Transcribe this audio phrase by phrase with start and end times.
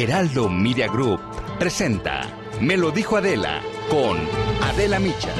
[0.00, 1.18] Heraldo Media Group
[1.58, 2.22] presenta
[2.60, 3.60] Me lo dijo Adela
[3.90, 4.16] con
[4.62, 5.34] Adela Micha.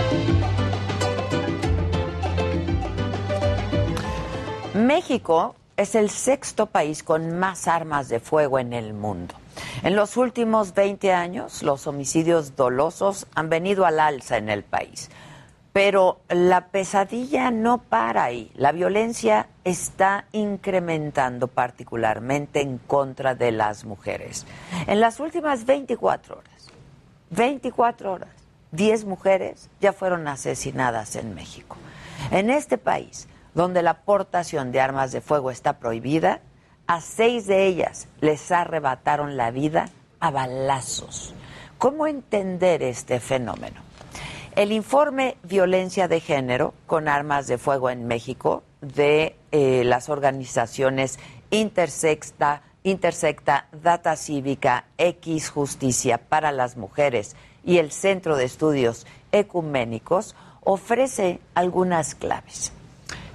[4.74, 9.36] México es el sexto país con más armas de fuego en el mundo.
[9.84, 15.08] En los últimos 20 años, los homicidios dolosos han venido al alza en el país.
[15.78, 18.50] Pero la pesadilla no para ahí.
[18.56, 24.44] La violencia está incrementando particularmente en contra de las mujeres.
[24.88, 26.68] En las últimas 24 horas,
[27.30, 28.30] 24 horas,
[28.72, 31.76] 10 mujeres ya fueron asesinadas en México.
[32.32, 36.40] En este país, donde la aportación de armas de fuego está prohibida,
[36.88, 41.34] a seis de ellas les arrebataron la vida a balazos.
[41.78, 43.87] ¿Cómo entender este fenómeno?
[44.58, 51.20] El informe Violencia de Género con armas de fuego en México de eh, las organizaciones
[51.50, 60.34] Intersecta, Intersecta, Data Cívica, X Justicia para las Mujeres y el Centro de Estudios Ecuménicos
[60.64, 62.72] ofrece algunas claves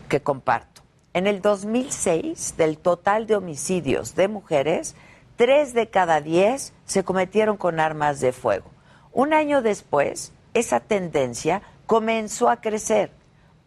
[0.10, 0.82] que comparto.
[1.14, 4.98] En el 2006, del total de homicidios de mujeres,
[5.38, 8.70] tres de cada diez se cometieron con armas de fuego.
[9.14, 13.12] Un año después, esa tendencia comenzó a crecer.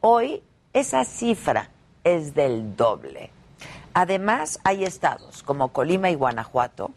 [0.00, 0.42] Hoy,
[0.72, 1.70] esa cifra
[2.04, 3.30] es del doble.
[3.94, 6.90] Además, hay estados como Colima y Guanajuato,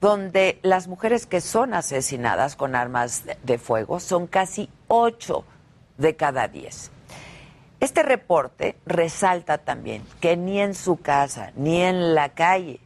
[0.00, 5.44] donde las mujeres que son asesinadas con armas de fuego son casi ocho
[5.96, 6.90] de cada diez.
[7.80, 12.80] Este reporte resalta también que ni en su casa ni en la calle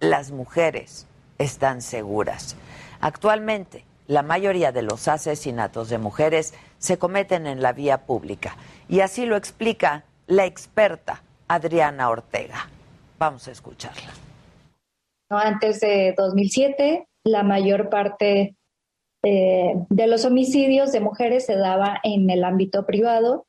[0.00, 1.06] las mujeres
[1.38, 2.56] están seguras.
[3.00, 8.56] Actualmente, la mayoría de los asesinatos de mujeres se cometen en la vía pública
[8.88, 12.68] y así lo explica la experta Adriana Ortega.
[13.18, 14.10] Vamos a escucharla.
[15.30, 18.56] Antes de 2007, la mayor parte
[19.22, 23.46] eh, de los homicidios de mujeres se daba en el ámbito privado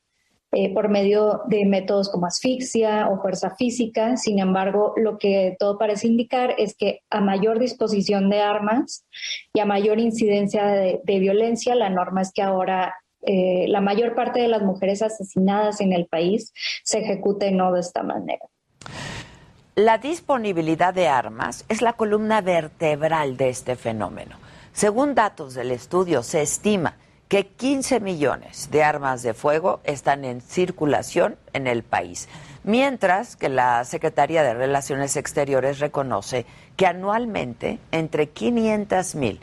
[0.52, 4.18] eh, por medio de métodos como asfixia o fuerza física.
[4.18, 9.06] Sin embargo, lo que todo parece indicar es que a mayor disposición de armas
[9.54, 14.42] y a mayor incidencia de, violencia, la norma es que ahora eh, la mayor parte
[14.42, 16.52] de las mujeres asesinadas en el país
[16.84, 18.46] se ejecuten no de esta manera.
[19.76, 24.36] La disponibilidad de armas es la columna vertebral de este fenómeno.
[24.74, 26.96] Según datos del estudio, se estima
[27.30, 32.28] que 15 millones de armas de fuego están en circulación en el país,
[32.64, 39.42] mientras que la Secretaría de Relaciones Exteriores reconoce que anualmente entre 500 mil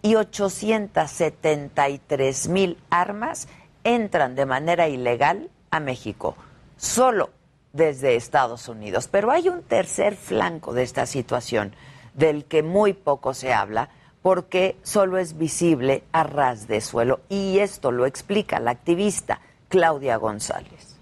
[0.00, 3.48] y 873 mil armas
[3.82, 6.36] entran de manera ilegal a México,
[6.76, 7.30] solo
[7.72, 9.08] desde Estados Unidos.
[9.08, 11.74] Pero hay un tercer flanco de esta situación
[12.14, 13.88] del que muy poco se habla,
[14.24, 17.20] porque solo es visible a ras de suelo.
[17.28, 20.93] Y esto lo explica la activista Claudia González.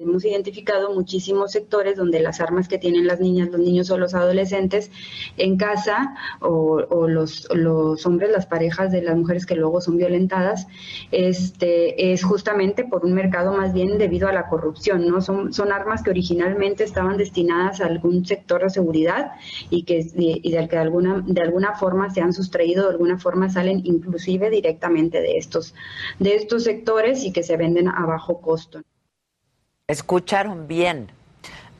[0.00, 4.14] Hemos identificado muchísimos sectores donde las armas que tienen las niñas, los niños o los
[4.14, 4.90] adolescentes
[5.36, 10.66] en casa o, los, los, hombres, las parejas de las mujeres que luego son violentadas,
[11.10, 15.20] este, es justamente por un mercado más bien debido a la corrupción, ¿no?
[15.20, 19.32] Son, son armas que originalmente estaban destinadas a algún sector de seguridad
[19.68, 23.18] y que y del que de alguna, de alguna forma se han sustraído, de alguna
[23.18, 25.74] forma salen inclusive directamente de estos,
[26.18, 28.80] de estos sectores y que se venden a bajo costo.
[29.90, 31.10] Escucharon bien,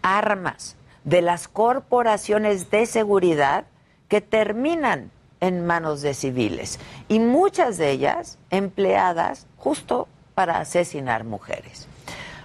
[0.03, 3.67] armas de las corporaciones de seguridad
[4.09, 11.87] que terminan en manos de civiles y muchas de ellas empleadas justo para asesinar mujeres.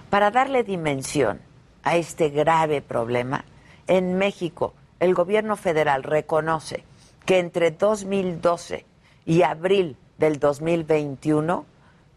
[0.08, 1.40] Para darle dimensión
[1.82, 3.44] a este grave problema,
[3.88, 6.84] en México el gobierno federal reconoce
[7.24, 8.86] que entre 2012
[9.24, 11.66] y abril del 2021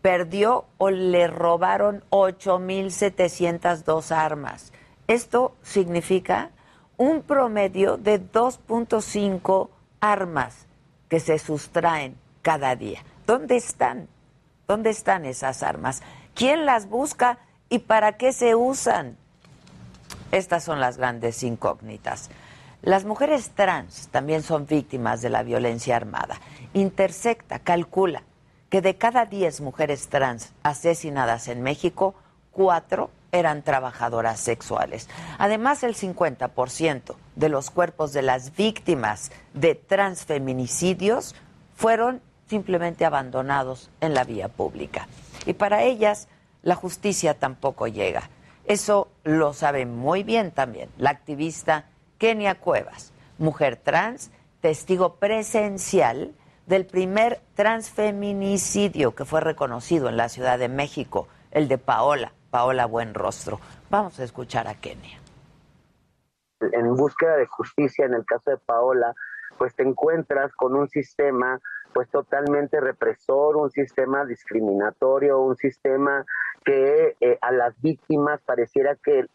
[0.02, 4.72] perdió o le robaron 8.702 armas.
[5.08, 6.52] Esto significa
[6.98, 9.70] un promedio de 2.5
[10.00, 10.66] armas
[11.08, 13.04] que se sustraen cada día.
[13.26, 14.08] ¿Dónde están?
[14.68, 16.02] ¿Dónde están esas armas?
[16.36, 17.40] ¿Quién las busca
[17.70, 19.18] y para qué se usan?
[20.32, 22.30] Estas son las grandes incógnitas.
[22.82, 26.40] Las mujeres trans también son víctimas de la violencia armada.
[26.74, 28.24] Intersecta, calcula
[28.70, 32.16] que de cada 10 mujeres trans asesinadas en México,
[32.52, 35.08] cuatro eran trabajadoras sexuales.
[35.38, 41.36] Además, el 50% de los cuerpos de las víctimas de transfeminicidios
[41.76, 45.08] fueron simplemente abandonados en la vía pública.
[45.46, 46.28] Y para ellas,
[46.64, 48.30] la justicia tampoco llega.
[48.66, 51.86] Eso lo sabe muy bien también la activista
[52.18, 54.32] Kenia Cuevas, mujer trans,
[54.62, 56.34] testigo presencial
[56.70, 62.86] del primer transfeminicidio que fue reconocido en la Ciudad de México, el de Paola, Paola
[62.86, 63.60] Buenrostro.
[63.90, 65.18] Vamos a escuchar a Kenia.
[66.62, 69.16] En búsqueda de justicia, en el caso de Paola,
[69.58, 71.60] pues te encuentras con un sistema
[71.92, 76.24] pues totalmente represor, un sistema discriminatorio, un sistema
[76.64, 79.26] que eh, a las víctimas pareciera que,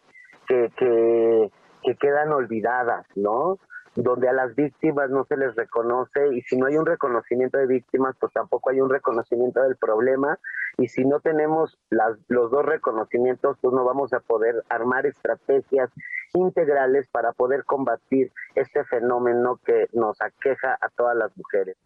[0.47, 1.51] que, que,
[1.83, 3.59] que quedan olvidadas, ¿no?
[3.95, 7.65] Donde a las víctimas no se les reconoce y si no hay un reconocimiento de
[7.65, 10.37] víctimas, pues tampoco hay un reconocimiento del problema
[10.77, 15.89] y si no tenemos las, los dos reconocimientos, pues no vamos a poder armar estrategias
[16.33, 21.77] integrales para poder combatir este fenómeno que nos aqueja a todas las mujeres.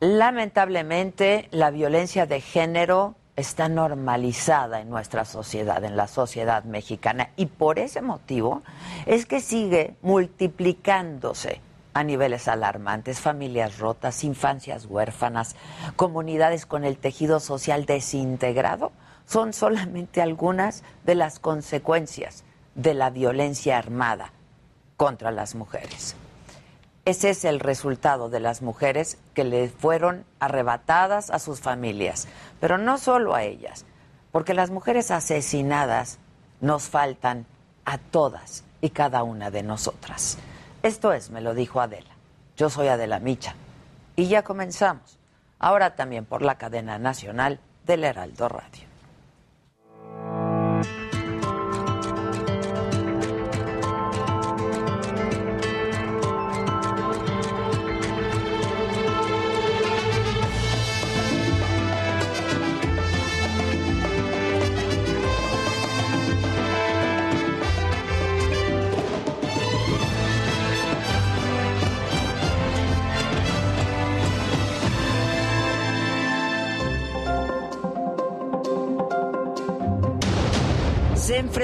[0.00, 7.46] Lamentablemente, la violencia de género está normalizada en nuestra sociedad, en la sociedad mexicana, y
[7.46, 8.62] por ese motivo
[9.04, 11.60] es que sigue multiplicándose
[11.92, 15.56] a niveles alarmantes, familias rotas, infancias huérfanas,
[15.96, 18.92] comunidades con el tejido social desintegrado,
[19.26, 22.44] son solamente algunas de las consecuencias
[22.74, 24.32] de la violencia armada
[24.96, 26.16] contra las mujeres.
[27.06, 32.26] Ese es el resultado de las mujeres que le fueron arrebatadas a sus familias,
[32.58, 33.84] pero no solo a ellas,
[34.32, 36.18] porque las mujeres asesinadas
[36.60, 37.46] nos faltan
[37.84, 40.36] a todas y cada una de nosotras.
[40.82, 42.10] Esto es, me lo dijo Adela.
[42.56, 43.54] Yo soy Adela Micha.
[44.16, 45.16] Y ya comenzamos.
[45.60, 48.95] Ahora también por la cadena nacional del Heraldo Radio.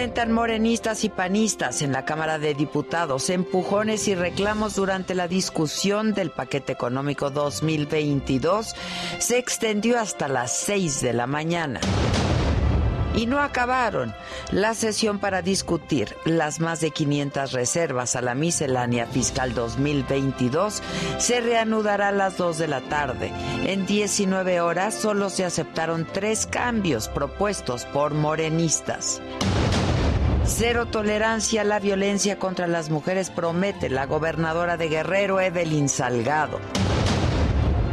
[0.02, 6.12] Enfrentan morenistas y panistas en la Cámara de Diputados, empujones y reclamos durante la discusión
[6.12, 8.74] del paquete económico 2022
[9.20, 11.78] se extendió hasta las 6 de la mañana.
[13.14, 14.12] Y no acabaron
[14.50, 20.82] la sesión para discutir las más de 500 reservas a la miscelánea fiscal 2022
[21.18, 23.30] se reanudará a las 2 de la tarde.
[23.66, 29.20] En 19 horas solo se aceptaron tres cambios propuestos por morenistas.
[30.54, 36.60] Cero tolerancia a la violencia contra las mujeres promete la gobernadora de Guerrero, Evelyn Salgado.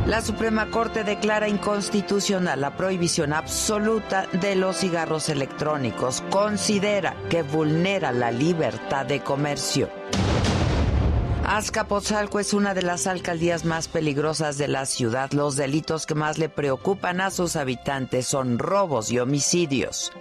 [0.05, 6.21] La Suprema Corte declara inconstitucional la prohibición absoluta de los cigarros electrónicos.
[6.29, 9.89] Considera que vulnera la libertad de comercio.
[11.45, 15.31] Azcapotzalco es una de las alcaldías más peligrosas de la ciudad.
[15.31, 20.11] Los delitos que más le preocupan a sus habitantes son robos y homicidios.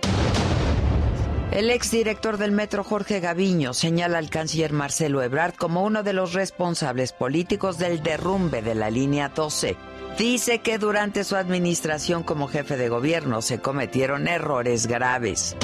[1.50, 6.34] El exdirector del Metro, Jorge Gaviño, señala al canciller Marcelo Ebrard como uno de los
[6.34, 9.76] responsables políticos del derrumbe de la línea 12.
[10.18, 15.56] Dice que durante su administración como jefe de gobierno se cometieron errores graves.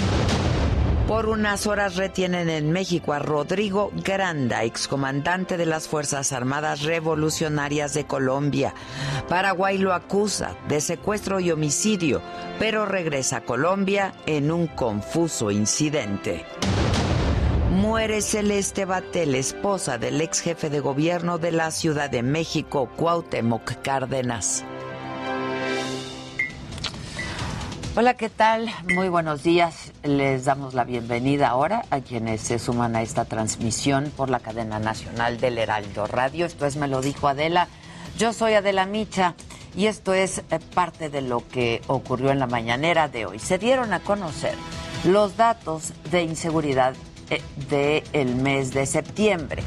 [1.08, 7.92] Por unas horas retienen en México a Rodrigo Granda, excomandante de las Fuerzas Armadas Revolucionarias
[7.92, 8.74] de Colombia.
[9.28, 12.22] Paraguay lo acusa de secuestro y homicidio,
[12.58, 16.46] pero regresa a Colombia en un confuso incidente.
[17.70, 23.82] Muere Celeste Batel, esposa del ex jefe de gobierno de la Ciudad de México, Cuauhtémoc
[23.82, 24.64] Cárdenas.
[27.96, 28.68] Hola, ¿qué tal?
[28.92, 29.92] Muy buenos días.
[30.02, 34.80] Les damos la bienvenida ahora a quienes se suman a esta transmisión por la cadena
[34.80, 36.44] nacional del Heraldo Radio.
[36.44, 37.68] Esto es Me lo dijo Adela.
[38.18, 39.36] Yo soy Adela Micha
[39.76, 43.38] y esto es eh, parte de lo que ocurrió en la mañanera de hoy.
[43.38, 44.56] Se dieron a conocer
[45.04, 46.94] los datos de inseguridad
[47.68, 49.62] del mes de septiembre.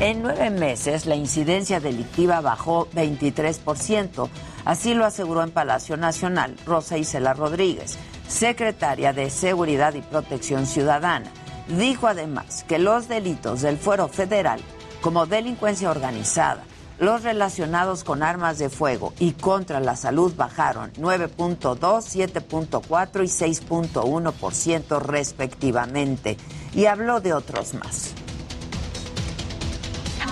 [0.00, 4.28] En nueve meses, la incidencia delictiva bajó 23%.
[4.64, 7.98] Así lo aseguró en Palacio Nacional Rosa Isela Rodríguez,
[8.28, 11.30] secretaria de Seguridad y Protección Ciudadana.
[11.68, 14.60] Dijo además que los delitos del fuero federal,
[15.00, 16.64] como delincuencia organizada,
[17.00, 25.00] los relacionados con armas de fuego y contra la salud bajaron 9.2, 7.4 y 6.1%
[25.00, 26.36] respectivamente.
[26.74, 28.12] Y habló de otros más.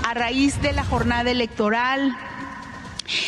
[0.06, 2.16] A raíz de la jornada electoral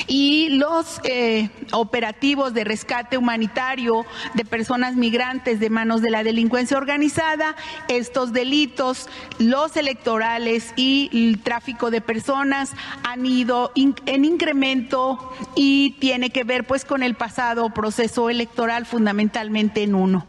[0.07, 6.77] y los eh, operativos de rescate humanitario de personas migrantes de manos de la delincuencia
[6.77, 7.57] organizada,
[7.89, 9.09] estos delitos,
[9.39, 12.73] los electorales y el tráfico de personas
[13.05, 19.83] han ido en incremento y tiene que ver pues con el pasado proceso electoral fundamentalmente
[19.83, 20.27] en uno.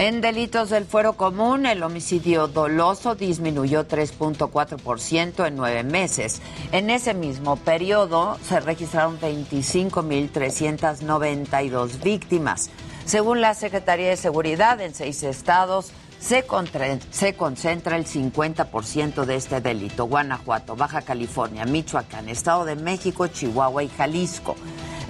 [0.00, 6.40] En delitos del fuero común, el homicidio doloso disminuyó 3.4% en nueve meses.
[6.72, 12.70] En ese mismo periodo se registraron 25.392 víctimas.
[13.04, 16.46] Según la Secretaría de Seguridad, en seis estados se,
[17.10, 20.06] se concentra el 50% de este delito.
[20.06, 24.56] Guanajuato, Baja California, Michoacán, Estado de México, Chihuahua y Jalisco.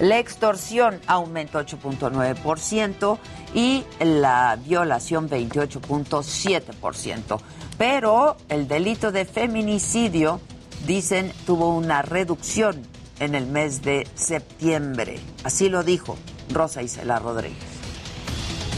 [0.01, 3.19] La extorsión aumentó 8.9%
[3.53, 7.39] y la violación 28.7%.
[7.77, 10.41] Pero el delito de feminicidio,
[10.87, 12.81] dicen, tuvo una reducción
[13.19, 15.19] en el mes de septiembre.
[15.43, 16.17] Así lo dijo
[16.51, 17.70] Rosa Isela Rodríguez.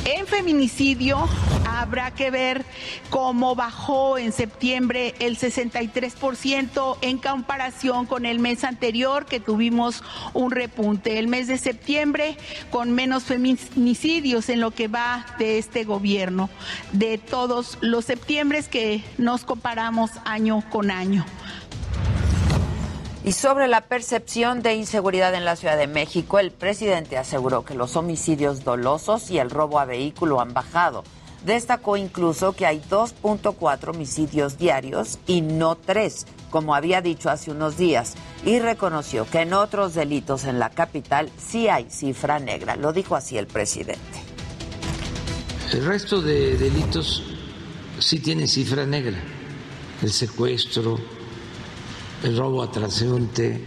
[0.05, 1.29] En feminicidio
[1.65, 2.65] habrá que ver
[3.09, 10.51] cómo bajó en septiembre el 63% en comparación con el mes anterior que tuvimos un
[10.51, 11.19] repunte.
[11.19, 12.37] El mes de septiembre
[12.69, 16.49] con menos feminicidios en lo que va de este gobierno,
[16.91, 21.25] de todos los septiembres que nos comparamos año con año.
[23.25, 27.73] Y sobre la percepción de inseguridad en la Ciudad de México, el presidente aseguró que
[27.73, 31.05] los homicidios dolosos y el robo a vehículo han bajado.
[31.45, 37.77] Destacó incluso que hay 2.4 homicidios diarios y no tres, como había dicho hace unos
[37.77, 38.15] días,
[38.45, 42.75] y reconoció que en otros delitos en la capital sí hay cifra negra.
[42.75, 44.01] Lo dijo así el presidente.
[45.71, 47.23] El resto de delitos
[47.99, 49.17] sí tienen cifra negra.
[50.01, 50.99] El secuestro,
[52.23, 53.61] el robo a transeúnte,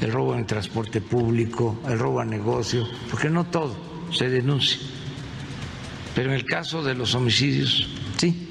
[0.00, 3.74] el robo en el transporte público, el robo a negocio, porque no todo
[4.12, 4.78] se denuncia.
[6.14, 8.48] Pero en el caso de los homicidios, sí.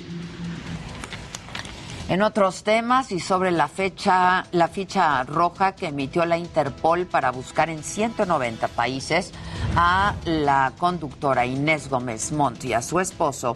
[2.10, 7.32] En otros temas y sobre la fecha, la ficha roja que emitió la Interpol para
[7.32, 9.34] buscar en 190 países
[9.76, 13.56] a la conductora Inés Gómez Montt y a su esposo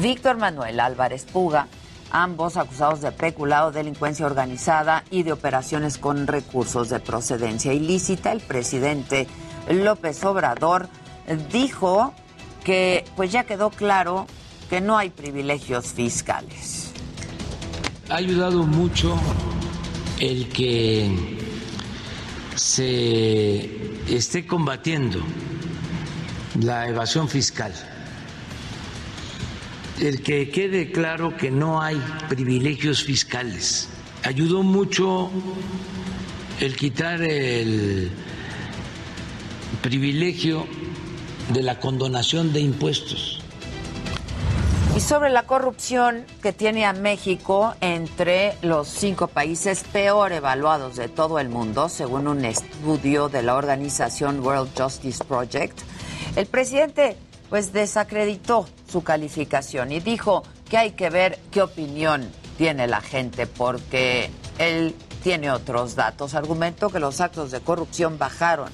[0.00, 1.68] Víctor Manuel Álvarez Puga,
[2.12, 8.32] ambos acusados de peculado, delincuencia organizada y de operaciones con recursos de procedencia ilícita.
[8.32, 9.26] El presidente
[9.68, 10.88] López Obrador
[11.50, 12.12] dijo
[12.62, 14.26] que pues ya quedó claro
[14.68, 16.92] que no hay privilegios fiscales.
[18.10, 19.18] Ha ayudado mucho
[20.20, 21.38] el que
[22.54, 25.20] se esté combatiendo
[26.60, 27.72] la evasión fiscal
[30.02, 31.96] el que quede claro que no hay
[32.28, 33.88] privilegios fiscales.
[34.24, 35.30] Ayudó mucho
[36.60, 38.10] el quitar el
[39.80, 40.66] privilegio
[41.52, 43.40] de la condonación de impuestos.
[44.96, 51.08] Y sobre la corrupción que tiene a México entre los cinco países peor evaluados de
[51.08, 55.78] todo el mundo, según un estudio de la organización World Justice Project,
[56.36, 57.16] el presidente
[57.52, 63.46] pues desacreditó su calificación y dijo que hay que ver qué opinión tiene la gente
[63.46, 66.32] porque él tiene otros datos.
[66.32, 68.70] Argumentó que los actos de corrupción bajaron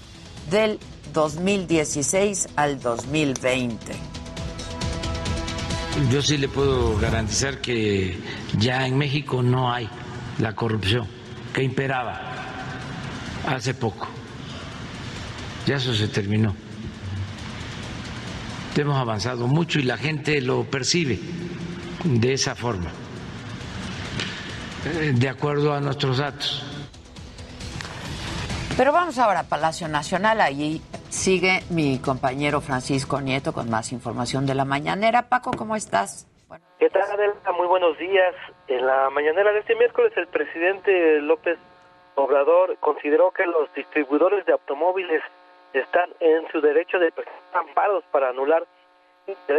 [0.49, 0.79] del
[1.13, 3.97] 2016 al 2020.
[6.13, 8.17] Yo sí le puedo garantizar que
[8.59, 9.89] ya en México no hay
[10.39, 11.09] la corrupción
[11.53, 12.21] que imperaba
[13.45, 14.07] hace poco.
[15.67, 16.55] Ya eso se terminó
[18.83, 21.19] hemos avanzado mucho y la gente lo percibe
[22.05, 22.91] de esa forma,
[24.87, 26.65] eh, de acuerdo a nuestros datos.
[28.77, 34.47] Pero vamos ahora a Palacio Nacional, allí sigue mi compañero Francisco Nieto con más información
[34.47, 35.29] de la mañanera.
[35.29, 36.27] Paco, ¿cómo estás?
[36.79, 37.51] ¿Qué tal, Adelta?
[37.53, 38.35] Muy buenos días.
[38.69, 41.59] En la mañanera de este miércoles, el presidente López
[42.15, 45.23] Obrador consideró que los distribuidores de automóviles
[45.73, 48.67] están en su derecho de presentar amparos para anular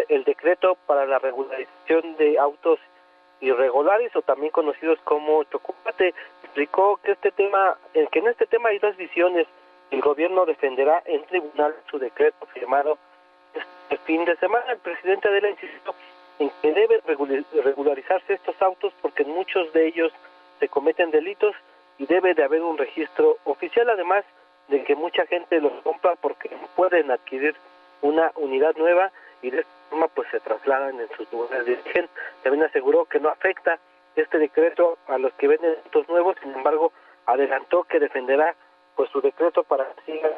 [0.07, 2.79] el decreto para la regularización de autos
[3.41, 6.13] irregulares o también conocidos como chocopate
[6.43, 9.47] explicó que este tema eh, que en este tema hay dos visiones.
[9.91, 12.97] El gobierno defenderá en tribunal su decreto firmado
[13.53, 14.71] este fin de semana.
[14.71, 15.95] El presidente de la insistió
[16.39, 17.01] en que deben
[17.63, 20.11] regularizarse estos autos porque en muchos de ellos
[20.59, 21.55] se cometen delitos
[21.97, 23.89] y debe de haber un registro oficial.
[23.89, 24.25] Además
[24.69, 27.55] de que mucha gente los compra porque pueden adquirir
[28.01, 29.11] una unidad nueva
[29.41, 32.09] y de esta forma pues se trasladan en sus lugares de origen.
[32.43, 33.79] También aseguró que no afecta
[34.15, 36.91] este decreto a los que venden autos nuevos, sin embargo
[37.25, 38.55] adelantó que defenderá
[38.95, 40.29] pues su decreto para que siga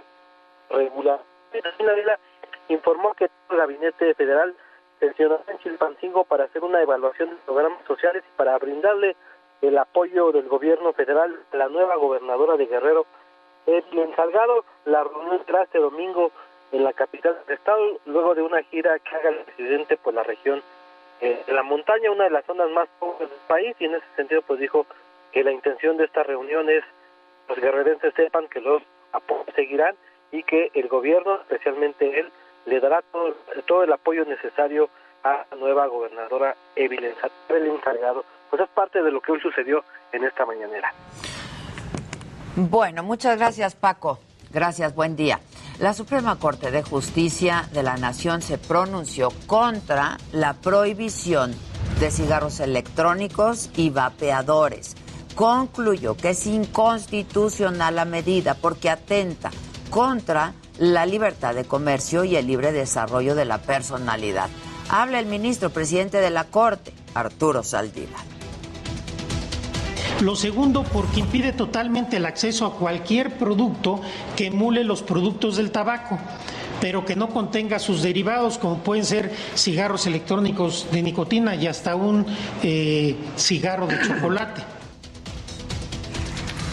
[0.69, 1.19] regular.
[2.69, 4.55] informó que el gabinete federal
[4.99, 9.15] sesionará en Chilpancingo para hacer una evaluación de programas sociales y para brindarle
[9.61, 13.05] el apoyo del gobierno federal a la nueva gobernadora de Guerrero,
[13.65, 14.65] Evelyn Salgado.
[14.85, 16.31] La reunión será este domingo
[16.71, 20.23] en la capital del estado, luego de una gira que haga el presidente por la
[20.23, 20.61] región
[21.19, 24.05] eh, de la montaña, una de las zonas más pobres del país, y en ese
[24.15, 24.85] sentido pues dijo
[25.31, 26.83] que la intención de esta reunión es
[27.47, 28.81] los guerrerenses sepan que los
[29.55, 29.95] seguirán
[30.31, 32.31] y que el gobierno, especialmente él,
[32.65, 34.89] le dará todo, todo el apoyo necesario
[35.23, 37.13] a la nueva gobernadora Evelyn
[37.83, 38.23] Salgado.
[38.49, 40.93] Pues es parte de lo que hoy sucedió en esta mañanera.
[42.55, 44.19] Bueno, muchas gracias Paco.
[44.51, 45.39] Gracias, buen día.
[45.79, 51.55] La Suprema Corte de Justicia de la Nación se pronunció contra la prohibición
[52.01, 54.95] de cigarros electrónicos y vapeadores.
[55.35, 59.49] Concluyó que es inconstitucional la medida porque atenta
[59.89, 64.49] contra la libertad de comercio y el libre desarrollo de la personalidad.
[64.89, 68.30] Habla el ministro presidente de la Corte, Arturo Saldívar.
[70.21, 74.01] Lo segundo, porque impide totalmente el acceso a cualquier producto
[74.35, 76.19] que emule los productos del tabaco
[76.79, 81.95] pero que no contenga sus derivados, como pueden ser cigarros electrónicos de nicotina y hasta
[81.95, 82.25] un
[82.63, 84.63] eh, cigarro de chocolate.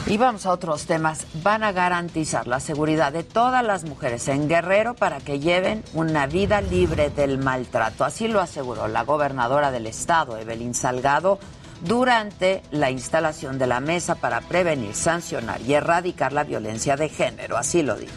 [0.07, 1.27] Y vamos a otros temas.
[1.43, 6.27] Van a garantizar la seguridad de todas las mujeres en Guerrero para que lleven una
[6.27, 8.07] vida libre del maltrato.
[8.07, 11.39] Así lo aseguró la gobernadora del estado, Evelyn Salgado,
[11.83, 17.57] durante la instalación de la mesa para prevenir, sancionar y erradicar la violencia de género.
[17.57, 18.15] Así lo dijo.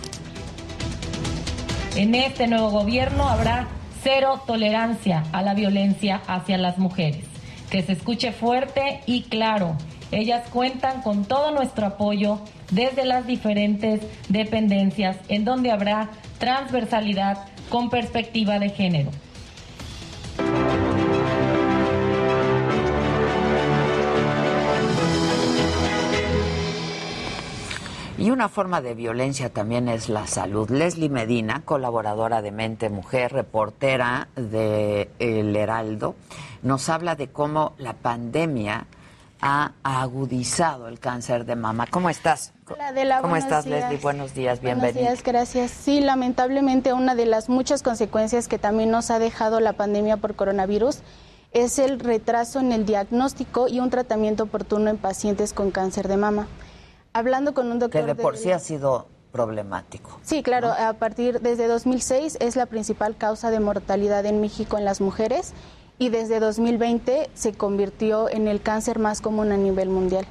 [1.95, 3.67] En este nuevo gobierno habrá
[4.03, 7.25] cero tolerancia a la violencia hacia las mujeres.
[7.69, 9.77] Que se escuche fuerte y claro
[10.11, 17.89] ellas cuentan con todo nuestro apoyo desde las diferentes dependencias en donde habrá transversalidad con
[17.89, 19.11] perspectiva de género.
[28.21, 30.69] Y una forma de violencia también es la salud.
[30.69, 36.13] Leslie Medina, colaboradora de Mente Mujer, reportera de El Heraldo,
[36.61, 38.85] nos habla de cómo la pandemia
[39.41, 41.87] ha agudizado el cáncer de mama.
[41.87, 42.53] ¿Cómo estás?
[42.69, 43.97] Hola, ¿Cómo estás, Leslie?
[43.97, 44.93] Buenos días, bienvenida.
[44.93, 45.71] Buenos días, gracias.
[45.71, 50.35] Sí, lamentablemente una de las muchas consecuencias que también nos ha dejado la pandemia por
[50.35, 50.99] coronavirus
[51.53, 56.17] es el retraso en el diagnóstico y un tratamiento oportuno en pacientes con cáncer de
[56.17, 56.47] mama.
[57.13, 58.01] Hablando con un doctor...
[58.01, 60.19] Que de por sí ha sido problemático.
[60.23, 64.85] Sí, claro, a partir desde 2006 es la principal causa de mortalidad en México en
[64.85, 65.53] las mujeres
[65.97, 70.25] y desde 2020 se convirtió en el cáncer más común a nivel mundial.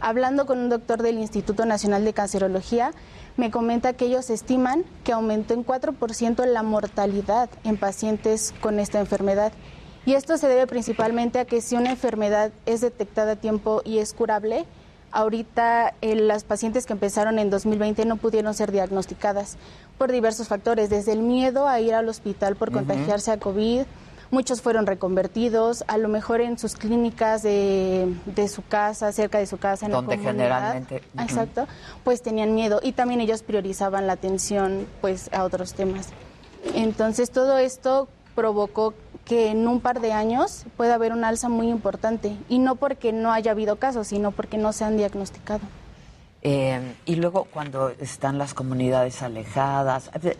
[0.00, 2.92] Hablando con un doctor del Instituto Nacional de Cancerología,
[3.36, 9.00] me comenta que ellos estiman que aumentó en 4% la mortalidad en pacientes con esta
[9.00, 9.52] enfermedad.
[10.04, 13.98] Y esto se debe principalmente a que si una enfermedad es detectada a tiempo y
[13.98, 14.66] es curable,
[15.14, 19.56] ahorita eh, las pacientes que empezaron en 2020 no pudieron ser diagnosticadas
[19.96, 23.84] por diversos factores, desde el miedo a ir al hospital por contagiarse a COVID,
[24.34, 28.08] Muchos fueron reconvertidos, a lo mejor en sus clínicas de,
[28.52, 31.02] su casa, cerca de su casa, en Donde la generalmente.
[31.20, 31.68] Exacto,
[32.02, 36.08] pues tenían miedo y también ellos priorizaban la atención pues a otros temas.
[36.74, 38.92] Entonces todo esto provocó
[39.24, 43.12] que en un par de años pueda haber un alza muy importante y no porque
[43.12, 45.60] no haya habido casos, sino porque no se han diagnosticado.
[46.46, 50.36] Eh, y luego cuando están las comunidades alejadas, eh,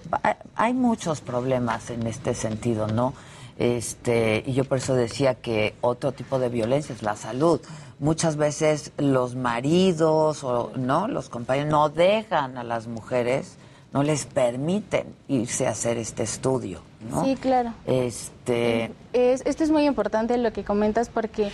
[0.54, 3.14] hay muchos problemas en este sentido, ¿no?
[3.56, 7.60] Este, y yo por eso decía que otro tipo de violencia es la salud.
[8.00, 13.56] Muchas veces los maridos o no, los compañeros no dejan a las mujeres,
[13.94, 17.24] no les permiten irse a hacer este estudio, ¿no?
[17.24, 17.72] Sí, claro.
[17.86, 21.50] Este esto es muy importante lo que comentas porque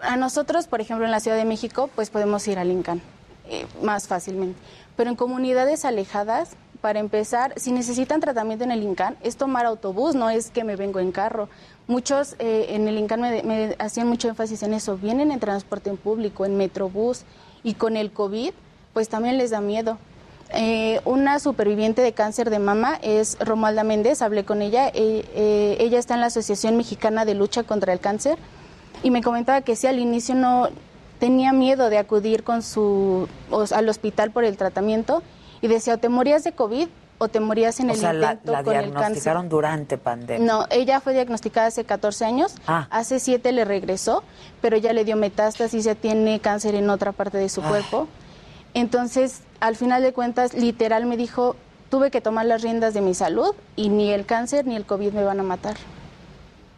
[0.00, 3.00] a nosotros, por ejemplo, en la Ciudad de México, pues podemos ir al INCAN
[3.48, 4.58] eh, más fácilmente,
[4.96, 10.14] pero en comunidades alejadas para empezar, si necesitan tratamiento en el INCAN, es tomar autobús,
[10.14, 11.48] no es que me vengo en carro.
[11.86, 15.96] Muchos eh, en el INCAN me, hacían mucho énfasis en eso, vienen en transporte en
[15.96, 17.24] público, en metrobús,
[17.62, 18.52] y con el COVID,
[18.92, 19.98] pues también les da miedo.
[20.50, 25.98] Eh, una superviviente de cáncer de mama es Romualda Méndez, hablé con ella, eh, ella
[25.98, 28.38] está en la Asociación Mexicana de Lucha contra el Cáncer
[29.02, 30.68] y me comentaba que sí, al inicio no
[31.18, 33.28] tenía miedo de acudir con su,
[33.72, 35.22] al hospital por el tratamiento
[35.60, 38.62] y decía, o te morías de COVID o te morías en el intento la, la
[38.62, 39.48] con el cáncer.
[39.48, 40.46] durante pandemia.
[40.46, 42.86] No, ella fue diagnosticada hace 14 años, ah.
[42.90, 44.22] hace 7 le regresó,
[44.60, 48.06] pero ya le dio metástasis, ya tiene cáncer en otra parte de su cuerpo.
[48.76, 51.56] Entonces, al final de cuentas, literal me dijo,
[51.88, 55.14] tuve que tomar las riendas de mi salud y ni el cáncer ni el COVID
[55.14, 55.76] me van a matar.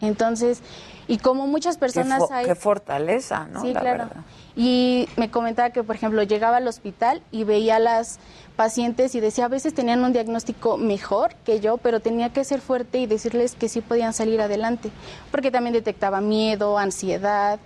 [0.01, 0.61] Entonces,
[1.09, 2.47] y como muchas personas qué, hay...
[2.47, 3.63] qué fortaleza, ¿no?
[3.63, 4.05] Sí, La claro.
[4.05, 4.23] verdad.
[4.55, 8.21] Y me comentaba que, por ejemplo, llegaba al hospital y veía a las
[8.55, 12.61] pacientes y decía, a veces tenían un diagnóstico mejor que yo, pero tenía que ser
[12.61, 14.93] fuerte y decirles que sí podían salir adelante,
[15.33, 17.59] porque también detectaba miedo, ansiedad.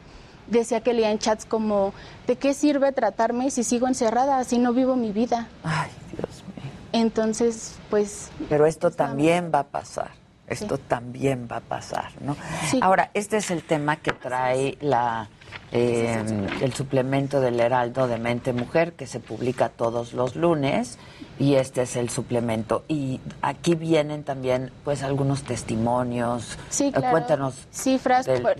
[0.46, 1.92] Decía que leían chats como,
[2.26, 5.48] ¿de qué sirve tratarme si sigo encerrada, si no vivo mi vida?
[5.64, 6.70] Ay, Dios mío.
[6.92, 8.30] Entonces, pues...
[8.48, 10.10] Pero esto también va a pasar.
[10.48, 12.36] Esto también va a pasar, ¿no?
[12.70, 12.78] Sí.
[12.82, 15.28] Ahora, este es el tema que trae la
[15.70, 16.22] eh,
[16.60, 20.98] el suplemento del Heraldo de Mente Mujer que se publica todos los lunes
[21.38, 26.58] y este es el suplemento y aquí vienen también pues algunos testimonios.
[26.68, 27.10] Sí, Eh, claro.
[27.12, 27.54] Cuéntanos.
[27.72, 28.56] Cifras, del- por,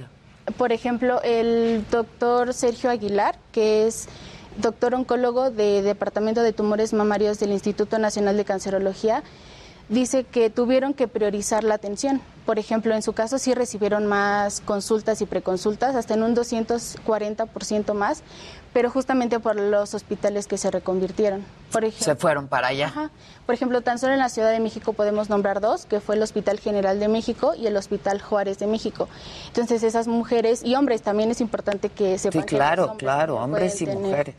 [0.56, 4.08] por ejemplo, el doctor Sergio Aguilar, que es
[4.58, 9.22] doctor oncólogo de Departamento de Tumores Mamarios del Instituto Nacional de Cancerología,
[9.88, 12.20] dice que tuvieron que priorizar la atención.
[12.46, 17.94] Por ejemplo, en su caso sí recibieron más consultas y preconsultas, hasta en un 240%
[17.94, 18.22] más,
[18.72, 21.44] pero justamente por los hospitales que se reconvirtieron.
[21.70, 22.86] Por ejemplo, Se fueron para allá.
[22.86, 23.10] Ajá.
[23.46, 26.22] Por ejemplo, tan solo en la Ciudad de México podemos nombrar dos, que fue el
[26.22, 29.08] Hospital General de México y el Hospital Juárez de México.
[29.48, 33.36] Entonces, esas mujeres y hombres también es importante que Sí, sepan que claro, hombres claro,
[33.36, 33.98] hombres y tener.
[34.02, 34.34] mujeres.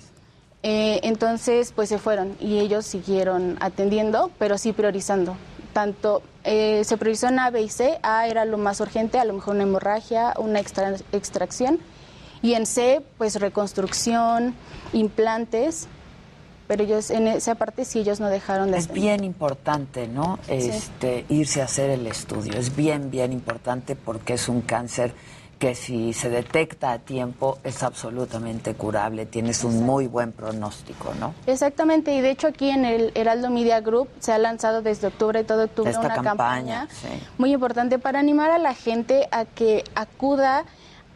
[0.63, 5.35] Eh, entonces, pues se fueron y ellos siguieron atendiendo, pero sí priorizando.
[5.73, 7.99] Tanto eh, se priorizó en A, B y C.
[8.03, 11.79] A era lo más urgente, a lo mejor una hemorragia, una extra- extracción.
[12.43, 14.53] Y en C, pues reconstrucción,
[14.91, 15.87] implantes.
[16.67, 20.39] Pero ellos, en esa parte sí, ellos no dejaron de Es bien importante, ¿no?
[20.47, 22.53] Este, irse a hacer el estudio.
[22.53, 25.13] Es bien, bien importante porque es un cáncer
[25.63, 29.25] que si se detecta a tiempo es absolutamente curable.
[29.25, 31.33] Tienes un muy buen pronóstico, ¿no?
[31.47, 35.45] Exactamente, y de hecho aquí en el Heraldo Media Group se ha lanzado desde octubre,
[35.45, 37.07] todo octubre, Esta una campaña, campaña, sí.
[37.37, 40.65] muy importante para animar a la gente a que acuda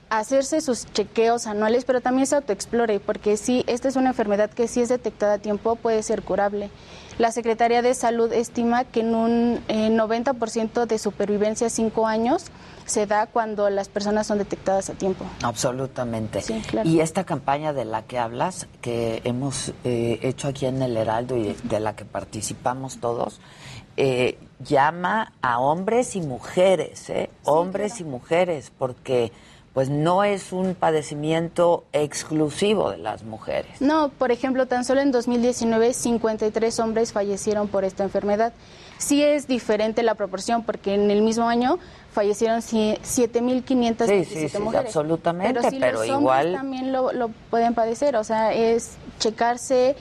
[0.09, 4.67] hacerse sus chequeos anuales, pero también se autoexplore, porque sí, esta es una enfermedad que
[4.67, 6.69] si es detectada a tiempo puede ser curable.
[7.17, 12.45] La Secretaría de Salud estima que en un eh, 90% de supervivencia a 5 años
[12.85, 15.25] se da cuando las personas son detectadas a tiempo.
[15.41, 16.41] Absolutamente.
[16.41, 16.87] Sí, claro.
[16.87, 21.35] Y esta campaña de la que hablas, que hemos eh, hecho aquí en el Heraldo
[21.37, 23.41] y de, de la que participamos todos,
[23.99, 27.31] eh, llama a hombres y mujeres, ¿eh?
[27.43, 29.31] hombres y mujeres, porque
[29.77, 33.79] pues no es un padecimiento exclusivo de las mujeres.
[33.79, 38.53] No, por ejemplo, tan solo en 2019 53 hombres fallecieron por esta enfermedad.
[38.97, 41.77] Sí es diferente la proporción porque en el mismo año
[42.11, 44.87] fallecieron sie- 7.527 Sí, sí, sí, mujeres.
[44.87, 48.93] absolutamente, pero, sí pero los igual- hombres también lo, lo pueden padecer, o sea, es
[49.19, 49.95] checarse.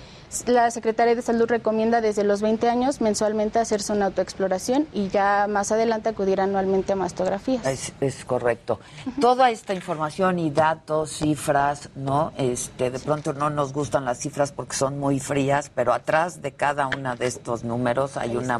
[0.46, 5.46] La Secretaría de Salud recomienda desde los 20 años mensualmente hacerse una autoexploración y ya
[5.48, 7.64] más adelante acudir anualmente a mastografías.
[7.66, 8.80] Es, es correcto.
[9.20, 12.32] Toda esta información y datos, cifras, ¿no?
[12.36, 16.52] Este, de pronto no nos gustan las cifras porque son muy frías, pero atrás de
[16.52, 18.56] cada una de estos números hay una,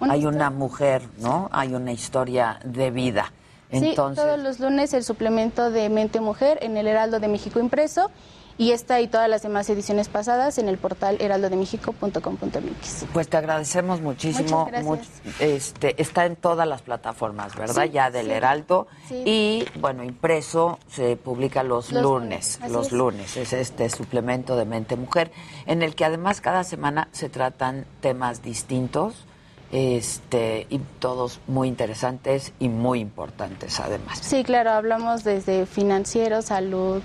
[0.00, 0.28] hay historia.
[0.28, 1.48] una mujer, ¿no?
[1.52, 3.32] Hay una historia de vida.
[3.70, 7.58] Entonces, Sí, todos los lunes el suplemento de Mente Mujer en el Heraldo de México
[7.58, 8.10] impreso
[8.58, 13.04] y esta y todas las demás ediciones pasadas en el portal heraldodemexico.com.mx.
[13.12, 14.68] pues te agradecemos muchísimo.
[14.82, 15.04] Much-
[15.40, 17.84] este, está en todas las plataformas, ¿verdad?
[17.84, 18.32] Sí, ya del sí.
[18.32, 18.86] Heraldo.
[19.08, 19.22] Sí.
[19.26, 22.58] Y, bueno, impreso se publica los, Los lunes.
[22.68, 22.92] Los es.
[22.92, 23.36] lunes.
[23.36, 25.30] Es este suplemento de Mente Mujer,
[25.66, 29.26] en el que además cada semana se tratan temas distintos.
[29.72, 34.20] Este, y todos muy interesantes y muy importantes además.
[34.22, 37.02] Sí, claro, hablamos desde financiero, salud,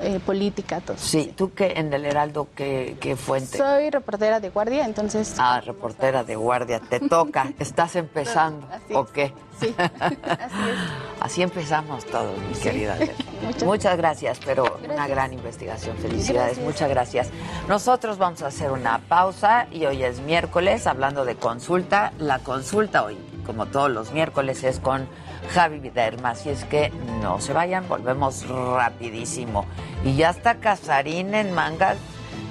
[0.00, 0.96] eh, política, todo.
[0.98, 3.58] Sí, tú que en el Heraldo, ¿qué, qué fuente?
[3.58, 5.34] Soy reportera de guardia, entonces...
[5.38, 8.94] Ah, reportera de guardia, te toca, estás empezando, Así.
[8.94, 9.32] ¿o qué?
[9.60, 11.20] Sí, así es.
[11.20, 12.94] Así empezamos todos, mi querida.
[12.94, 13.12] Adela.
[13.42, 15.96] Muchas- Muchas gracias, pero una gran investigación.
[15.98, 16.64] Felicidades, Gracias.
[16.66, 17.28] muchas gracias.
[17.68, 22.12] Nosotros vamos a hacer una pausa y hoy es miércoles, hablando de consulta.
[22.18, 25.06] La consulta hoy, como todos los miércoles, es con
[25.52, 26.90] Javi Viderma, así es que
[27.22, 29.66] no se vayan, volvemos rapidísimo.
[30.04, 31.96] Y ya está Casarín en mangas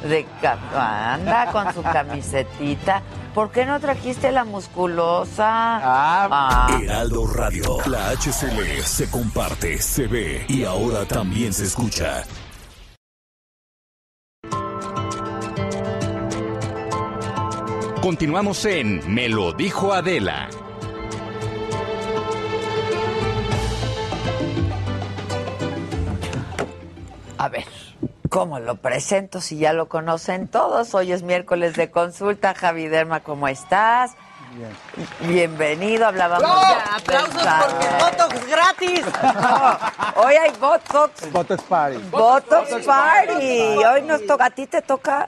[0.04, 0.26] de
[0.76, 3.02] anda con su camisetita.
[3.34, 5.48] ¿Por qué no trajiste la musculosa?
[5.48, 6.68] Ah.
[6.82, 7.78] Heraldo Radio.
[7.88, 12.24] La HCL se comparte, se ve y ahora también se escucha.
[18.02, 20.50] Continuamos en Me lo dijo Adela.
[27.44, 27.66] A ver,
[28.30, 30.96] ¿Cómo lo presento si ya lo conocen todos?
[30.96, 32.54] Hoy es miércoles de consulta.
[32.56, 34.14] Javi Derma, ¿cómo estás?
[35.20, 36.60] Bienvenido, hablábamos ¡No!
[36.62, 39.02] de ¡Aplausos porque Botox gratis!
[40.16, 41.32] No, hoy hay Botox.
[41.34, 41.98] Botox Party.
[42.10, 43.60] Botox Party.
[43.84, 45.28] Hoy nos toca, a ti te toca.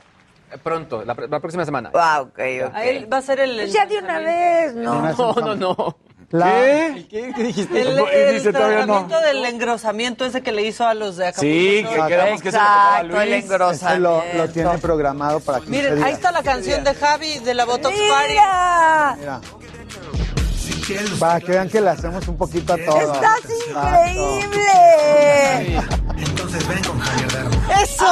[0.51, 1.91] Eh, Pronto, la, pr- la próxima semana.
[1.93, 2.75] Ah, ok, ok.
[2.75, 3.56] Ahí va a ser el.
[3.58, 5.01] Pues ya de una vez, ¿no?
[5.12, 5.97] No, no, no.
[6.38, 7.06] La- ¿Qué?
[7.10, 7.32] ¿Qué?
[7.36, 7.82] ¿Qué dijiste?
[7.82, 8.93] El, el dice, todavía no.
[9.08, 11.50] tratamiento del engrosamiento ese que le hizo a los de Acapulco.
[11.52, 13.43] Sí, que quedamos que se lo Exacto, el Luis.
[13.43, 14.24] Ese lo, engrosamiento.
[14.38, 17.95] lo tiene programado para 15 Miren, ahí está la canción de Javi de la Botox
[18.10, 18.30] Party.
[18.30, 19.15] ¡Mira!
[19.19, 19.41] Mira.
[21.19, 23.13] Para que vean que le hacemos un poquito a todo.
[23.13, 24.62] ¡Estás increíble!
[27.82, 28.06] ¡Eso!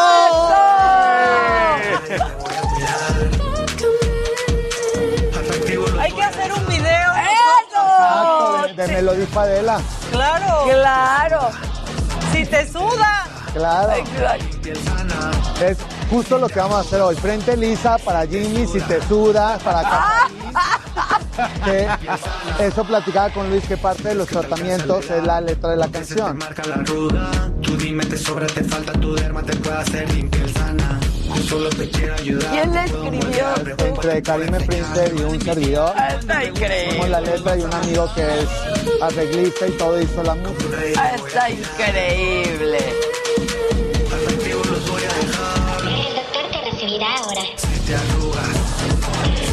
[8.03, 9.79] Exacto, de, de me lo dijo Adela.
[10.11, 10.65] Claro.
[10.65, 11.49] ¡Claro!
[12.31, 13.27] Si te suda.
[13.53, 13.93] Claro.
[15.61, 15.77] Es
[16.09, 17.15] justo lo que vamos a hacer hoy.
[17.15, 20.61] Frente lisa para Jimmy, si te suda, para Catalina.
[21.65, 21.87] Que
[22.59, 26.37] eso platicaba con Luis que parte de los tratamientos es la letra de la canción.
[26.37, 27.31] marca la ruda.
[27.59, 30.99] Tú dime, te sobra, te falta tu derma, te puede hacer limpia sana.
[31.35, 32.51] Yo solo te quiero ayudar.
[32.51, 33.45] ¿Quién le escribió?
[33.87, 35.93] Entre Karime Printer y un servidor.
[36.19, 36.91] Está increíble.
[36.91, 38.49] Somos la letra y un amigo que es
[39.01, 41.15] arreglista y todo hizo la música.
[41.15, 42.77] Está increíble.
[45.85, 47.41] El doctor te recibirá ahora.
[47.85, 48.55] Te arrugas,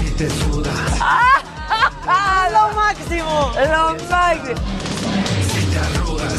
[0.05, 3.53] si te sudas, ¡Ah, ¡Lo máximo!
[3.55, 4.61] lo máximo!
[5.53, 6.33] si te arrugas,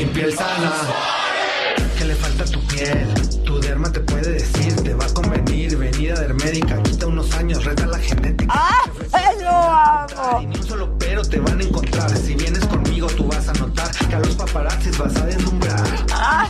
[0.00, 0.72] sin piel sana.
[1.98, 3.06] ¿Qué le falta a tu piel?
[3.44, 5.76] Tu derma te puede decir, te va a convenir.
[5.76, 8.50] Venida dermédica, quita unos años, reta la genética.
[8.54, 8.84] ¡Ah,
[9.42, 10.40] lo amo!
[10.40, 12.10] Y ni un solo pero te van a encontrar.
[12.16, 15.84] Si vienes conmigo, tú vas a notar que a los paparazzis vas a deslumbrar.
[16.14, 16.48] ¡Ah,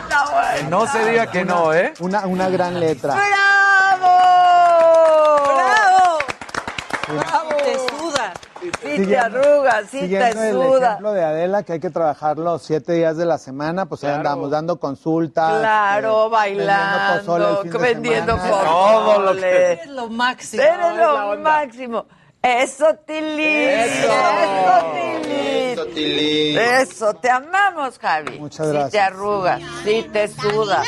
[0.00, 0.70] está bueno!
[0.70, 1.94] No se diga que no, ¿eh?
[2.00, 3.14] Una, una gran letra.
[3.14, 4.18] ¡Bravo!
[7.14, 7.56] ¡Bravo!
[7.64, 8.32] Te suda.
[8.82, 10.86] Sí te arrugas, sí te Siguiendo el suda.
[10.88, 14.08] ejemplo de Adela, que hay que trabajar los siete días de la semana, pues ahí
[14.10, 14.20] Claro.
[14.30, 15.58] andamos dando consultas.
[15.60, 18.64] Claro, eh, bailando, vendiendo pozole.
[18.64, 19.72] Todo lo pozole.
[19.72, 20.62] Eres lo máximo.
[20.62, 22.06] Eres lo máximo.
[22.40, 23.68] Eso, Tilín.
[23.68, 24.12] Eso.
[25.26, 26.58] Eso, Tilín.
[26.58, 28.38] Eso, te amamos, Javi.
[28.38, 29.06] Muchas Si te gracias.
[29.06, 30.82] arrugas, si te suda.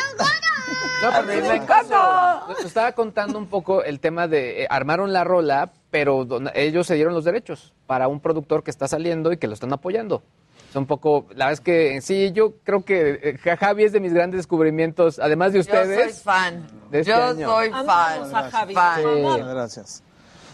[1.03, 2.43] No, A pero me encanta.
[2.49, 6.87] nos estaba contando un poco el tema de eh, armaron la rola, pero don- ellos
[6.87, 10.23] se dieron los derechos para un productor que está saliendo y que lo están apoyando.
[10.71, 13.99] Es un poco, la verdad es que sí, yo creo que eh, Javi es de
[13.99, 16.23] mis grandes descubrimientos, además de Yo soy ustedes.
[16.23, 16.65] fan.
[16.93, 17.49] de este Yo año.
[17.51, 18.35] soy fan.
[18.35, 18.75] a Javi.
[18.75, 19.03] Fan.
[19.49, 20.05] Gracias.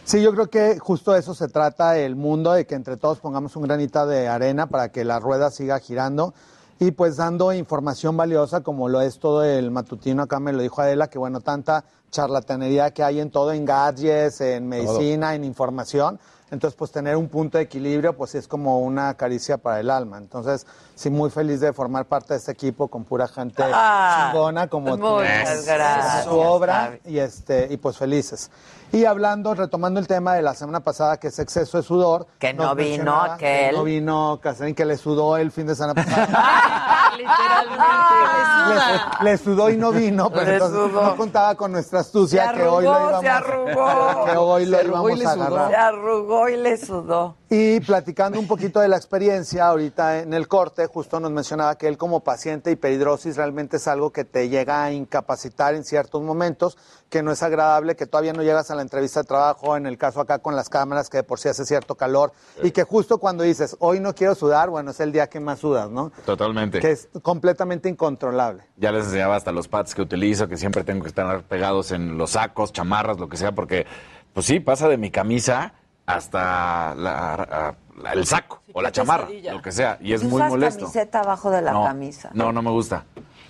[0.04, 3.18] Sí, yo creo que justo de eso se trata el mundo, de que entre todos
[3.18, 6.32] pongamos un granito de arena para que la rueda siga girando
[6.78, 10.82] y pues dando información valiosa como lo es todo el matutino, acá me lo dijo
[10.82, 16.18] Adela, que bueno, tanta charlatanería que hay en todo, en gadgets, en medicina, en información.
[16.50, 20.16] Entonces, pues tener un punto de equilibrio, pues es como una caricia para el alma.
[20.18, 24.68] Entonces, sí, muy feliz de formar parte de este equipo con pura gente Ah, chingona
[24.68, 25.02] como tú.
[25.16, 28.50] muchas gracias, Su obra y este y pues felices.
[28.92, 32.28] Y hablando, retomando el tema de la semana pasada, que es exceso de sudor.
[32.38, 33.70] Que no vino aquel.
[33.70, 36.26] Que no vino Casarín, que le sudó el fin de semana pasada.
[37.16, 39.24] Literalmente.
[39.24, 41.02] le, le sudó y no vino, pero Le entonces sudó.
[41.02, 44.24] no contaba con nuestra astucia que hoy lo íbamos, se arrugó.
[44.24, 45.44] que hoy lo Se arrugó y íbamos le a sudó.
[45.46, 45.70] agarrar.
[45.70, 47.36] Se arrugó y le sudó.
[47.48, 51.88] Y platicando un poquito de la experiencia, ahorita en el corte, justo nos mencionaba que
[51.88, 56.76] él como paciente hiperhidrosis realmente es algo que te llega a incapacitar en ciertos momentos,
[57.08, 59.96] que no es agradable, que todavía no llegas a la entrevista de trabajo, en el
[59.96, 63.18] caso acá con las cámaras, que de por sí hace cierto calor, y que justo
[63.18, 66.12] cuando dices, hoy no quiero sudar, bueno, es el día que más sudas, ¿no?
[66.24, 66.80] Totalmente.
[66.80, 68.64] Que es completamente incontrolable.
[68.76, 72.18] Ya les enseñaba hasta los pads que utilizo, que siempre tengo que estar pegados en
[72.18, 73.86] los sacos, chamarras, lo que sea, porque,
[74.34, 75.74] pues sí, pasa de mi camisa
[76.06, 79.52] hasta la- la- el saco o la chamarra, pesadilla.
[79.54, 80.80] lo que sea, y es ¿Tú muy molesto.
[80.80, 82.30] camiseta abajo de la no, camisa?
[82.34, 83.04] No, no me gusta.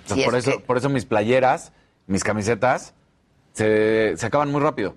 [0.07, 1.73] Sí, por, es eso, que- por eso mis playeras,
[2.07, 2.95] mis camisetas,
[3.53, 4.95] se, se acaban muy rápido.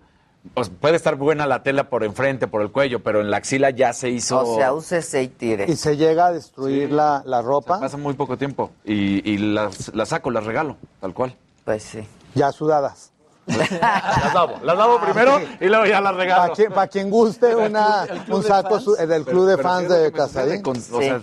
[0.53, 3.37] O sea, puede estar buena la tela por enfrente, por el cuello, pero en la
[3.37, 4.39] axila ya se hizo...
[4.39, 5.65] O sea, úsese y tire.
[5.67, 7.79] Y se llega a destruir la, la ropa.
[7.79, 8.71] Pasa muy poco tiempo.
[8.85, 11.35] Y, y las, las saco, las regalo, tal cual.
[11.65, 12.07] Pues sí.
[12.35, 13.11] Ya sudadas.
[13.57, 16.41] Las lavo, las lavo primero y luego ya las regalo.
[16.43, 19.69] Para quien, pa' quien guste una, un saco su- eh, del Pero- club de pero
[19.69, 20.61] fans ¿qué es lo de Casarín.
[20.61, 21.21] con- o sea,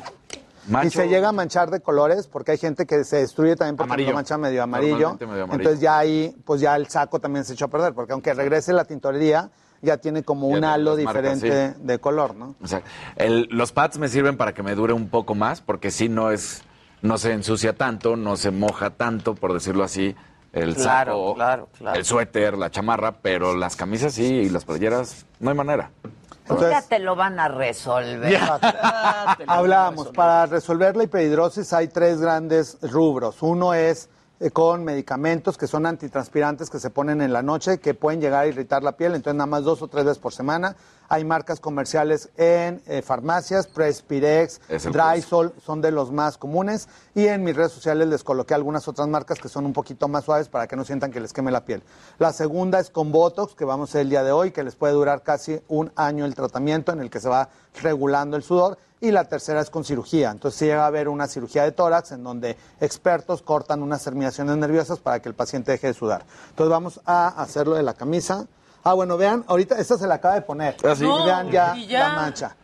[0.84, 3.90] Y se llega a manchar de colores porque hay gente que se destruye también porque
[3.90, 4.10] Amarillo.
[4.10, 4.90] lo mancha medio amarillo.
[4.94, 5.60] Normalmente medio amarillo.
[5.62, 8.72] Entonces ya ahí, pues ya el saco también se echó a perder porque aunque regrese
[8.72, 9.50] la tintorería,
[9.82, 11.80] ya tiene como Ya un halo marcas, diferente sí.
[11.84, 12.56] de color, ¿no?
[12.60, 12.82] O sea,
[13.14, 16.32] el- los pads me sirven para que me dure un poco más, porque si no
[16.32, 16.62] es,
[17.02, 20.16] no se ensucia tanto, no se moja tanto, por decirlo así,
[20.56, 21.98] el Claro, saco, claro, claro.
[21.98, 25.90] el suéter, la chamarra, pero las camisas sí y las playeras no hay manera.
[26.46, 28.38] Pues ya te lo van a resolver.
[29.46, 33.42] Hablábamos, para resolver la hiperhidrosis hay tres grandes rubros.
[33.42, 34.08] Uno es
[34.52, 38.46] con medicamentos que son antitranspirantes que se ponen en la noche, que pueden llegar a
[38.46, 40.76] irritar la piel, entonces nada más dos o tres veces por semana.
[41.08, 46.88] Hay marcas comerciales en eh, farmacias, Prespirex, Drysol, son de los más comunes.
[47.14, 50.24] Y en mis redes sociales les coloqué algunas otras marcas que son un poquito más
[50.24, 51.82] suaves para que no sientan que les queme la piel.
[52.18, 54.74] La segunda es con Botox, que vamos a hacer el día de hoy, que les
[54.74, 57.48] puede durar casi un año el tratamiento en el que se va
[57.80, 58.78] regulando el sudor.
[59.00, 60.30] Y la tercera es con cirugía.
[60.30, 64.98] Entonces, llega a haber una cirugía de tórax en donde expertos cortan unas terminaciones nerviosas
[65.00, 66.24] para que el paciente deje de sudar.
[66.50, 68.46] Entonces, vamos a hacerlo de la camisa.
[68.84, 70.76] Ah, bueno, vean, ahorita esta se la acaba de poner.
[70.84, 71.04] Ah, sí.
[71.04, 71.74] Y No, vean ya.
[71.74, 72.56] la mancha.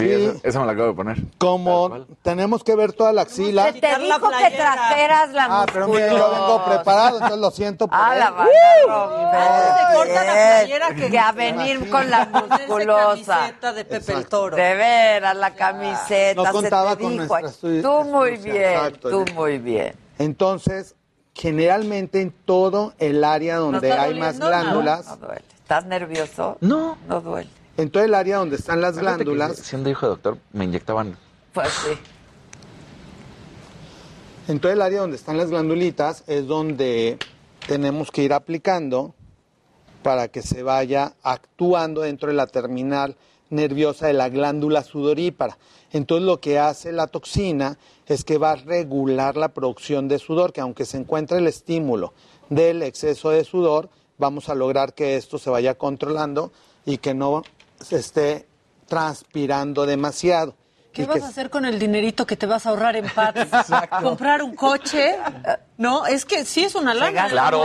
[0.00, 1.16] Sí, esa, esa me la acabo de poner.
[1.38, 3.72] como tenemos que ver toda la axila.
[3.72, 7.98] Te dijo que trajeras la Ah, pero miren, yo vengo preparado, entonces lo siento por
[8.00, 8.18] Ah, él.
[8.20, 10.58] la a Se corta la romper.
[10.66, 13.36] playera que- Que a venir con la musculosa.
[13.36, 14.56] camiseta de Pepe el Toro.
[14.56, 16.34] De veras, la camiseta.
[16.40, 17.38] No se contaba te con dijo.
[17.40, 19.10] nuestra Tú muy bien, exacto.
[19.10, 19.94] tú muy bien.
[20.18, 20.94] Entonces,
[21.34, 25.42] generalmente en todo el área donde hay más glándulas, No, no duele.
[25.62, 26.58] ¿Estás nervioso?
[26.60, 26.98] No.
[27.08, 27.48] No duele.
[27.80, 30.64] En todo el área donde están las Fíjate que glándulas, Siendo hijo de doctor, me
[30.64, 31.16] inyectaban.
[31.52, 31.90] Pues sí.
[34.48, 37.18] en todo el área donde están las glandulitas es donde
[37.66, 39.14] tenemos que ir aplicando
[40.02, 43.16] para que se vaya actuando dentro de la terminal
[43.50, 45.58] nerviosa de la glándula sudorípara.
[45.92, 50.52] Entonces lo que hace la toxina es que va a regular la producción de sudor,
[50.52, 52.12] que aunque se encuentre el estímulo
[52.48, 53.88] del exceso de sudor,
[54.18, 56.52] vamos a lograr que esto se vaya controlando
[56.86, 57.42] y que no
[57.80, 58.46] se esté
[58.88, 60.54] transpirando demasiado.
[60.92, 63.46] ¿Qué vas que a hacer con el dinerito que te vas a ahorrar en pads?
[64.02, 65.16] ¿Comprar un coche?
[65.78, 67.26] No, es que sí es una lana.
[67.30, 67.62] Claro,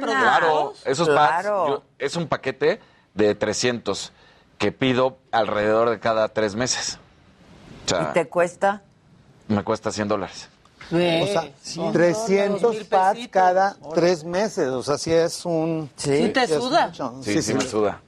[0.00, 0.74] claro.
[0.84, 1.64] Esos Claro.
[1.64, 2.80] pads, yo- es un paquete
[3.14, 4.10] de 300
[4.58, 6.98] que pido alrededor de cada tres meses.
[7.86, 8.82] O sea, ¿Y te cuesta?
[9.46, 10.48] me cuesta 100 dólares.
[10.90, 14.66] O sea, 300 pads cada tres meses.
[14.68, 15.88] O sea, sí es un...
[15.96, 16.92] Sí te suda.
[17.22, 18.00] Sí, sí, me suda.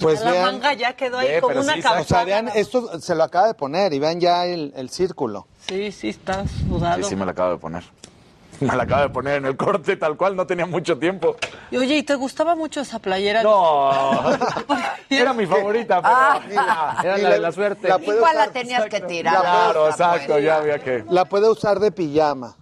[0.00, 2.00] Pues la vean, manga ya quedó ahí Ve, como una sí, cabeza.
[2.02, 5.46] o sea, vean, esto se lo acaba de poner y vean ya el, el círculo.
[5.68, 7.02] Sí, sí, está sudado.
[7.02, 7.84] Sí, sí, me la acabo de poner.
[8.60, 11.34] Me la acabo de poner en el corte, tal cual, no tenía mucho tiempo.
[11.72, 13.42] Y oye, ¿y te gustaba mucho esa playera?
[13.42, 13.90] No,
[15.10, 16.40] era mi favorita, pero Ah.
[16.48, 17.88] mira, Era Y la la- de la suerte.
[17.88, 19.40] la Igual la usar- tenías que tirar.
[19.40, 20.44] Claro, exacto, pues.
[20.44, 21.04] ya había que.
[21.10, 22.54] La puede usar de pijama.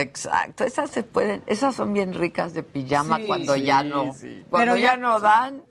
[0.00, 4.12] Exacto, esas se pueden, esas son bien ricas de pijama Sí, cuando sí, ya no,
[4.14, 4.44] sí.
[4.50, 5.62] cuando Pero ya, ya- no dan.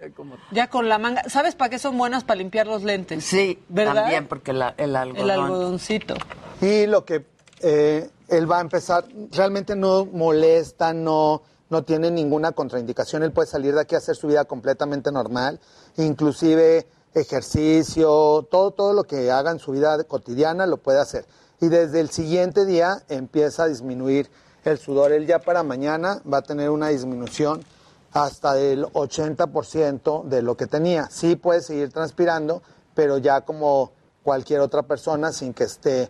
[0.51, 1.23] Ya con la manga.
[1.29, 2.23] ¿Sabes para qué son buenas?
[2.23, 3.23] Para limpiar los lentes.
[3.23, 3.95] Sí, ¿Verdad?
[3.95, 5.23] también porque la- el algodón.
[5.23, 6.15] El algodoncito.
[6.61, 7.25] Y lo que
[7.61, 13.23] eh, él va a empezar, realmente no molesta, no, no tiene ninguna contraindicación.
[13.23, 15.59] Él puede salir de aquí a hacer su vida completamente normal,
[15.97, 21.25] inclusive ejercicio, todo, todo lo que haga en su vida cotidiana lo puede hacer.
[21.61, 24.29] Y desde el siguiente día empieza a disminuir
[24.63, 25.11] el sudor.
[25.11, 27.63] Él ya para mañana va a tener una disminución
[28.11, 31.07] hasta del 80% de lo que tenía.
[31.09, 32.61] Sí puede seguir transpirando,
[32.93, 33.91] pero ya como
[34.23, 36.09] cualquier otra persona sin que esté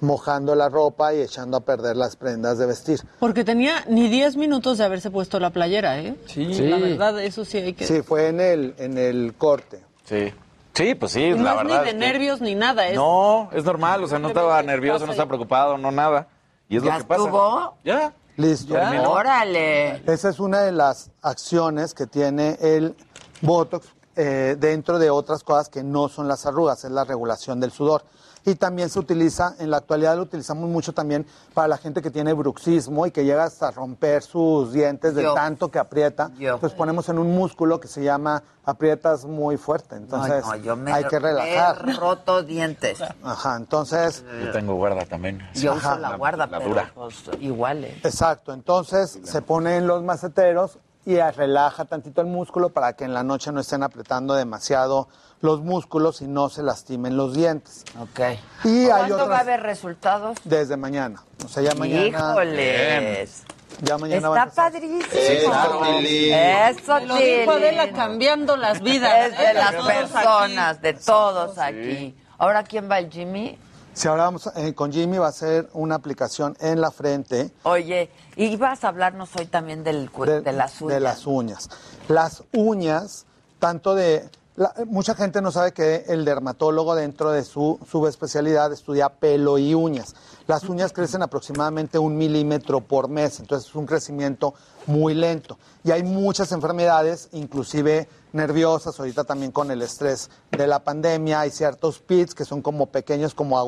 [0.00, 3.00] mojando la ropa y echando a perder las prendas de vestir.
[3.18, 6.16] Porque tenía ni 10 minutos de haberse puesto la playera, ¿eh?
[6.26, 6.44] Sí.
[6.44, 7.86] La verdad, eso sí hay que...
[7.86, 9.80] Sí, fue en el, en el corte.
[10.04, 10.32] Sí.
[10.76, 11.64] Sí, pues sí, no la es verdad.
[11.64, 12.86] ni de es que- nervios ni nada.
[12.88, 12.94] Es...
[12.96, 16.28] No, es normal, o sea, no estaba nervioso, no estaba preocupado, no nada.
[16.68, 17.22] Y es ¿Ya lo que pasa.
[17.24, 17.74] estuvo?
[17.84, 18.12] Ya.
[18.36, 18.74] Listo.
[18.74, 19.10] Terminó.
[19.12, 20.02] Órale.
[20.12, 22.94] Esa es una de las acciones que tiene el
[23.40, 27.70] Botox eh, dentro de otras cosas que no son las arrugas, es la regulación del
[27.70, 28.04] sudor.
[28.48, 32.12] Y también se utiliza, en la actualidad lo utilizamos mucho también para la gente que
[32.12, 35.34] tiene bruxismo y que llega hasta romper sus dientes de Yo.
[35.34, 36.30] tanto que aprieta.
[36.38, 36.54] Yo.
[36.54, 39.96] Entonces ponemos en un músculo que se llama aprietas muy fuerte.
[39.96, 41.88] Entonces no, yo me hay que relajar.
[41.88, 43.02] he roto dientes.
[43.24, 44.24] Ajá, entonces...
[44.44, 45.42] Yo tengo guarda también.
[45.54, 46.92] Yo Ajá, uso la la- guarda, la pero dura.
[46.94, 47.84] pues, igual.
[47.84, 48.00] ¿eh?
[48.04, 53.22] Exacto, entonces se ponen los maceteros y relaja tantito el músculo para que en la
[53.24, 55.08] noche no estén apretando demasiado
[55.40, 57.84] los músculos y no se lastimen los dientes.
[58.00, 58.20] Ok.
[58.64, 60.38] Y hay ¿Cuándo va a haber resultados?
[60.44, 61.22] desde mañana.
[61.44, 62.06] O sea, ya mañana.
[62.06, 63.44] Híjoles.
[63.82, 65.04] Ya mañana Está padrísimo.
[65.12, 65.84] Eso.
[65.84, 69.32] Eso, Lo dijo Adela cambiando las vidas.
[69.32, 72.16] Es de las personas, de todos aquí.
[72.38, 73.58] Ahora, ¿quién va el Jimmy?
[73.96, 78.10] Si ahora vamos eh, con Jimmy va a ser una aplicación en la frente Oye,
[78.36, 80.10] y vas a hablarnos hoy también del,
[80.44, 80.94] de, las uñas.
[80.94, 81.70] de las uñas.
[82.08, 83.24] Las uñas
[83.58, 84.28] tanto de...
[84.56, 89.74] la- mucha gente no sabe que el dermatólogo dentro de su subespecialidad estudia pelo y
[89.74, 90.14] uñas.
[90.46, 94.54] Las uñas crecen aproximadamente un milímetro por mes, entonces es un crecimiento
[94.86, 95.58] muy lento.
[95.84, 101.50] Y hay muchas enfermedades, inclusive nerviosas, ahorita también con el estrés de la pandemia, hay
[101.50, 103.58] ciertos pits que son como pequeños, como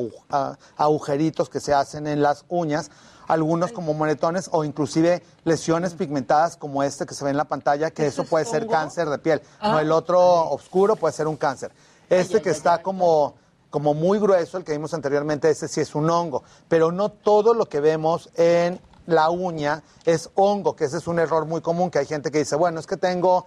[0.76, 2.91] agujeritos que se hacen en las uñas,
[3.29, 7.91] algunos como moretones o inclusive lesiones pigmentadas como este que se ve en la pantalla,
[7.93, 8.72] que eso es puede ser hongo?
[8.72, 9.41] cáncer de piel.
[9.62, 9.83] No, Ah.
[9.83, 10.20] el otro
[10.51, 11.70] oscuro puede ser un cáncer.
[12.11, 13.35] Este que está como,
[13.70, 16.43] como muy grueso, el que vimos anteriormente, ese sí es un hongo.
[16.68, 21.18] Pero no todo lo que vemos en la uña es hongo, que ese es un
[21.18, 23.47] error muy común, que hay gente que dice, bueno, es que tengo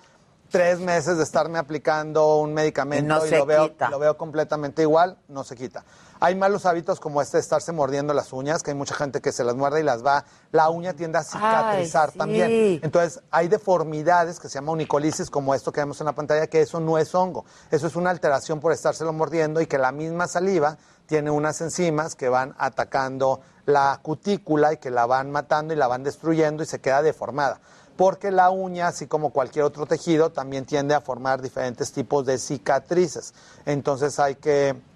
[0.50, 3.90] tres meses de estarme aplicando un medicamento Y no y se lo, veo, quita.
[3.90, 5.86] lo veo completamente igual, no se quita.
[6.24, 9.32] Hay malos hábitos como este de estarse mordiendo las uñas, que hay mucha gente que
[9.32, 12.18] se las muerde y las va, la uña tiende a cicatrizar Ay, sí.
[12.20, 12.80] también.
[12.84, 16.62] Entonces, hay deformidades que se llama unicolisis, como esto que vemos en la pantalla, que
[16.62, 17.44] eso no es hongo.
[17.72, 22.14] Eso es una alteración por estárselo mordiendo y que la misma saliva tiene unas enzimas
[22.14, 26.68] que van atacando la cutícula y que la van matando y la van destruyendo y
[26.68, 27.60] se queda deformada.
[27.98, 32.38] Porque la uña, así como cualquier otro tejido, también tiende a formar diferentes tipos de
[32.38, 33.34] cicatrices.
[33.66, 34.91] Entonces hay que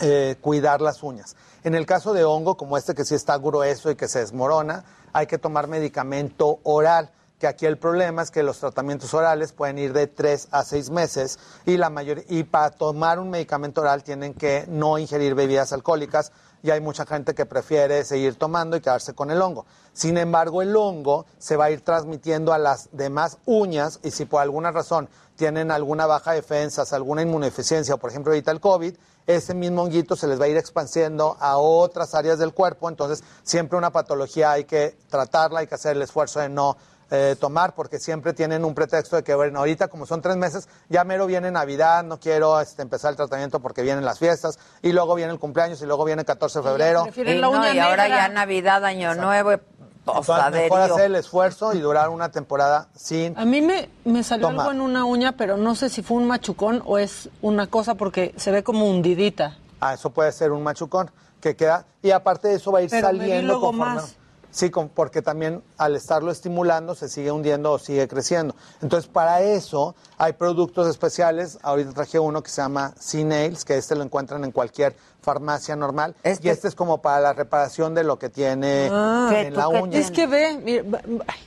[0.00, 1.36] eh, cuidar las uñas.
[1.64, 4.84] En el caso de hongo, como este que sí está grueso y que se desmorona,
[5.12, 9.78] hay que tomar medicamento oral, que aquí el problema es que los tratamientos orales pueden
[9.78, 14.02] ir de 3 a 6 meses y, la mayor, y para tomar un medicamento oral
[14.02, 16.32] tienen que no ingerir bebidas alcohólicas
[16.66, 19.66] y hay mucha gente que prefiere seguir tomando y quedarse con el hongo.
[19.92, 24.24] Sin embargo, el hongo se va a ir transmitiendo a las demás uñas y si
[24.24, 28.96] por alguna razón tienen alguna baja de defensas, alguna inmunodeficiencia, por ejemplo ahorita el COVID,
[29.28, 33.22] ese mismo honguito se les va a ir expandiendo a otras áreas del cuerpo, entonces
[33.44, 36.76] siempre una patología hay que tratarla, hay que hacer el esfuerzo de no
[37.10, 40.68] eh, tomar, porque siempre tienen un pretexto de que, bueno, ahorita como son tres meses,
[40.88, 44.92] ya mero viene Navidad, no quiero este, empezar el tratamiento porque vienen las fiestas, y
[44.92, 47.06] luego viene el cumpleaños, y luego viene el 14 de febrero.
[47.14, 50.62] Y, no, y ahora ya Navidad, Año Nuevo, Entonces, posaderío.
[50.64, 54.62] mejor hacer el esfuerzo y durar una temporada sin A mí me, me salió Toma.
[54.62, 57.94] algo en una uña, pero no sé si fue un machucón o es una cosa
[57.96, 59.58] porque se ve como hundidita.
[59.80, 62.90] Ah, eso puede ser un machucón que queda y aparte de eso va a ir
[62.90, 64.16] Pero me vi saliendo luego conforme- más.
[64.56, 68.54] Sí, con- porque también al estarlo estimulando se sigue hundiendo o sigue creciendo.
[68.80, 71.58] Entonces, para eso hay productos especiales.
[71.62, 76.14] Ahorita traje uno que se llama C-Nails, que este lo encuentran en cualquier farmacia normal.
[76.24, 79.98] Y este es como para la reparación de lo que tiene Ah, en la uña.
[79.98, 81.02] Es que ve, mira,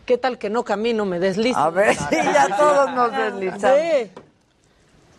[0.05, 1.03] ¿qué tal que no camino?
[1.05, 1.57] Me deslizo.
[1.57, 3.61] A ver, sí, ya todos nos deslizamos.
[3.63, 4.11] Ve.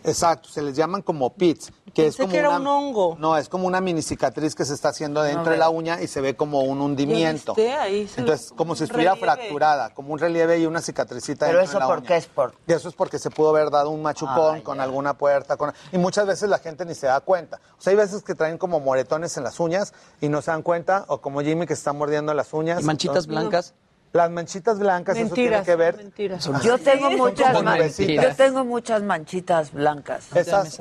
[0.05, 3.15] Exacto, se les llaman como pits, que es como que era una, un hongo.
[3.19, 6.07] No, es como una mini cicatriz que se está haciendo dentro de la uña y
[6.07, 7.53] se ve como un hundimiento.
[7.79, 9.33] Ahí se Entonces, como si estuviera relieve.
[9.35, 12.07] fracturada, como un relieve y una cicatricita Pero dentro eso de la por uña.
[12.07, 14.79] qué es por Y eso es porque se pudo haber dado un machucón Ah, con
[14.79, 15.57] alguna puerta.
[15.57, 15.73] Con...
[15.91, 17.59] Y muchas veces la gente ni se da cuenta.
[17.77, 20.61] O sea, hay veces que traen como moretones en las uñas y no se dan
[20.63, 22.81] cuenta, o como Jimmy que se está mordiendo las uñas.
[22.81, 23.73] ¿Y manchitas blancas?
[24.13, 25.95] Las manchitas blancas, eso tiene Mentiras, que ver.
[25.95, 26.49] mentiras.
[26.63, 28.25] Yo tengo Son muchas nubecitas.
[28.25, 30.25] yo tengo muchas manchitas blancas.
[30.35, 30.77] Esas,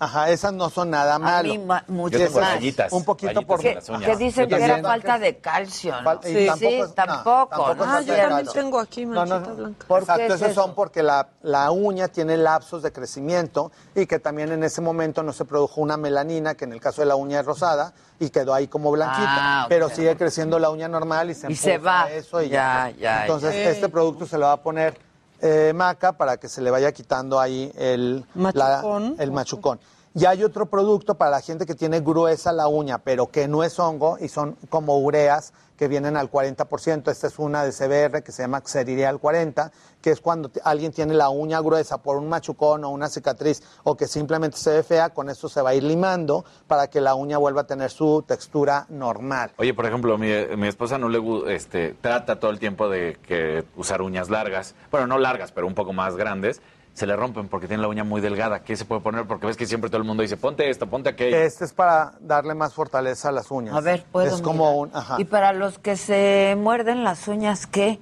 [0.00, 1.48] ajá, esas no son nada malo.
[1.48, 4.02] mí ma- muchas Esas, rayitas, Un poquito por las uñas.
[4.02, 4.90] Que dicen Yo que era también.
[4.90, 6.14] falta de calcio, ¿no?
[6.24, 7.74] Y Sí, tampoco sí, es- tampoco.
[8.00, 8.28] de cierto.
[8.28, 8.52] calcio.
[8.52, 9.56] Tengo aquí No, no, manchita no.
[9.56, 9.86] blanca.
[9.86, 10.62] ¿Por qué Exacto, es esos eso?
[10.62, 15.22] son porque la, la uña tiene lapsos de crecimiento y que también en ese momento
[15.22, 18.30] no se produjo una melanina, que en el caso de la uña es rosada, y
[18.30, 19.62] quedó ahí como blanquita.
[19.62, 19.66] Ah.
[19.68, 22.10] Pero sigue creciendo la uña normal y se Y se empuja va.
[22.12, 22.63] eso y Ya,
[22.98, 23.70] ya, Entonces, ya.
[23.70, 24.96] este producto se le va a poner
[25.40, 28.42] eh, maca para que se le vaya quitando ahí el la-
[28.80, 29.16] Machucón.
[29.18, 29.80] el machucón.
[30.14, 33.64] Y hay otro producto para la gente que tiene gruesa la uña, pero que no
[33.64, 37.10] es hongo y son como ureas que vienen al 40%.
[37.10, 41.14] Esta es una de CBR que se llama Xeridial 40, que es cuando alguien tiene
[41.14, 45.10] la uña gruesa por un machucón o una cicatriz o que simplemente se ve fea,
[45.10, 48.22] con eso se va a ir limando para que la uña vuelva a tener su
[48.26, 49.52] textura normal.
[49.56, 53.64] Oye, por ejemplo, mi, mi esposa no le este, trata todo el tiempo de que
[53.76, 54.74] usar uñas largas.
[54.90, 56.60] Bueno, no largas, pero un poco más grandes.
[56.94, 58.60] Se le rompen porque tiene la uña muy delgada.
[58.62, 59.26] ¿Qué se puede poner?
[59.26, 61.36] Porque ves que siempre todo el mundo dice, ponte esto, ponte aquello.
[61.36, 63.74] Este es para darle más fortaleza a las uñas.
[63.74, 64.90] A ver, puedo Es como un...
[64.94, 65.16] Ajá.
[65.18, 67.98] Y para los que se muerden las uñas, ¿qué?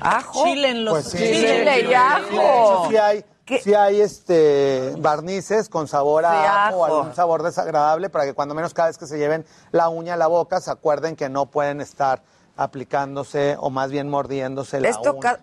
[0.00, 0.44] ¿Ajo?
[0.44, 1.18] Chile en los Pues sí.
[1.18, 2.28] Chile y De ajo.
[2.32, 3.24] hecho, sí hay,
[3.62, 6.96] sí hay este, barnices con sabor a Sí, ajo o ajo.
[6.98, 10.16] algún sabor desagradable para que cuando menos cada vez que se lleven la uña a
[10.16, 12.22] la boca se acuerden que no pueden estar
[12.56, 15.38] aplicándose o más bien mordiéndose la Esto uña.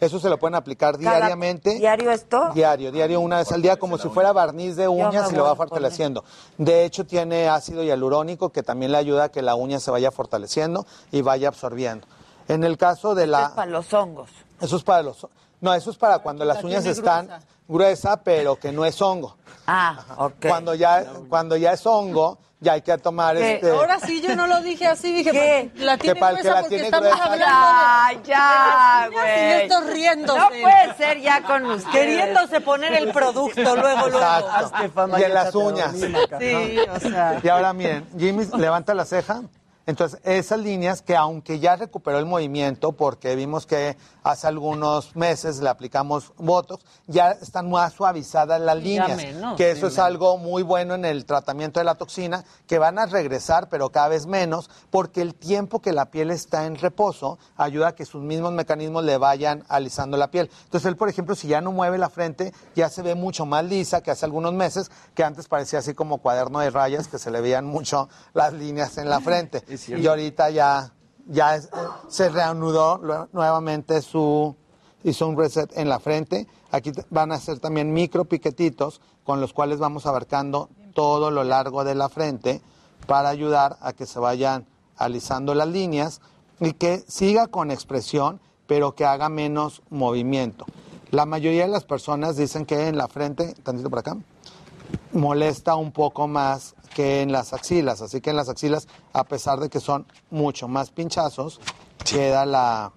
[0.00, 1.74] Eso se lo pueden aplicar diariamente.
[1.74, 2.50] ¿Diario esto?
[2.54, 5.56] Diario, diario una vez al día, como si fuera barniz de uñas y lo va
[5.56, 6.24] fortaleciendo.
[6.56, 10.10] De hecho, tiene ácido hialurónico que también le ayuda a que la uña se vaya
[10.10, 12.06] fortaleciendo y vaya absorbiendo.
[12.46, 13.54] En el caso de Es la...
[13.54, 14.30] para los hongos.
[14.60, 15.26] Eso es para los...
[15.60, 17.26] No, eso es para cuando las La uñas están...
[17.26, 17.46] gruesa.
[17.68, 19.36] Gruesa, pero que no es hongo.
[19.66, 20.46] Ah, ok.
[20.48, 23.70] Cuando ya, cuando ya es hongo, ya hay que tomar este.
[23.70, 25.70] Ahora sí yo no lo dije así, dije, ¿Qué?
[25.74, 27.24] pues, la Que tiene que gruesa la porque tiene estamos gruesa.
[27.24, 29.62] hablando Ya, de- ya, güey.
[29.62, 30.38] estos riéndose.
[30.40, 31.92] No puede ser ya con ustedes.
[31.94, 34.18] Queriéndose poner el producto luego, luego.
[34.18, 35.18] Exacto.
[35.18, 35.92] Y en las uñas.
[36.40, 37.40] Sí, o sea.
[37.42, 39.42] Y ahora miren, Jimmy levanta la ceja.
[39.88, 45.60] Entonces, esas líneas que aunque ya recuperó el movimiento, porque vimos que hace algunos meses
[45.60, 49.16] le aplicamos Botox, ya están más suavizadas las líneas.
[49.16, 50.06] menos, que sí, eso es menos.
[50.06, 54.08] algo muy bueno en el tratamiento de la toxina, que van a regresar, pero cada
[54.08, 58.22] vez menos, porque el tiempo que la piel está en reposo ayuda a que sus
[58.22, 60.50] mismos mecanismos le vayan alisando la piel.
[60.64, 63.64] Entonces, él, por ejemplo, si ya no mueve la frente, ya se ve mucho más
[63.64, 67.30] lisa que hace algunos meses, que antes parecía así como cuaderno de rayas, que se
[67.30, 69.64] le veían mucho las líneas en la frente.
[69.86, 70.92] Y ahorita ya,
[71.26, 71.60] ya
[72.08, 74.54] se reanudó nuevamente su,
[75.04, 76.46] hizo un reset en la frente.
[76.70, 81.84] Aquí van a ser también micro piquetitos con los cuales vamos abarcando todo lo largo
[81.84, 82.60] de la frente
[83.06, 84.66] para ayudar a que se vayan
[84.96, 86.20] alisando las líneas
[86.60, 90.66] y que siga con expresión, pero que haga menos movimiento.
[91.10, 94.16] La mayoría de las personas dicen que en la frente, tantito por acá,
[95.12, 98.02] molesta un poco más que en las axilas.
[98.02, 101.60] Así que en las axilas, a pesar de que son mucho más pinchazos,
[102.04, 102.92] queda la.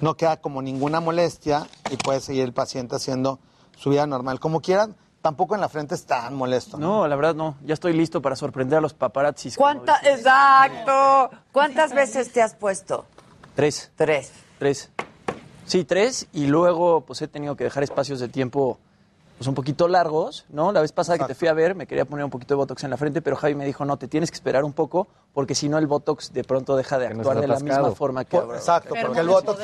[0.00, 3.38] No queda como ninguna molestia y puede seguir el paciente haciendo
[3.76, 4.40] su vida normal.
[4.40, 6.76] Como quieran, tampoco en la frente es tan molesto.
[6.76, 7.56] No, la verdad no.
[7.64, 9.56] Ya estoy listo para sorprender a los paparazzis.
[9.56, 11.30] como ¿Cuánta, exacto.
[11.52, 13.06] ¿Cuántas veces te has puesto?
[13.54, 13.92] Tres.
[13.94, 14.32] Tres.
[14.58, 14.90] Tres.
[15.66, 16.26] Sí, tres.
[16.32, 18.78] Y luego, pues he tenido que dejar espacios de tiempo
[19.42, 20.70] pues, un poquito largos, ¿no?
[20.70, 22.84] La vez pasada que te fui a ver, me quería poner un poquito de Botox
[22.84, 25.56] en la frente, pero Javi me dijo, no, te tienes que esperar un poco, porque
[25.56, 28.56] si no el Botox de pronto deja de actuar de la misma forma que ahora.
[28.56, 29.60] exacto, porque el Botox.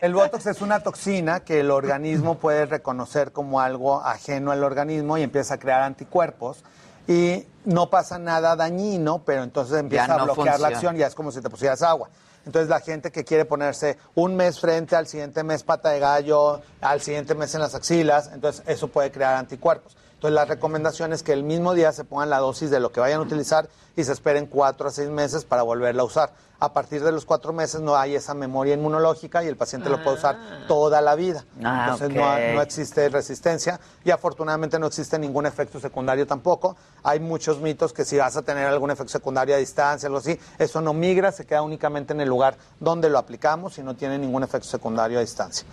[0.00, 5.18] El Botox es una toxina que el organismo puede reconocer como algo ajeno al organismo
[5.18, 6.62] y empieza a crear anticuerpos.
[7.08, 11.32] Y no pasa nada dañino, pero entonces empieza a bloquear la acción, ya es como
[11.32, 12.08] si te pusieras agua.
[12.44, 16.60] Entonces la gente que quiere ponerse un mes frente, al siguiente mes pata de gallo,
[16.80, 19.96] al siguiente mes en las axilas, entonces eso puede crear anticuerpos.
[20.14, 23.00] Entonces la recomendación es que el mismo día se pongan la dosis de lo que
[23.00, 26.32] vayan a utilizar y se esperen cuatro a seis meses para volverla a usar.
[26.62, 30.00] A partir de los cuatro meses no hay esa memoria inmunológica y el paciente lo
[30.00, 30.38] puede usar
[30.68, 31.44] toda la vida.
[31.60, 36.76] Ah, Entonces no, no existe resistencia y afortunadamente no existe ningún efecto secundario tampoco.
[37.02, 40.38] Hay muchos mitos que si vas a tener algún efecto secundario a distancia, algo así,
[40.56, 44.16] eso no migra, se queda únicamente en el lugar donde lo aplicamos y no tiene
[44.16, 45.66] ningún efecto secundario a distancia.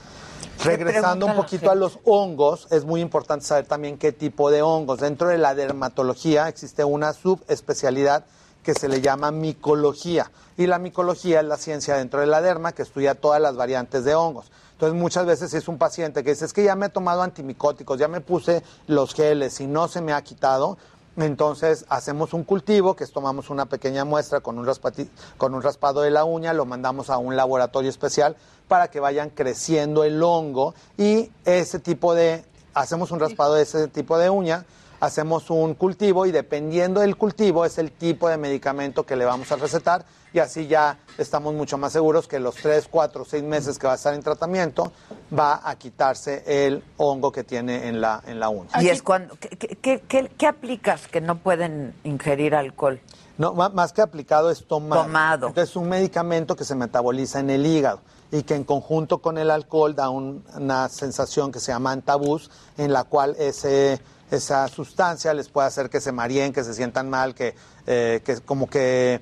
[0.63, 5.01] Regresando un poquito a los hongos, es muy importante saber también qué tipo de hongos.
[5.01, 8.25] Dentro de la dermatología existe una subespecialidad
[8.63, 10.31] que se le llama micología.
[10.59, 14.03] Y la micología es la ciencia dentro de la derma que estudia todas las variantes
[14.03, 14.51] de hongos.
[14.73, 17.21] Entonces muchas veces si es un paciente que dice, es que ya me he tomado
[17.21, 20.77] antimicóticos, ya me puse los geles y no se me ha quitado,
[21.15, 25.61] entonces hacemos un cultivo, que es tomamos una pequeña muestra con un, raspati- con un
[25.61, 28.35] raspado de la uña, lo mandamos a un laboratorio especial
[28.67, 32.43] para que vayan creciendo el hongo y ese tipo de,
[32.73, 34.65] hacemos un raspado de ese tipo de uña,
[34.99, 39.51] hacemos un cultivo y dependiendo del cultivo es el tipo de medicamento que le vamos
[39.51, 43.79] a recetar y así ya estamos mucho más seguros que los 3, 4, 6 meses
[43.79, 44.91] que va a estar en tratamiento
[45.37, 48.69] va a quitarse el hongo que tiene en la, en la uña.
[48.81, 49.49] Y es cuando, ¿qué,
[49.81, 50.01] qué-
[50.37, 52.99] qué- aplicas que no pueden ingerir alcohol?
[53.37, 55.03] No, más que aplicado es tomado.
[55.03, 55.47] Tomado.
[55.47, 59.37] Entonces, es un medicamento que se metaboliza en el hígado y que en conjunto con
[59.37, 63.99] el alcohol da un- una sensación que se llama antabús, en la cual ese,
[64.31, 67.55] esa sustancia les puede hacer que se mareen, que se sientan mal, que,
[67.87, 69.21] eh, que como que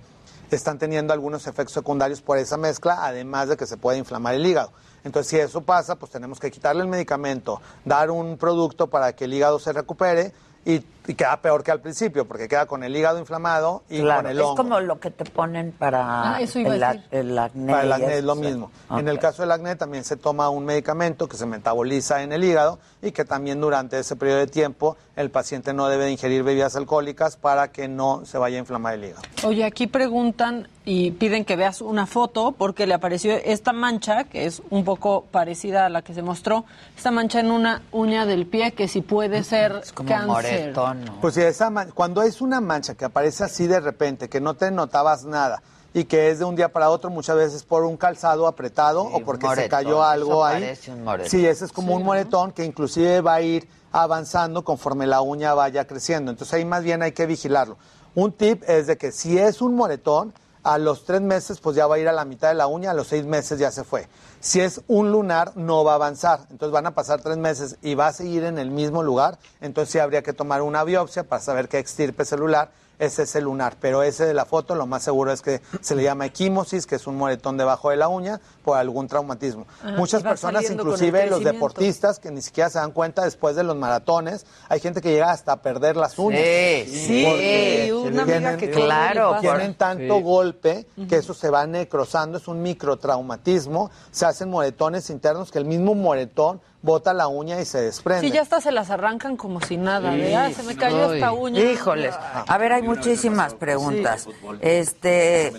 [0.52, 4.46] están teniendo algunos efectos secundarios por esa mezcla, además de que se puede inflamar el
[4.46, 4.72] hígado.
[5.04, 9.26] Entonces, si eso pasa, pues tenemos que quitarle el medicamento, dar un producto para que
[9.26, 10.34] el hígado se recupere
[10.66, 14.24] y, y queda peor que al principio, porque queda con el hígado inflamado y Claro,
[14.24, 14.56] con el es hongo.
[14.58, 17.08] como lo que te ponen para Ah, eso iba a el, a- decir.
[17.12, 17.72] el acné.
[17.72, 18.42] Para el acné es lo sí.
[18.42, 18.72] mismo.
[18.92, 22.44] En el caso del acné también se toma un medicamento que se metaboliza en el
[22.44, 26.44] hígado y que también durante ese periodo de tiempo el paciente no debe de ingerir
[26.44, 29.22] bebidas alcohólicas para que no se vaya a inflamar el hígado.
[29.46, 34.46] Oye, aquí preguntan y piden que veas una foto porque le apareció esta mancha, que
[34.46, 38.46] es un poco parecida a la que se mostró, esta mancha en una uña del
[38.46, 40.28] pie que si puede ser como cáncer.
[40.28, 41.20] moretón, ¿no?
[41.22, 44.54] Pues si esa man- cuando es una mancha que aparece así de repente, que no
[44.56, 45.62] te notabas nada
[45.94, 49.22] y que es de un día para otro, muchas veces por un calzado apretado o
[49.24, 50.64] porque se cayó algo eso ahí.
[50.92, 51.30] un moretón.
[51.32, 55.54] Sí, ese es como un moretón que inclusive va a ir avanzando conforme la uña
[55.54, 56.30] vaya creciendo.
[56.32, 57.78] Entonces ahí más bien hay que vigilarlo.
[58.16, 60.34] Un tip es de que si es un moretón,
[60.64, 62.92] a los tres meses pues ya va a ir a la mitad de la uña,
[62.92, 64.08] a los seis meses ya se fue.
[64.48, 66.40] Si es un lunar, no va a avanzar.
[66.50, 69.40] Entonces van a pasar tres meses y va a seguir en el mismo lugar.
[69.60, 73.78] Entonces sí habría que tomar una biopsia para saber qué extirpe celular es el lunar.
[73.80, 76.96] Pero ese de la foto, lo más seguro es que se le llama equimosis, que
[76.96, 79.66] es un moretón debajo de la uña por algún traumatismo.
[79.98, 84.46] Muchas personas, inclusive los deportistas, que ni siquiera se dan cuenta después de los maratones,
[84.70, 86.42] hay gente que llega hasta a perder las uñas.
[86.42, 89.38] Sí, Porque sí, una amiga tienen- que Claro.
[89.42, 90.24] Tienen tanto Sí.
[90.24, 95.66] golpe que eso se va necrosando, es un microtraumatismo, se hacen moretones internos que el
[95.66, 98.28] mismo moretón bota la uña y se desprende.
[98.28, 100.12] Sí, ya hasta se las arrancan como si nada.
[100.12, 101.60] de, ah, se me cayó esta uña.
[101.60, 102.16] Híjoles.
[102.48, 104.28] A ver, hay muchísimas preguntas.
[104.62, 105.54] Este,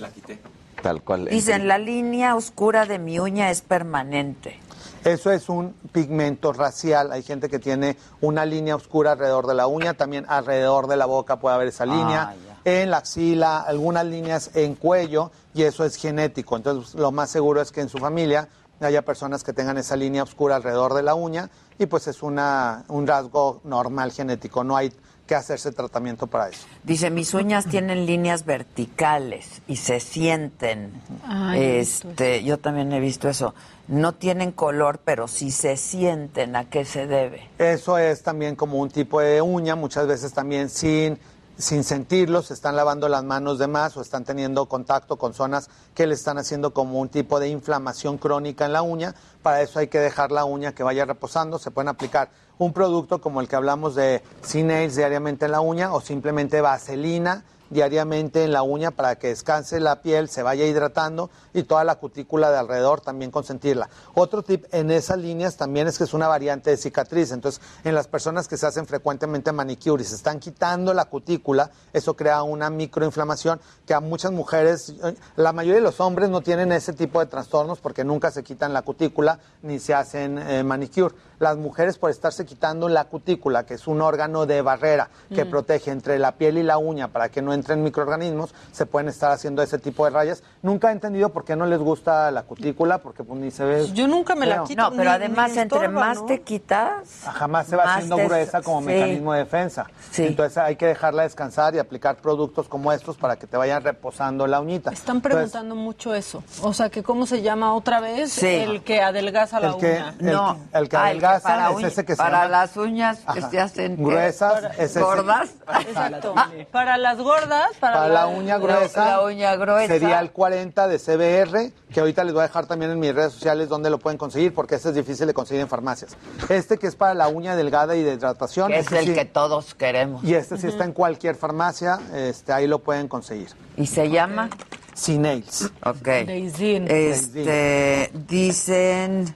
[0.82, 1.26] Tal cual.
[1.26, 4.60] dicen, la línea oscura de mi uña es permanente.
[5.04, 7.12] Eso es un pigmento racial.
[7.12, 11.06] Hay gente que tiene una línea oscura alrededor de la uña, también alrededor de la
[11.06, 15.96] boca puede haber esa línea, en la axila, algunas líneas en cuello, y eso es
[15.96, 16.56] genético.
[16.56, 18.48] Entonces, lo más seguro es que en su familia
[18.80, 22.84] haya personas que tengan esa línea oscura alrededor de la uña, y pues es una,
[22.88, 24.64] un rasgo normal genético.
[24.64, 24.92] No hay
[25.28, 26.66] que hacerse tratamiento para eso.
[26.82, 30.90] Dice, mis uñas tienen líneas verticales y se sienten.
[31.24, 33.54] Ay, visto este, yo también he visto eso.
[33.86, 36.56] No tienen color, pero sí se sienten.
[36.56, 37.48] ¿A qué se debe?
[37.58, 41.18] Eso es también como un tipo de uña, muchas veces también sin,
[41.58, 45.68] sin sentirlo, se están lavando las manos de más o están teniendo contacto con zonas
[45.92, 49.14] que le están haciendo como un tipo de inflamación crónica en la uña.
[49.42, 51.58] Para eso hay que dejar la uña que vaya reposando.
[51.58, 55.92] Se pueden aplicar un producto como el que hablamos de C-Nails diariamente en la uña
[55.92, 61.30] o simplemente vaselina diariamente en la uña para que descanse la piel, se vaya hidratando
[61.52, 63.88] y toda la cutícula de alrededor también consentirla.
[64.14, 67.32] Otro tip en esas líneas también es que es una variante de cicatriz.
[67.32, 71.70] Entonces, en las personas que se hacen frecuentemente manicure y se están quitando la cutícula,
[71.92, 74.94] eso crea una microinflamación que a muchas mujeres,
[75.36, 78.72] la mayoría de los hombres no tienen ese tipo de trastornos porque nunca se quitan
[78.72, 81.14] la cutícula ni se hacen eh, manicure.
[81.38, 85.50] Las mujeres por estarse quitando la cutícula, que es un órgano de barrera que Mm.
[85.50, 89.30] protege entre la piel y la uña para que no entren microorganismos, se pueden estar
[89.32, 90.42] haciendo ese tipo de rayas.
[90.62, 93.88] Nunca he entendido por qué no les gusta la cutícula, porque pues ni se ve.
[93.92, 94.82] Yo nunca me la quito.
[94.82, 96.26] No, pero ni- además, ni entre estorba, más ¿no?
[96.26, 98.86] te quitas, Jamás se va más haciendo te- gruesa como sí.
[98.86, 99.86] mecanismo de defensa.
[100.16, 104.46] Entonces hay que dejarla descansar y aplicar productos como estos para que te vayan reposando
[104.46, 104.90] la uñita.
[104.90, 106.42] Están preguntando mucho eso.
[106.62, 108.46] O sea, que cómo se llama otra vez Sí.
[108.46, 110.14] el que adelgaza la El que- uña.
[110.18, 110.58] el- No.
[110.72, 111.12] el que Ah,
[111.42, 113.50] para es uña- ese que se Para llama- las uñas que Ajá.
[113.50, 113.96] se hacen.
[113.96, 115.00] Gruesas, Para- es ese.
[115.00, 115.50] gordas.
[115.86, 116.34] Exacto.
[116.72, 119.86] Para las gordas, para, Para la uña gruesa, La uña gruesa.
[119.88, 123.32] sería el 40 de CBR, que ahorita les voy a dejar también en mis redes
[123.32, 126.16] sociales donde lo pueden conseguir, porque este es difícil de conseguir en farmacias.
[126.48, 128.68] Este que es para la uña delgada y de hidratación.
[128.68, 130.22] Que es este el sí- que todos queremos.
[130.24, 133.48] Y este sí está en cualquier farmacia, este, ahí lo pueden conseguir.
[133.76, 134.48] ¿Y se llama?
[134.94, 135.70] C-Nails.
[135.84, 136.08] Ok.
[136.08, 139.34] Este, dicen,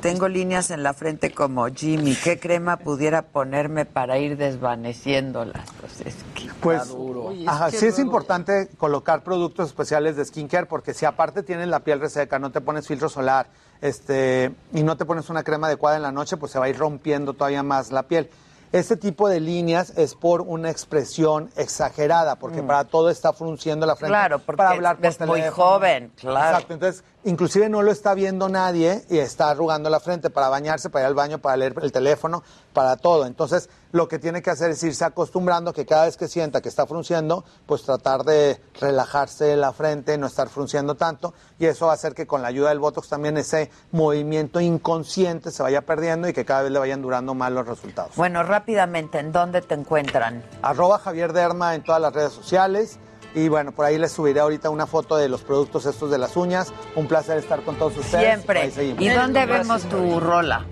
[0.00, 2.14] tengo líneas en la frente como Jimmy.
[2.14, 5.68] ¿Qué crema pudiera ponerme para ir desvaneciéndolas?
[5.80, 7.32] Pues es que Pues, está duro.
[7.46, 12.00] ajá, sí es importante colocar productos especiales de skincare porque si aparte tienes la piel
[12.00, 13.48] reseca, no te pones filtro solar,
[13.80, 16.68] este, y no te pones una crema adecuada en la noche, pues se va a
[16.68, 18.30] ir rompiendo todavía más la piel.
[18.70, 23.96] Este tipo de líneas es por una expresión exagerada, porque para todo está frunciendo la
[23.96, 24.10] frente.
[24.10, 24.18] Mm.
[24.20, 26.50] Claro, porque para hablar por es muy joven, claro.
[26.56, 30.90] Exacto, entonces inclusive no lo está viendo nadie y está arrugando la frente para bañarse,
[30.90, 32.42] para ir al baño, para leer el teléfono,
[32.72, 33.26] para todo.
[33.26, 36.68] Entonces lo que tiene que hacer es irse acostumbrando que cada vez que sienta que
[36.68, 41.92] está frunciendo, pues tratar de relajarse la frente, no estar frunciendo tanto y eso va
[41.92, 46.28] a hacer que con la ayuda del Botox también ese movimiento inconsciente se vaya perdiendo
[46.28, 48.14] y que cada vez le vayan durando más los resultados.
[48.16, 50.44] Bueno, rápidamente, ¿en dónde te encuentran?
[50.62, 52.98] Arroba Javier Derma en todas las redes sociales.
[53.34, 56.36] Y bueno, por ahí les subiré ahorita una foto de los productos estos de las
[56.36, 56.72] uñas.
[56.96, 58.24] Un placer estar con todos ustedes.
[58.24, 58.72] Siempre.
[58.98, 60.64] ¿Y dónde vemos tu rola?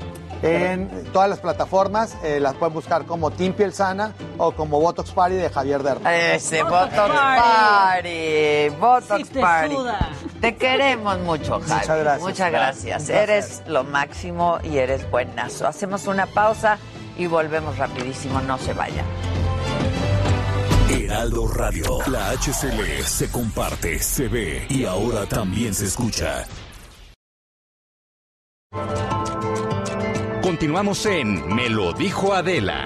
[0.43, 5.11] En todas las plataformas eh, las pueden buscar como Team Piel Sana o como Botox
[5.13, 6.15] Party de Javier Derma.
[6.15, 8.69] Ese Botox Party.
[8.79, 9.75] Botox Sí te Party.
[9.75, 10.11] suda.
[10.41, 11.81] Te queremos mucho, Javi.
[11.81, 12.21] Muchas gracias.
[12.21, 13.09] Muchas gracias.
[13.09, 15.67] Eres lo máximo y eres buenazo.
[15.67, 16.79] Hacemos una pausa
[17.17, 18.41] y volvemos rapidísimo.
[18.43, 19.07] No se vayan.
[20.89, 21.99] Heraldo Radio.
[22.07, 26.47] La HCL se comparte, se ve y ahora también se escucha.
[30.43, 32.85] Continuamos en Me lo dijo Adela.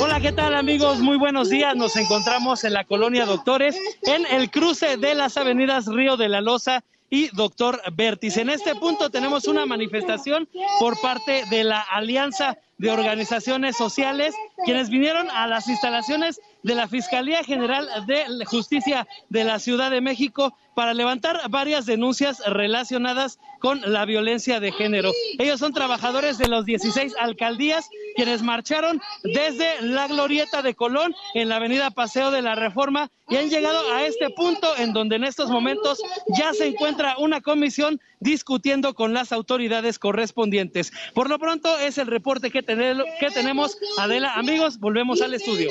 [0.00, 0.98] Hola, ¿qué tal amigos?
[0.98, 1.76] Muy buenos días.
[1.76, 6.40] Nos encontramos en la colonia Doctores, en el cruce de las avenidas Río de la
[6.40, 8.38] Loza y Doctor Vertis.
[8.38, 10.48] En este punto tenemos una manifestación
[10.80, 16.88] por parte de la Alianza de Organizaciones Sociales, quienes vinieron a las instalaciones de la
[16.88, 23.80] Fiscalía General de Justicia de la Ciudad de México para levantar varias denuncias relacionadas con
[23.84, 25.12] la violencia de género.
[25.38, 31.48] Ellos son trabajadores de los 16 alcaldías quienes marcharon desde la glorieta de Colón en
[31.48, 35.24] la avenida Paseo de la Reforma y han llegado a este punto en donde en
[35.24, 36.02] estos momentos
[36.36, 40.92] ya se encuentra una comisión discutiendo con las autoridades correspondientes.
[41.14, 43.78] Por lo pronto es el reporte que, tenemos.
[43.98, 45.70] Adela, amigos, volvemos al estudio.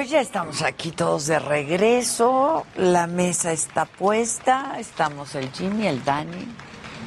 [0.00, 2.64] Pues ya estamos aquí todos de regreso.
[2.74, 4.76] La mesa está puesta.
[4.78, 6.48] Estamos el Jimmy, el Dani,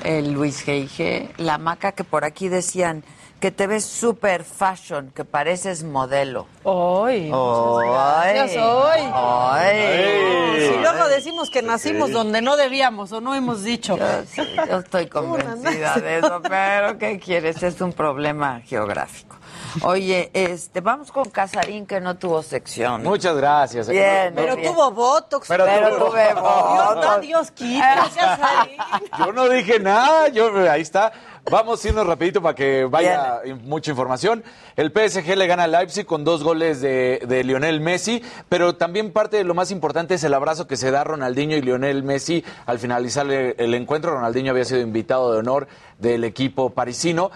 [0.04, 3.04] el Luis G.I.G., la Maca, que por aquí decían
[3.40, 6.46] que te ves super fashion, que pareces modelo.
[6.62, 7.32] Hoy.
[7.34, 8.58] Ay.
[8.60, 9.00] Hoy.
[9.12, 10.70] Ay.
[10.70, 12.14] Si luego decimos que nacimos Sí.
[12.14, 13.98] donde no debíamos o no hemos dicho.
[13.98, 17.64] Yo estoy convencida de eso, pero ¿qué quieres?
[17.64, 19.36] Es un problema geográfico.
[19.84, 23.04] Oye, este, vamos con Casarín que no tuvo sección.
[23.04, 23.88] Muchas gracias.
[23.90, 24.72] Bien, Pero bien.
[24.74, 25.48] tuvo Botox.
[25.48, 27.22] Pero tuvo- tuve Dios Botox.
[27.22, 27.96] Dios quita.
[28.16, 28.78] Casarín.
[29.20, 31.12] Yo no dije nada, yo ahí está.
[31.52, 34.44] Vamos a irnos rapidito para que vaya mucha información.
[34.78, 39.12] El PSG le gana al Leipzig con dos goles de, de Lionel Messi, pero también
[39.12, 42.46] parte de lo más importante es el abrazo que se da Ronaldinho y Lionel Messi
[42.66, 44.12] al finalizar el, el encuentro.
[44.14, 45.68] Ronaldinho había sido invitado de honor
[46.00, 47.30] del equipo parisino.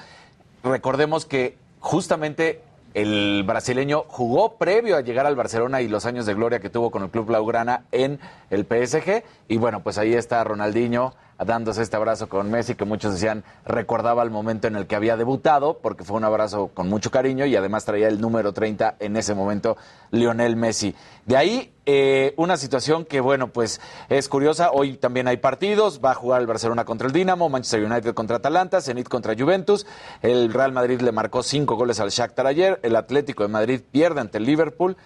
[0.63, 2.61] Recordemos que justamente
[2.93, 6.89] el brasileño jugó previo a llegar al Barcelona y los años de gloria que tuvo
[6.89, 8.19] con el club Blaugrana en
[8.49, 9.23] el PSG.
[9.47, 11.13] Y bueno, pues ahí está Ronaldinho
[11.45, 15.17] dándose este abrazo con Messi, que muchos decían recordaba el momento en el que había
[15.17, 19.17] debutado, porque fue un abrazo con mucho cariño y además traía el número 30 en
[19.17, 19.77] ese momento,
[20.11, 20.95] Lionel Messi.
[21.25, 23.79] De ahí, eh, una situación que, bueno, pues
[24.09, 24.71] es curiosa.
[24.71, 26.01] Hoy también hay partidos.
[26.03, 29.85] Va a jugar el Barcelona contra el Dinamo, Manchester United contra Atalanta, Zenit contra Juventus.
[30.21, 32.79] El Real Madrid le marcó cinco goles al Shakhtar ayer.
[32.83, 34.97] El Atlético de Madrid pierde ante el Liverpool.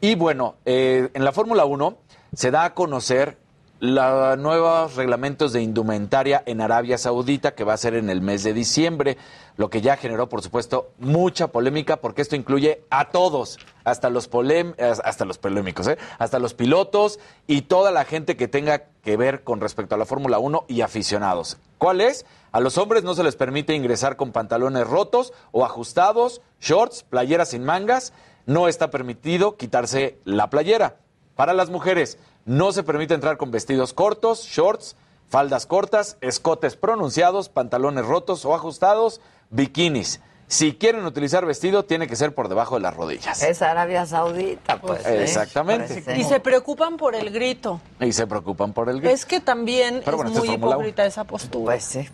[0.00, 1.98] Y bueno, eh, en la Fórmula 1
[2.34, 3.36] se da a conocer
[3.80, 8.42] los nuevos reglamentos de indumentaria en Arabia Saudita que va a ser en el mes
[8.44, 9.16] de diciembre,
[9.56, 14.30] lo que ya generó, por supuesto, mucha polémica porque esto incluye a todos, hasta los
[14.30, 15.96] polem- hasta los polémicos, ¿eh?
[16.18, 20.04] hasta los pilotos y toda la gente que tenga que ver con respecto a la
[20.04, 21.56] Fórmula 1 y aficionados.
[21.78, 22.26] ¿Cuál es?
[22.52, 27.48] A los hombres no se les permite ingresar con pantalones rotos o ajustados, shorts, playeras
[27.50, 28.12] sin mangas.
[28.44, 30.96] No está permitido quitarse la playera.
[31.40, 34.94] Para las mujeres, no se permite entrar con vestidos cortos, shorts,
[35.26, 40.20] faldas cortas, escotes pronunciados, pantalones rotos o ajustados, bikinis.
[40.48, 43.42] Si quieren utilizar vestido, tiene que ser por debajo de las rodillas.
[43.42, 45.06] Es Arabia Saudita, pues.
[45.06, 45.22] ¿eh?
[45.22, 46.02] Exactamente.
[46.02, 47.80] Parece Y se preocupan por el grito.
[48.00, 49.14] Y se preocupan por el grito.
[49.14, 51.64] Es que también Pero bueno, es es muy Fórmula hipócrita esa postura.
[51.64, 52.06] Pues sí.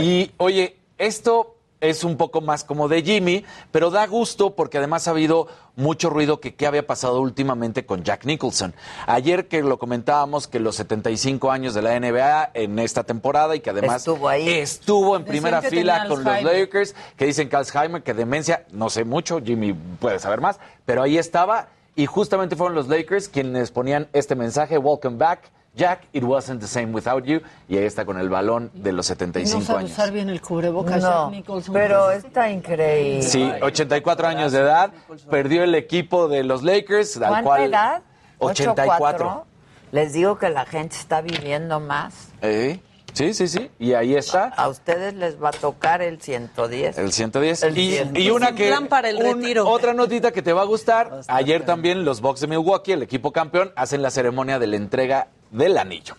[0.00, 1.53] Y oye, esto
[1.84, 6.08] es un poco más como de Jimmy, pero da gusto porque además ha habido mucho
[6.08, 8.74] ruido que qué había pasado últimamente con Jack Nicholson.
[9.06, 13.60] Ayer que lo comentábamos que los 75 años de la NBA en esta temporada y
[13.60, 14.48] que además Estuvo ahí.
[14.48, 16.42] estuvo en primera fila con los.
[16.42, 21.02] Lakers, que dicen que Alzheimer, que demencia, no sé mucho, Jimmy puede saber más, pero
[21.02, 25.50] ahí estaba y justamente fueron los Lakers quienes ponían este mensaje, welcome back.
[25.76, 27.40] Jack, it wasn't the same without you.
[27.68, 29.90] Y ahí está con el balón de los 75 no sabe años.
[29.90, 31.72] usar bien el cubrebocas, No, Jack Nicholson.
[31.74, 33.22] pero está increíble.
[33.22, 34.92] Sí, 84 años de edad,
[35.30, 38.02] perdió el equipo de los Lakers, al ¿Cuánta cual edad?
[38.38, 39.46] 84.
[39.92, 42.28] Les digo que la gente está viviendo más.
[42.42, 42.80] Eh,
[43.12, 44.46] Sí, sí, sí, y ahí está.
[44.56, 46.98] A ustedes les va a tocar el 110.
[46.98, 47.62] El 110.
[47.62, 48.16] El y, 100.
[48.16, 48.66] y una que.
[48.66, 49.68] plan para el un- retiro.
[49.68, 51.20] Otra notita que te va a gustar.
[51.28, 55.28] Ayer también los Bucks de Milwaukee, el equipo campeón, hacen la ceremonia de la entrega
[55.54, 56.16] del anillo.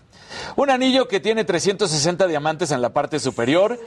[0.56, 3.78] Un anillo que tiene 360 diamantes en la parte superior,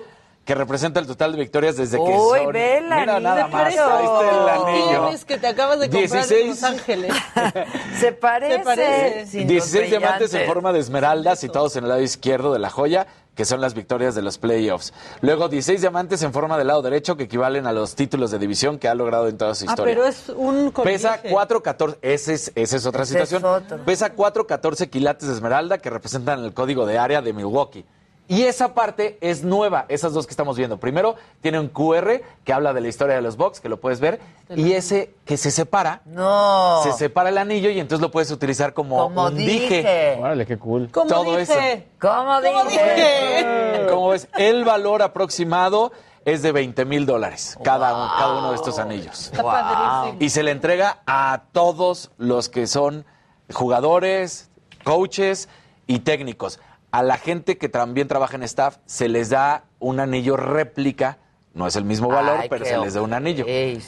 [0.46, 2.54] que representa el total de victorias desde que Uy, son.
[2.54, 3.20] ve el Mira anillo.
[3.20, 3.66] nada más.
[3.68, 5.02] Ahí está el anillo.
[5.04, 6.42] Tienes que te acabas de comprar 16.
[6.42, 7.14] en Los Ángeles.
[8.00, 8.58] Se parece.
[8.58, 9.26] Se parece.
[9.28, 12.70] sin los 16 diamantes en forma de esmeralda situados en el lado izquierdo de la
[12.70, 13.06] joya,
[13.40, 14.92] que son las victorias de los playoffs.
[15.22, 18.78] Luego 16 diamantes en forma del lado derecho, que equivalen a los títulos de división
[18.78, 19.96] que ha logrado en toda su Ah, historia.
[19.96, 21.34] pero es un Pesa colguije.
[21.34, 23.46] 4.14, esa es, esa es otra es situación.
[23.46, 23.78] otro.
[23.86, 27.86] Pesa 4.14 quilates de esmeralda que representan el código de área de Milwaukee.
[28.32, 30.78] Y esa parte es nueva, esas dos que estamos viendo.
[30.80, 34.00] Primero, tiene un QR que habla de la historia de los Bucks, que lo puedes
[34.00, 34.20] ver,
[34.56, 36.80] y ese que se separa, No.
[36.84, 40.16] se separa el anillo y entonces lo puedes utilizar como, Como un dije.
[40.22, 40.90] Órale, qué cool.
[40.92, 41.42] ¿Cómo Todo dije?
[41.74, 41.84] eso.
[42.00, 42.94] ¿Cómo ¿Cómo dije?
[42.96, 43.86] dije?
[43.90, 44.28] ¿Cómo ves?
[44.38, 45.92] El valor aproximado
[46.24, 49.32] es de 20 mil dólares cada, un- cada uno de estos anillos.
[49.32, 50.18] Está padrísimo.
[50.24, 53.06] Y se le entrega a todos los que son
[53.52, 54.50] jugadores,
[54.84, 55.50] coaches
[55.88, 56.60] y técnicos.
[56.92, 61.18] A la gente que también trabaja en staff se les da un anillo réplica.
[61.52, 63.44] No es el mismo valor, Ay, pero se les da un anillo.
[63.44, 63.82] Sí.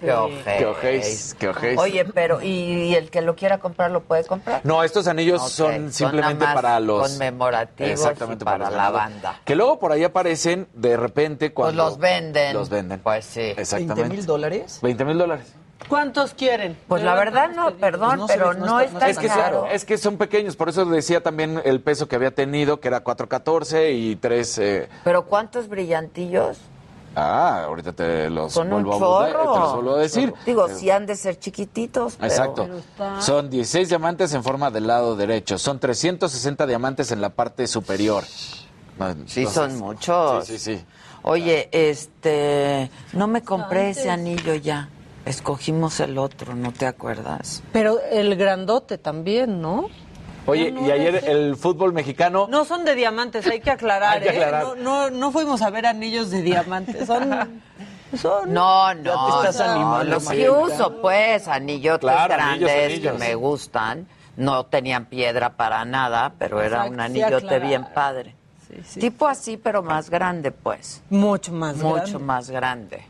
[0.00, 0.12] Qué
[0.66, 1.36] ojéis.
[1.38, 1.78] Qué ojéis.
[1.78, 4.60] Oye, pero ¿y, y el que lo quiera comprar lo puede comprar?
[4.64, 9.40] No, estos anillos son simplemente para los conmemorativos exactamente y para la banda.
[9.44, 12.54] Que luego por ahí aparecen de repente Pues cuando los venden.
[12.54, 12.98] Los venden.
[13.00, 13.54] Pues sí.
[13.56, 14.04] Exactamente.
[14.04, 14.80] ¿20 mil dólares?
[14.82, 15.54] 20 mil dólares.
[15.88, 16.76] ¿Cuántos quieren?
[16.86, 19.66] Pues la verdad no, perdón, no se pero ve- no no, está- es que, son,
[19.72, 23.02] es que son pequeños, por eso decía también el peso que había tenido, que era
[23.02, 24.58] 4.14 y 3...
[24.58, 26.58] eh, Pero ¿cuántos brillantillos?
[27.16, 29.52] ah, ahorita te los vuelvo a, chorro.
[29.54, 30.32] te los vuelvo a decir.
[30.46, 32.28] Digo, Eh, sí han de ser chiquititos, pero...
[32.30, 32.68] Exacto.
[33.20, 35.58] Son 16 diamantes en forma del lado derecho.
[35.58, 38.22] Son 360 diamantes en la parte superior.
[39.26, 40.46] Sí, son muchos.
[40.46, 40.84] Sí, sí, sí.
[41.22, 44.88] Oye, este, no me compré ese anillo ya.
[45.30, 47.62] Escogimos el otro, ¿no te acuerdas?
[47.72, 49.86] Pero el grandote también, ¿no?
[50.46, 52.48] Oye, No, no y ayer el fútbol mexicano...
[52.50, 54.14] No son de diamantes, hay que aclarar.
[54.22, 54.44] Hay que ¿eh?
[54.44, 54.64] aclarar.
[54.64, 57.30] No, no, no fuimos a ver anillos de diamantes, son...
[58.20, 63.12] son No, no, estás no, animando, los que uso, pues, anillotes Claro, grandes anillos.
[63.12, 64.08] que me gustan.
[64.36, 68.34] No tenían piedra para nada, pero era Exacto, un sí, anillote bien padre.
[68.98, 71.02] Tipo así, pero más grande, pues.
[71.08, 72.18] Mucho más Mucho grande.
[72.18, 73.04] más grande.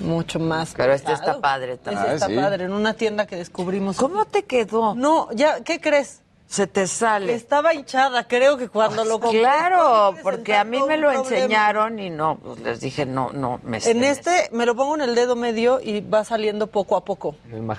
[0.00, 0.74] Mucho más.
[0.76, 1.30] Pero este pesado.
[1.30, 2.14] está padre Ese también.
[2.14, 2.36] está sí.
[2.36, 3.96] padre, en una tienda que descubrimos.
[3.96, 4.94] ¿Cómo te quedó?
[4.94, 6.22] No, ya, ¿qué crees?
[6.48, 7.34] Se te sale.
[7.34, 9.40] Estaba hinchada, creo que cuando lo compré.
[9.40, 11.36] Claro, porque a mí me lo problema.
[11.36, 15.00] enseñaron y no, pues les dije, no, no, me En este me lo pongo en
[15.00, 17.34] el dedo medio y va saliendo poco a poco.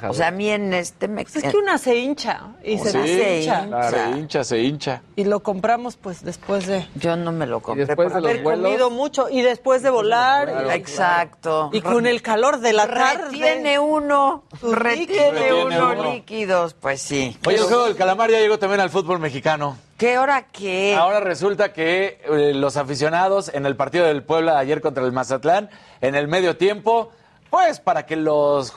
[0.09, 1.23] O sea, a mí en este me...
[1.23, 3.67] Pues es que una se hincha y se Sí, deshincha.
[3.73, 5.01] Ah, se hincha, se hincha.
[5.15, 7.85] Y lo compramos pues después de Yo no me lo compré.
[7.85, 8.65] después de porque- los haber vuelos.
[8.65, 10.49] comido mucho y después de volar.
[10.75, 11.69] Exacto.
[11.71, 13.23] Y con el calor de la tarde.
[13.29, 16.11] Retiene uno Retiene uno.
[16.11, 17.37] líquidos, pues sí.
[17.45, 19.77] Oye, el juego del calamar ya llegó también al fútbol mexicano.
[19.97, 20.95] ¿Qué hora qué?
[20.95, 25.11] Ahora resulta que eh, los aficionados en el partido del Puebla de ayer contra el
[25.11, 25.69] Mazatlán,
[26.01, 27.11] en el medio tiempo,
[27.49, 28.73] pues para que los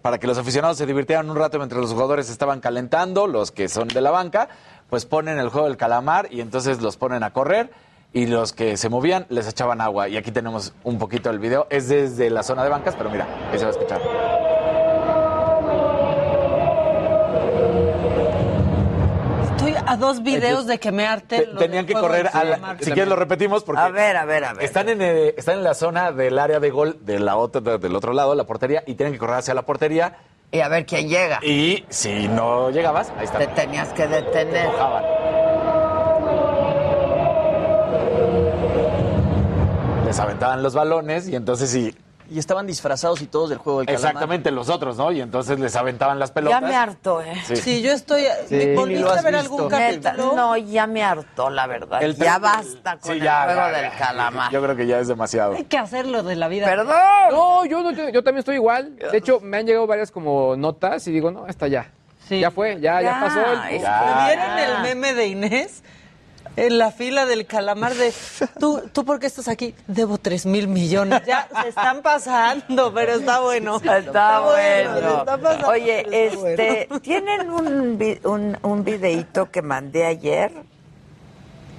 [0.00, 3.68] para que los aficionados se divirtieran un rato mientras los jugadores estaban calentando, los que
[3.68, 4.48] son de la banca,
[4.88, 7.70] pues ponen el juego del calamar y entonces los ponen a correr
[8.12, 10.08] y los que se movían les echaban agua.
[10.08, 13.26] Y aquí tenemos un poquito del video, es desde la zona de bancas, pero mira,
[13.50, 14.51] ahí se va a escuchar.
[19.86, 21.40] A dos videos de que me arte.
[21.40, 24.44] Te- tenían que correr, a la- si quieres lo repetimos porque A ver, a ver,
[24.44, 24.64] a ver.
[24.64, 27.78] Están en, eh, están en la zona del área de gol de la otra, de-
[27.78, 30.16] del otro lado, la portería, y tienen que correr hacia la portería.
[30.50, 31.40] Y a ver quién llega.
[31.42, 33.38] Y si no llegabas, ahí está.
[33.38, 34.66] Te tenías que detener.
[34.66, 35.04] Mojaban.
[40.06, 41.94] Les aventaban los balones y entonces sí.
[42.32, 44.08] Y estaban disfrazados y todos del juego del calamar.
[44.10, 45.12] Exactamente, los otros, ¿no?
[45.12, 46.62] Y entonces les aventaban las Ya pelotas.
[46.62, 47.34] me hartó, ¿eh?
[47.44, 47.56] Sí.
[47.56, 48.24] Sí, yo estoy.
[48.48, 49.38] Sí, ¿Volviste a ver visto.
[49.38, 50.32] algún capítulo?
[50.34, 52.02] no, ya me hartó, la verdad.
[52.02, 53.98] El ya basta con Sí, el ya, juego ya, del ya.
[53.98, 54.50] calamar.
[54.50, 55.54] Yo creo que ya es demasiado.
[55.54, 56.64] Hay que hacerlo de la vida.
[56.66, 56.96] Perdón.
[57.30, 58.96] No, yo, no, yo, yo también estoy igual.
[58.96, 61.90] De hecho, me han llegado varias como notas y digo, no, hasta ya.
[62.28, 62.40] Sí.
[62.40, 63.40] Ya fue, ya, ya, Ya, pasó.
[63.68, 64.26] el- Ya.
[64.26, 65.82] ¿Vieron el meme de Inés?
[66.54, 68.12] En la fila del calamar de,
[68.60, 69.74] ¿tú, ¿tú por qué estás aquí?
[69.86, 71.22] Debo tres mil millones.
[71.26, 73.76] Ya se están pasando, pero está bueno.
[73.76, 75.18] Está, bueno.
[75.20, 77.00] está pasando, Oye, este, bueno.
[77.00, 80.52] ¿tienen un, un, un videíto que mandé ayer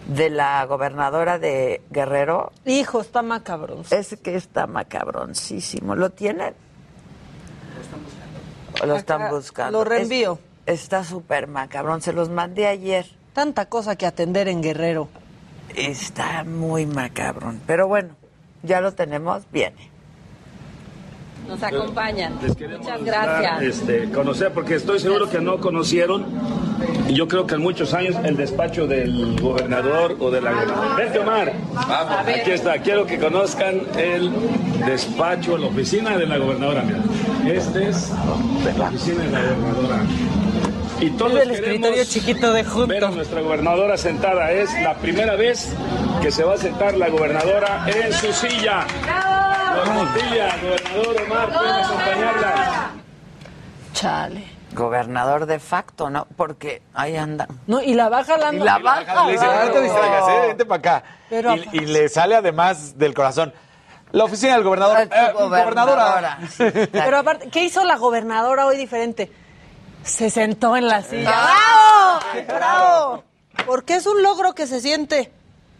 [0.08, 2.52] de la gobernadora de Guerrero?
[2.66, 3.84] Hijo, está macabrón.
[3.92, 5.94] Es que está macabroncísimo.
[5.96, 6.56] ¿Lo tienen?
[8.82, 9.78] ¿O lo están Acá, buscando?
[9.80, 10.40] lo reenvío.
[10.66, 12.02] Es- está súper macabrón.
[12.02, 13.06] Se los mandé ayer.
[13.34, 15.10] Tanta cosa que atender en Guerrero.
[15.76, 17.60] Está muy macabrón.
[17.66, 18.10] Pero bueno,
[18.62, 19.44] ya lo tenemos.
[19.52, 19.92] Viene.
[21.48, 22.38] Nos acompañan.
[22.42, 23.80] Les queremos Muchas dar, gracias.
[23.80, 26.26] este, conocer, porque estoy seguro que no conocieron,
[27.10, 30.96] y yo creo que en muchos años, el despacho del gobernador o de la gobernadora.
[30.96, 31.54] Vente, Omar.
[32.28, 32.78] Aquí está.
[32.80, 34.32] Quiero que conozcan el
[34.86, 36.84] despacho, la oficina de la gobernadora.
[36.84, 37.00] Mira.
[37.54, 38.10] Este es
[38.78, 40.02] la oficina de la gobernadora.
[41.04, 42.88] Y todos el escritorio chiquito de junto.
[42.88, 44.50] ver a nuestra gobernadora sentada.
[44.54, 45.68] Es la primera vez
[46.22, 48.86] que se va a sentar la gobernadora en su silla.
[49.94, 52.92] Montilla, gobernador Omar, pueden acompañarla.
[53.92, 54.48] Chale.
[54.72, 56.26] Gobernador de facto, ¿no?
[56.38, 57.50] Porque ahí anda.
[57.68, 59.26] No, y la baja la Y la baja.
[59.26, 59.66] Le dice, claro.
[59.66, 60.48] no te distraigas, ¿eh?
[60.48, 61.04] vente para acá.
[61.30, 63.54] Pero y, y le sale además del corazón.
[64.14, 65.02] La oficina del gobernador.
[65.02, 66.40] Eh, gobernadora.
[66.58, 66.88] gobernadora.
[66.94, 69.30] Pero aparte, ¿qué hizo la gobernadora hoy diferente?
[70.04, 71.30] Se sentó en la silla.
[71.32, 72.46] ¡Bravo!
[72.48, 73.24] ¡Bravo!
[73.66, 75.32] Porque es un logro que se siente.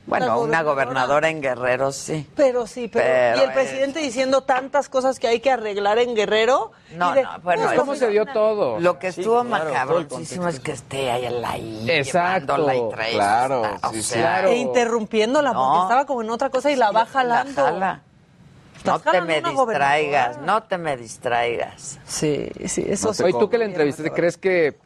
[0.06, 0.64] Bueno, una gobernadora.
[0.74, 2.28] gobernadora en Guerrero sí.
[2.36, 6.14] Pero sí, pero, Pero y el presidente diciendo tantas cosas que hay que arreglar en
[6.14, 6.74] Guerrero.
[6.96, 8.82] No, de, no, bueno, pues, es- ¿cómo se dio todo?
[8.82, 12.76] Lo que Sí, estuvo claro, macabroncísimo es que esté ahí en la I, Exacto, llevándola
[13.10, 14.04] y claro, o sí, sí.
[14.04, 14.48] sea, Claro.
[14.50, 15.84] E interrumpiéndola porque No.
[15.84, 17.62] estaba como en otra cosa y la va jalando.
[17.64, 18.02] La jala.
[18.86, 22.00] No te me distraigas, no te me distraigas.
[22.06, 24.78] Sí, sí, eso Oye, tú que la entrevistaste, ¿crees que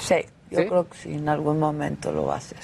[0.00, 0.16] Sí,
[0.50, 0.66] yo ¿Sí?
[0.66, 2.58] creo que sí, en algún momento lo va a hacer.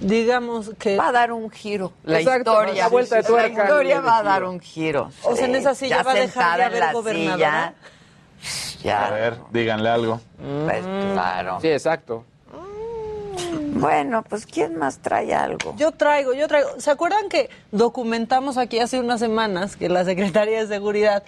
[0.00, 0.96] Digamos que.
[0.96, 1.92] Va a dar un giro.
[2.04, 2.72] La Exacto, historia.
[2.84, 3.56] una vuelta de tuerca.
[3.56, 5.10] La historia va a dar un giro.
[5.24, 5.58] O sea, en sí.
[5.58, 7.74] esa silla Ya va a dejar de haber la gobernadora.
[8.40, 9.06] silla, Ya.
[9.06, 10.20] A ver, díganle algo.
[10.66, 11.58] Pues claro.
[11.60, 12.24] Sí, exacto.
[13.72, 15.74] Bueno, pues ¿quién más trae algo?
[15.76, 16.68] Yo traigo, yo traigo.
[16.78, 21.22] ¿Se acuerdan que documentamos aquí hace unas semanas que la Secretaría de Seguridad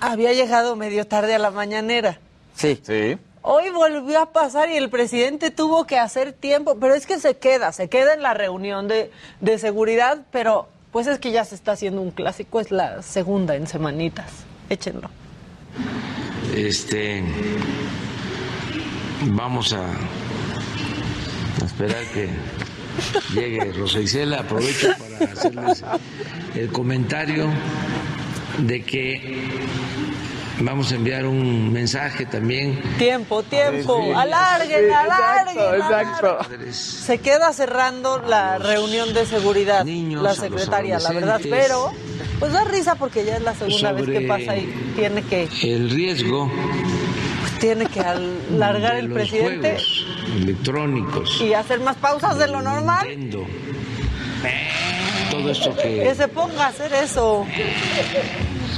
[0.00, 2.18] había llegado medio tarde a la mañanera?
[2.54, 2.80] Sí.
[2.82, 3.18] Sí.
[3.44, 7.36] Hoy volvió a pasar y el presidente tuvo que hacer tiempo, pero es que se
[7.36, 9.10] queda, se queda en la reunión de,
[9.40, 13.56] de seguridad, pero pues es que ya se está haciendo un clásico, es la segunda
[13.56, 14.30] en semanitas.
[14.68, 15.10] Échenlo.
[16.54, 17.24] Este,
[19.30, 20.21] vamos a, a
[21.84, 22.28] esperar que
[23.34, 24.40] llegue Rosa Isela.
[24.40, 25.84] Aprovecho para hacerles
[26.54, 27.48] el comentario
[28.58, 29.58] de que
[30.60, 32.80] vamos a enviar un mensaje también.
[32.98, 35.74] Tiempo, tiempo, Sí, alarguen, sí, alarguen.
[35.80, 36.38] exacto.
[36.40, 36.74] alarguen.
[36.74, 41.92] Se queda cerrando la reunión de seguridad, niños, la secretaria, la verdad, pero
[42.38, 44.66] pues da risa porque ya es la segunda vez que pasa y
[44.96, 46.50] tiene que, El riesgo
[47.62, 49.76] tiene que alargar el presidente
[50.36, 53.06] electrónicos, y hacer más pausas de lo normal.
[53.06, 53.46] Nintendo,
[55.30, 57.46] todo esto Que que se ponga a hacer eso.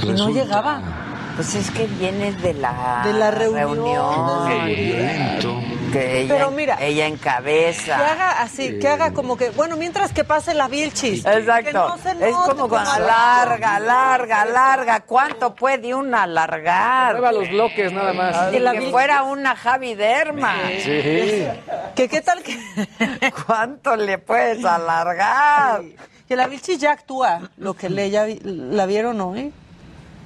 [0.03, 1.04] Y no llegaba.
[1.35, 6.77] Pues es que viene de la, De la reunión, reunión de que ella, Pero mira,
[6.81, 7.95] ella Que encabeza.
[8.11, 11.25] haga así, que haga como que, bueno, mientras que pase la Vilchis.
[11.25, 11.65] Exacto.
[11.67, 14.99] Que no se es note como cuando como- larga, larga, larga.
[15.01, 17.13] ¿Cuánto puede una alargar?
[17.13, 18.51] Mueva los bloques nada más.
[18.51, 20.53] Que, la que fuera una Javi Derma.
[20.83, 21.47] Sí.
[21.95, 22.57] Que qué tal que,
[23.45, 25.81] ¿Cuánto le puedes alargar?
[26.27, 29.53] que la Vilchis ya actúa lo que le ya vi- la vieron hoy.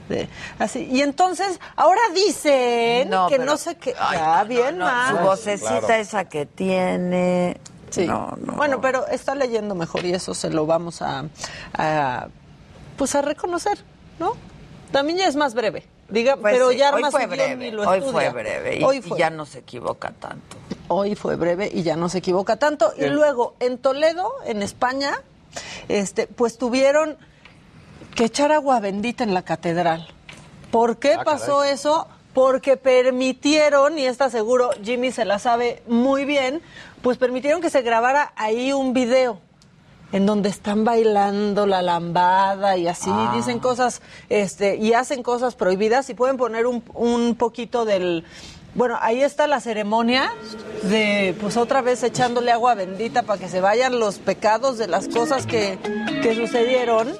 [0.09, 0.87] De- así.
[0.91, 3.93] Y entonces, ahora dicen No, que pero- no sé qué.
[3.99, 5.17] Ay, ya, no, bien no, mal.
[5.17, 7.57] Su vocecita esa que tiene.
[7.91, 8.05] Sí.
[8.05, 8.53] No, no.
[8.53, 11.25] Bueno, pero está leyendo mejor y eso se lo vamos a,
[11.73, 12.27] a,
[12.97, 13.79] pues a reconocer,
[14.19, 14.33] ¿no?
[14.91, 15.85] También ya es más breve.
[16.09, 17.67] Diga, Pues pero sí, ya hoy fue breve.
[17.67, 18.31] y lo Hoy estudia.
[18.31, 18.77] fue breve.
[18.79, 20.57] Y, Hoy y ya no se equivoca tanto.
[20.87, 22.91] Hoy fue breve y ya no se equivoca tanto.
[22.97, 25.21] Y luego en Toledo, en España,
[25.87, 27.15] este, pues tuvieron
[28.15, 30.07] que echar agua bendita en la catedral.
[30.71, 32.07] ¿Por qué Ah, pasó eso?
[32.33, 36.61] Porque permitieron, y está seguro, Jimmy se la sabe muy bien,
[37.01, 39.39] pues permitieron que se grabara ahí un video
[40.11, 43.31] en donde están bailando la lambada y así Ah.
[43.35, 48.25] dicen cosas este y hacen cosas prohibidas y pueden poner un, un poquito del
[48.73, 50.33] bueno ahí está la ceremonia
[50.83, 55.07] de pues otra vez echándole agua bendita para que se vayan los pecados de las
[55.09, 55.77] cosas que,
[56.23, 57.15] que sucedieron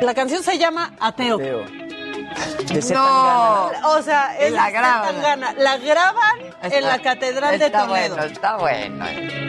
[0.00, 1.38] la canción se llama Ateo.
[1.38, 1.64] Teo.
[2.72, 3.70] De Z No.
[3.96, 5.40] O sea, es la graban.
[5.58, 8.16] La graban en la Catedral de está Toledo.
[8.16, 9.04] Bueno, está bueno.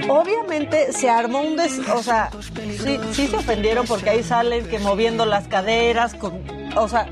[0.10, 1.80] Obviamente se armó un des...
[1.89, 2.30] O sea,
[2.82, 6.41] sí, sí se ofendieron porque ahí salen que moviendo las caderas, con...
[6.78, 7.10] o sea,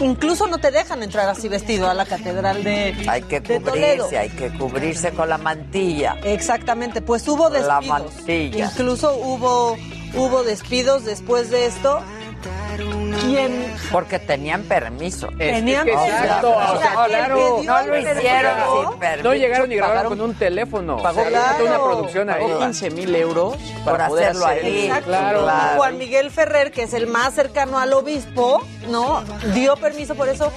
[0.00, 4.04] incluso no te dejan entrar así vestido a la catedral de, Hay que de Toledo.
[4.04, 6.16] cubrirse, hay que cubrirse con la mantilla.
[6.24, 7.86] Exactamente, pues hubo La despidos.
[8.14, 8.66] mantilla.
[8.66, 9.76] Incluso hubo,
[10.14, 12.02] hubo despidos después de esto.
[13.20, 15.28] ¿Quién Porque tenían permiso.
[15.38, 16.06] Tenían permiso.
[16.06, 17.60] exacto, O o sea, claro.
[17.64, 19.28] No lo hicieron permiso- sin permiso.
[19.28, 20.96] No llegaron y grabaron con un teléfono.
[21.02, 22.42] Pagó, una producción ahí.
[22.42, 24.92] Pagó 15 mil euros para Por poder hacerlo hacer ahí.
[25.04, 25.48] Claro.
[25.76, 29.22] Juan Miguel Ferrer, que es el más cercano al obispo, ¿no?
[29.54, 30.52] Dio permiso por eso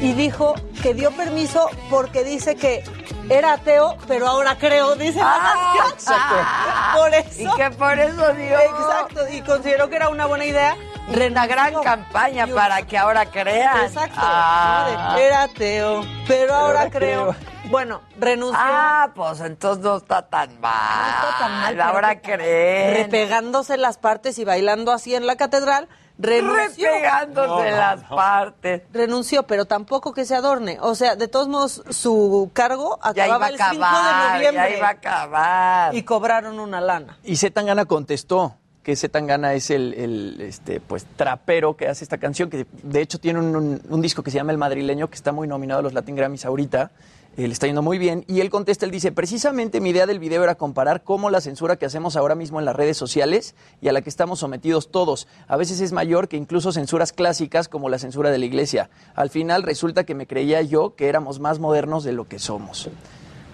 [0.00, 2.82] y dijo que dio permiso porque dice que
[3.28, 5.92] era ateo, pero ahora creo, dice la Ah, nación.
[5.94, 6.98] exacto.
[6.98, 7.40] Por eso.
[7.42, 10.76] Y que por eso dio Exacto, y consideró que era una buena idea.
[11.08, 13.84] una gran campaña para que ahora crean.
[13.86, 14.16] Exacto.
[14.20, 15.16] Ah.
[15.18, 17.28] Era ateo, pero ahora creo.
[17.34, 17.52] creo.
[17.70, 18.58] Bueno, renunció.
[18.60, 21.10] Ah, pues entonces no está tan mal.
[21.22, 22.94] No está tan mal, Ahora creen.
[23.04, 25.88] repegándose las partes y bailando así en la catedral,
[26.18, 26.88] renunció.
[26.88, 28.82] Repegándose las partes.
[28.92, 30.78] renunció, pero tampoco que se adorne.
[30.80, 34.34] O sea, de todos modos, su cargo Ya iba acababa a el 5 de acabar,
[34.34, 34.70] noviembre.
[34.70, 35.94] ya iba a acabar.
[35.94, 37.18] Y cobraron una lana.
[37.24, 42.02] Y Z Tangana contestó que Z Tangana es el, el, este, pues, trapero que hace
[42.04, 45.08] esta canción, que de hecho tiene un, un- un disco que se llama El Madrileño,
[45.08, 46.90] que está muy nominado a los Latin Grammys ahorita.
[47.36, 48.24] Eh, le está yendo muy bien.
[48.28, 51.76] Y él contesta, él dice, precisamente mi idea del video era comparar cómo la censura
[51.76, 55.28] que hacemos ahora mismo en las redes sociales y a la que estamos sometidos todos,
[55.48, 58.90] a veces es mayor que incluso censuras clásicas como la censura de la iglesia.
[59.14, 62.88] Al final resulta que me creía yo que éramos más modernos de lo que somos.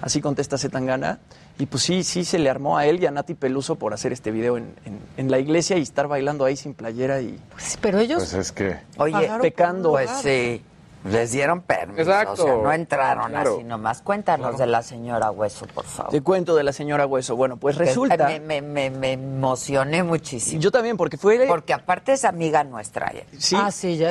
[0.00, 1.18] Así contesta Zetangana.
[1.60, 4.12] Y pues sí, sí se le armó a él y a Nati Peluso por hacer
[4.12, 7.36] este video en, en- en la iglesia y estar bailando ahí sin playera y...
[7.80, 8.18] pero ellos...
[8.20, 8.76] Pues es que...
[8.96, 9.90] Oye, pecando.
[9.90, 10.62] Pues sí,
[11.10, 12.02] les dieron permiso.
[12.02, 12.32] Exacto.
[12.42, 13.54] O sea, no entraron Claro.
[13.56, 14.02] así nomás.
[14.02, 16.10] Cuéntanos de la señora Hueso, por favor.
[16.12, 17.36] Te cuento de la señora Hueso.
[17.36, 18.26] Bueno, pues resulta...
[18.28, 20.60] Me, me, me, me emocioné muchísimo.
[20.60, 21.46] Yo también, porque fue...
[21.46, 23.10] Porque aparte es amiga nuestra.
[23.14, 23.26] ¿eh?
[23.38, 23.56] Sí,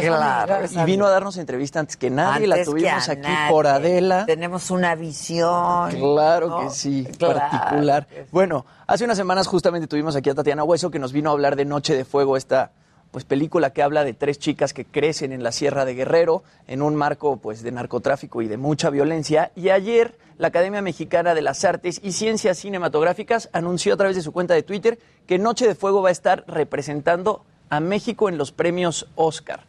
[0.01, 0.65] claro.
[0.69, 3.51] Y vino a darnos entrevista antes que nadie, la Antes tuvimos a aquí nadie.
[3.51, 4.25] por Adela.
[4.25, 5.91] Tenemos una visión.
[5.91, 6.59] Claro ¿no?
[6.61, 8.07] que sí, Claro particular.
[8.31, 11.55] Bueno, hace unas semanas justamente tuvimos aquí a Tatiana Hueso que nos vino a hablar
[11.55, 12.71] de Noche de Fuego, esta
[13.12, 16.82] pues película que habla de tres chicas que crecen en la Sierra de Guerrero en
[16.82, 21.41] un marco pues de narcotráfico y de mucha violencia y ayer la Academia Mexicana de
[21.41, 25.68] las Artes y Ciencias Cinematográficas anunció a través de su cuenta de Twitter que Noche
[25.68, 29.62] de Fuego va a estar representando a México en los premios Oscar.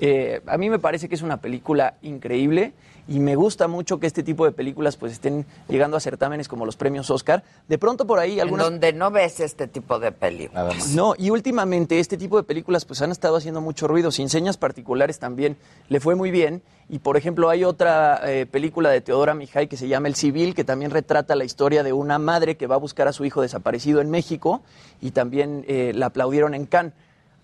[0.00, 2.72] Eh, a mí me parece que es una película increíble
[3.08, 6.66] y me gusta mucho que este tipo de películas pues estén llegando a certámenes como
[6.66, 7.42] los premios Oscar.
[7.66, 8.66] De pronto por ahí algunas...
[8.66, 10.90] En donde no ves este tipo de películas.
[10.90, 14.12] No, y últimamente este tipo de películas pues han estado haciendo mucho ruido.
[14.12, 15.56] Sin señas particulares también
[15.88, 16.62] le fue muy bien.
[16.90, 20.54] Y por ejemplo hay otra eh, película de Teodora Mijay que se llama El Civil,
[20.54, 23.40] que también retrata la historia de una madre que va a buscar a su hijo
[23.40, 24.60] desaparecido en México
[25.00, 26.92] y también eh, la aplaudieron en Cannes.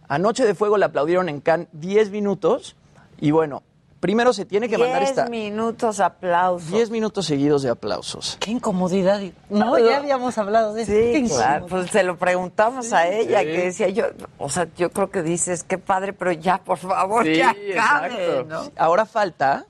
[0.08, 2.76] Anoche de Fuego la aplaudieron en Cannes 10 minutos
[3.18, 3.62] y bueno,
[4.04, 5.30] primero se tiene que mandar Diez esta...
[5.30, 6.70] minutos aplausos.
[6.70, 8.36] 10 minutos seguidos de aplausos.
[8.38, 9.18] Qué incomodidad.
[9.48, 10.92] No, ya habíamos hablado de eso.
[10.92, 11.64] Sí, claro.
[11.64, 13.46] Pues se lo preguntamos a ella, Sí.
[13.46, 14.04] que decía yo,
[14.36, 18.44] o sea, yo creo que dices, qué padre, pero ya, por favor, Sí, ya acabe.
[18.76, 19.64] Ahora falta,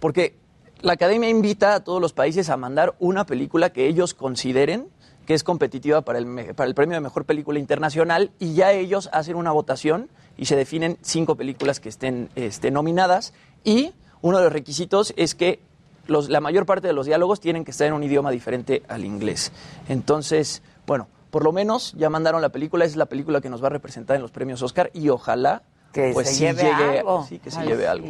[0.00, 0.34] porque
[0.80, 4.88] la academia invita a todos los países a mandar una película que ellos consideren
[5.26, 9.10] que es competitiva para el, para el premio de mejor película internacional y ya ellos
[9.12, 13.32] hacen una votación y se definen cinco películas que estén este, nominadas
[13.64, 13.92] y
[14.22, 15.60] uno de los requisitos es que
[16.06, 19.04] los- la mayor parte de los diálogos tienen que estar en un idioma diferente al
[19.04, 19.52] inglés.
[19.88, 23.66] Entonces, bueno, por lo menos ya mandaron la película, es la película que nos va
[23.68, 25.62] a representar en los premios Oscar y ojalá
[25.92, 27.26] Que pues se sí lleve llegue, algo.
[27.28, 27.88] sí, que se Ay, lleve sí.
[27.88, 28.08] algo.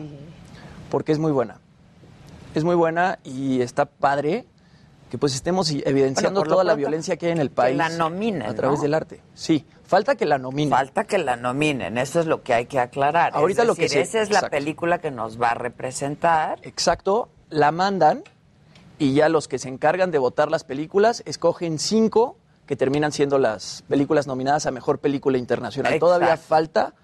[0.91, 1.59] Porque es muy buena.
[2.55, 4.45] Es muy buena y está padre
[5.11, 7.77] que pues estemos evidenciando Bueno, toda la pronto, violencia que hay en el que país.
[7.77, 8.83] la nominen, A través ¿no?
[8.83, 9.21] del arte.
[9.35, 9.65] Sí,
[9.95, 10.71] falta que la nominen.
[10.71, 13.33] Falta que la nominen, eso es lo que hay que aclarar.
[13.35, 16.59] Ahorita es lo que se- esa es la película que nos va a representar.
[16.63, 18.23] Exacto, la mandan
[18.99, 22.37] y ya los que se encargan de votar las películas escogen cinco
[22.67, 25.93] que terminan siendo las películas nominadas a mejor película internacional.
[25.93, 26.07] Exacto.
[26.07, 26.95] Todavía falta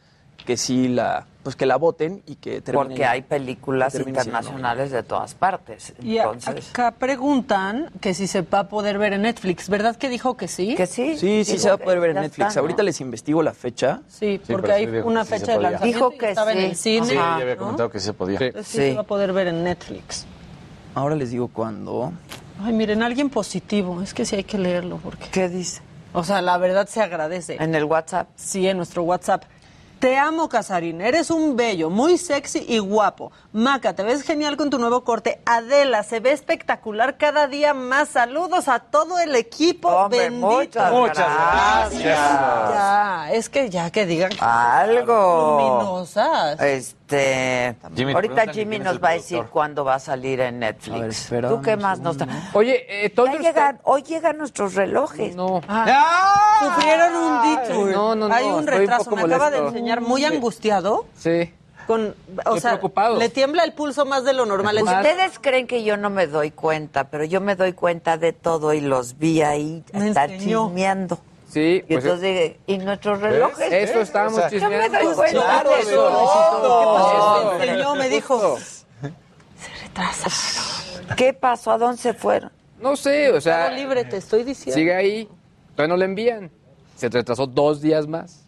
[0.46, 2.88] que sí la pues que la voten y que terminen.
[2.88, 5.94] Porque hay películas internacionales de todas partes.
[6.02, 9.68] Y Entonces, acá preguntan que si se va a poder ver en Netflix.
[9.70, 10.74] ¿Verdad que dijo que sí?
[10.74, 11.16] que sí.
[11.16, 12.48] Sí, sí dijo se va a poder ver en Netflix.
[12.48, 12.60] está, ¿no?
[12.62, 14.02] Ahorita les investigo la fecha.
[14.08, 16.64] Sí, porque hay sí una sí fecha de lanzamiento Dijo que estaba en sí.
[16.64, 17.06] el cine.
[17.06, 17.60] Sí, ya había ¿no?
[17.60, 18.38] comentado que sí se podía.
[18.40, 18.88] Entonces sí, Sí.
[18.90, 20.26] se va a poder ver en Netflix.
[20.94, 22.12] Ahora les digo cuándo.
[22.62, 24.02] Ay, miren, alguien positivo.
[24.02, 25.28] Es que sí hay que leerlo porque...
[25.30, 25.80] ¿Qué dice?
[26.12, 27.56] O sea, la verdad se agradece.
[27.62, 28.28] En el WhatsApp.
[28.36, 29.44] Sí, en nuestro WhatsApp.
[30.00, 31.02] Te amo, Casarín.
[31.02, 33.32] Eres un bello, muy sexy y guapo.
[33.52, 35.42] Maca, te ves genial con tu nuevo corte.
[35.44, 38.08] Adela, se ve espectacular cada día más.
[38.08, 39.88] Saludos a todo el equipo.
[39.90, 40.80] Hombre, Bendito.
[40.90, 42.02] muchas gracias.
[42.02, 45.58] Ya, es que ya que digan Algo.
[45.60, 46.58] luminosas.
[46.62, 50.76] Este, Jimmy, ahorita Jimmy nos va a decir cuándo va a salir en A ver,
[50.76, 51.28] Netflix.
[51.46, 52.40] ¿Tú qué más nos segundo.
[52.54, 55.36] Oye, eh, Thunderstruck- llegan, hoy llegan nuestros relojes.
[55.36, 55.60] No.
[55.60, 57.90] Sufrieron un detour.
[57.90, 59.10] No, no, no, Hay un retraso.
[59.10, 59.78] Me acaba de molesto.
[59.98, 61.06] Muy angustiado.
[61.16, 61.52] Sí.
[61.86, 63.16] Con, o Estoy sea, preocupado.
[63.18, 64.76] le tiembla el pulso más de lo normal.
[64.80, 68.72] Ustedes creen que yo no me doy cuenta, pero yo me doy cuenta de todo
[68.74, 70.66] y los vi ahí enseñó.
[70.68, 71.18] chismeando.
[71.48, 73.72] Sí, Y pues entonces dije, ¿y nuestros relojes?
[73.72, 74.98] eso estábamos O sea, Yo me chismeando.
[75.08, 77.58] doy cuenta Claro, de eso, todo.
[77.58, 78.58] Me enseñó, me dijo.
[81.16, 81.72] ¿Qué pasó?
[81.72, 82.52] ¿A dónde se fueron?
[82.80, 84.74] No sé, o sea, Estado libre, te estoy diciendo.
[84.78, 85.28] sigue ahí.
[85.74, 86.50] Todavía no le envían.
[86.96, 88.39] Se retrasó dos días más.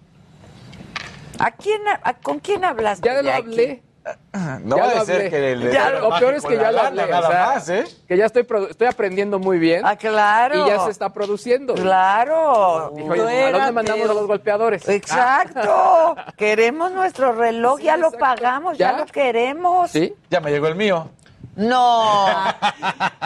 [1.43, 3.09] ¿A quién, a- ¿Con quién hablaste?
[3.09, 3.83] Ya lo hablé.
[4.65, 7.05] No Ya a ser que le Ya, lo peor es que ya lo hablé.
[7.05, 7.85] o Nada sea, más, ¿eh?
[8.09, 9.83] Que ya estoy, produ- estoy aprendiendo muy bien.
[9.87, 10.65] Ah, claro.
[10.67, 11.75] Y ya se está produciendo.
[11.75, 12.93] Claro.
[12.97, 14.89] Dijo, oye, ¿a dónde mandamos a los golpeadores?
[14.89, 16.17] Exacto.
[16.37, 18.99] Queremos nuestro reloj, Sí, ya lo pagamos, ya, ¿Ya?
[18.99, 19.91] lo queremos.
[19.91, 20.15] Sí.
[20.31, 21.09] Ya me llegó el mío.
[21.55, 22.27] No.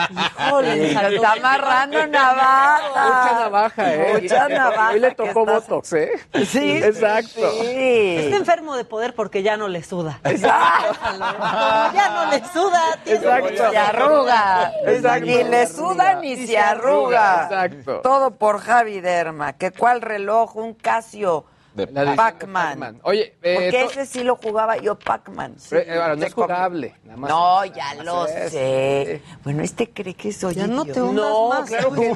[0.09, 3.05] Híjole, está amarrando navaja.
[3.05, 4.19] Mucha navaja, ¿eh?
[4.21, 4.89] Mucha navaja.
[4.91, 6.11] Hoy le tocó Botox, ¿eh?
[6.45, 6.77] Sí.
[6.83, 7.51] Exacto.
[7.61, 8.15] Sí.
[8.17, 10.19] Está enfermo de poder porque ya no le suda.
[10.23, 12.83] Como ya no le suda.
[13.05, 13.69] Exacto.
[13.71, 14.73] Se arruga.
[14.85, 15.25] Exacto.
[15.25, 17.43] Ni le suda ni se arruga.
[17.43, 18.01] Exacto.
[18.01, 19.53] Todo por Javi Derma.
[19.53, 20.57] ¿Que cuál reloj?
[20.57, 21.45] Un Casio.
[21.85, 22.99] De- Pac-Man.
[23.03, 25.55] Oye, eh, Porque ese sí lo jugaba yo, Pac-Man.
[25.59, 25.67] sí.
[25.69, 26.95] Pero, eh, no es jugable.
[27.03, 28.51] Nada más No, ya nada lo es.
[28.51, 29.21] sé.
[29.43, 31.69] Bueno, este cree que soy Ya no te No, más.
[31.69, 32.15] claro que no,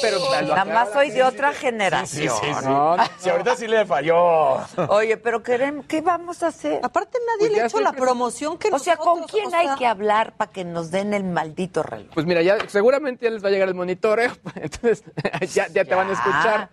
[0.00, 2.34] pero Nada más soy de otra generación.
[2.64, 4.56] No, si ahorita sí le falló.
[4.88, 6.80] Oye, pero queremos, ¿qué vamos a hacer?
[6.82, 9.68] Aparte nadie Pues le ha hecho la promoción que O sea, ¿con quién o hay
[9.78, 12.08] que hablar para que nos den el maldito reloj?
[12.14, 15.04] Pues mira, ya seguramente ya les va a llegar el monitoreo, entonces
[15.54, 16.70] ya, ya te van a escuchar.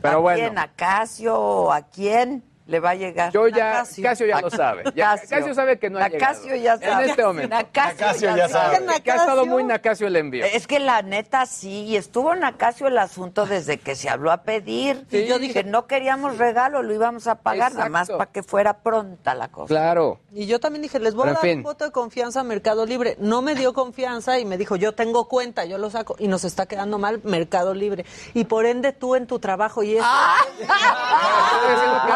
[0.00, 0.38] Pero ¿A bueno.
[0.40, 0.58] quién?
[0.58, 3.32] ¿A Casio a quién le va a llegar?
[3.32, 4.04] Yo ya, Casio.
[4.04, 4.84] Casio, ya lo sabe.
[4.94, 5.38] Ya, Casio.
[5.38, 5.54] Casio.
[5.54, 6.32] sabe que no ha llegado.
[6.32, 7.04] Nacasio ya sabe.
[7.04, 7.56] En este momento.
[7.56, 8.76] Nacasio Nacasio ya, ya sabe.
[8.86, 9.00] sabe.
[9.02, 10.44] Que ha estado muy Nacasio el envío.
[10.44, 14.42] Es que la neta sí, y estuvo Nacasio el asunto desde que se habló a
[14.42, 15.04] pedir.
[15.10, 15.26] Sí.
[15.26, 19.34] yo dije, no queríamos regalo, lo íbamos a pagar, nada más para que fuera pronta
[19.34, 19.66] la cosa.
[19.68, 20.20] Claro.
[20.32, 21.58] Y yo también dije, les voy Pero a dar fin.
[21.58, 23.16] un voto de confianza a Mercado Libre.
[23.18, 26.14] No me dio confianza y me dijo, yo tengo cuenta, yo lo saco.
[26.18, 28.04] Y nos está quedando mal Mercado Libre.
[28.34, 30.06] Y por ende tú en tu trabajo y eso.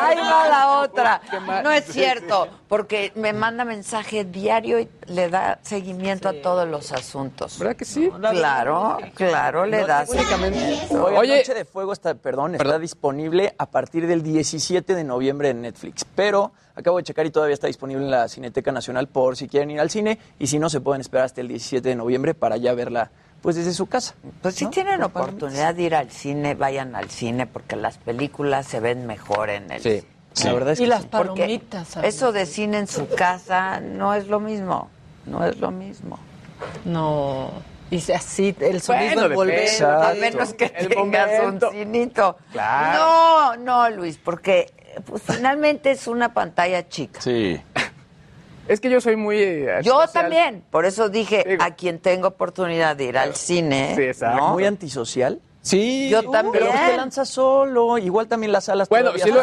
[0.01, 1.21] Ahí va la otra.
[1.63, 6.93] No es cierto, porque me manda mensaje diario y le da seguimiento a todos los
[6.93, 7.59] asuntos.
[7.59, 8.11] ¿Verdad que sí?
[8.31, 11.05] Claro, claro, le da seguimiento.
[11.05, 11.37] Oye, Oye.
[11.39, 16.05] Noche de Fuego está, perdón, está disponible a partir del 17 de noviembre en Netflix.
[16.15, 19.71] Pero acabo de checar y todavía está disponible en la Cineteca Nacional por si quieren
[19.71, 20.19] ir al cine.
[20.39, 23.11] Y si no, se pueden esperar hasta el 17 de noviembre para ya verla
[23.45, 24.15] pues desde su casa.
[24.41, 24.71] Pues si ¿no?
[24.71, 29.51] tienen oportunidad de ir al cine, vayan al cine porque las películas se ven mejor
[29.51, 30.03] en el Sí.
[30.35, 30.51] Cine.
[30.51, 31.09] La verdad es Y que las sí.
[31.09, 31.97] Palomitas.
[32.03, 34.91] eso de cine en su casa no es lo mismo,
[35.27, 36.19] no es lo mismo.
[36.85, 37.51] No.
[37.91, 39.85] Y se- así, el sonido Bueno, depende.
[39.87, 41.69] A menos que El tengas momento.
[41.69, 42.37] un cinito.
[42.53, 42.99] Claro.
[42.99, 44.73] No, no, Luis, porque
[45.05, 47.21] pues, finalmente es una pantalla chica.
[47.21, 47.61] Sí.
[48.67, 49.37] Es que yo soy muy.
[49.39, 51.63] eh, Yo también, por eso dije Digo.
[51.63, 53.93] a quien tengo oportunidad de ir al cine.
[53.95, 54.39] Sí, exacto.
[54.39, 54.53] ¿no?
[54.55, 55.41] Muy antisocial.
[55.65, 56.11] Sí.
[56.11, 56.53] Yo también.
[56.69, 57.97] Pero te lanzas solo.
[57.97, 59.41] Igual también las salas Bueno, sí lo,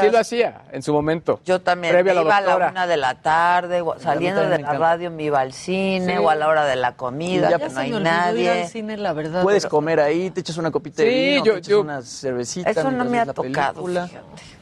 [0.00, 1.40] sí hacía en su momento.
[1.44, 4.78] Yo también me la iba a la una de la tarde, saliendo de la encanta.
[4.78, 6.18] radio me iba al cine Sí.
[6.24, 8.62] o a la hora de la comida, Ya que no hay me olvidó ir nadie.
[8.62, 9.42] al cine, la verdad.
[9.42, 12.00] Puedes pero- comer ahí, te echas una copita de vino, yo- te echas yo- una
[12.02, 12.70] cervecita.
[12.70, 13.84] Eso no me ha tocado.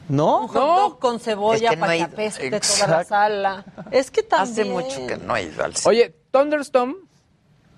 [0.09, 0.45] ¿No?
[0.47, 2.13] Un con cebolla Es que no para he que ido.
[2.13, 2.91] apeste toda Exacto.
[2.97, 3.65] la sala.
[3.91, 4.51] Es que también...
[4.51, 5.89] Hace mucho que no he ido al cine.
[5.89, 6.95] Oye, Thunderstorm,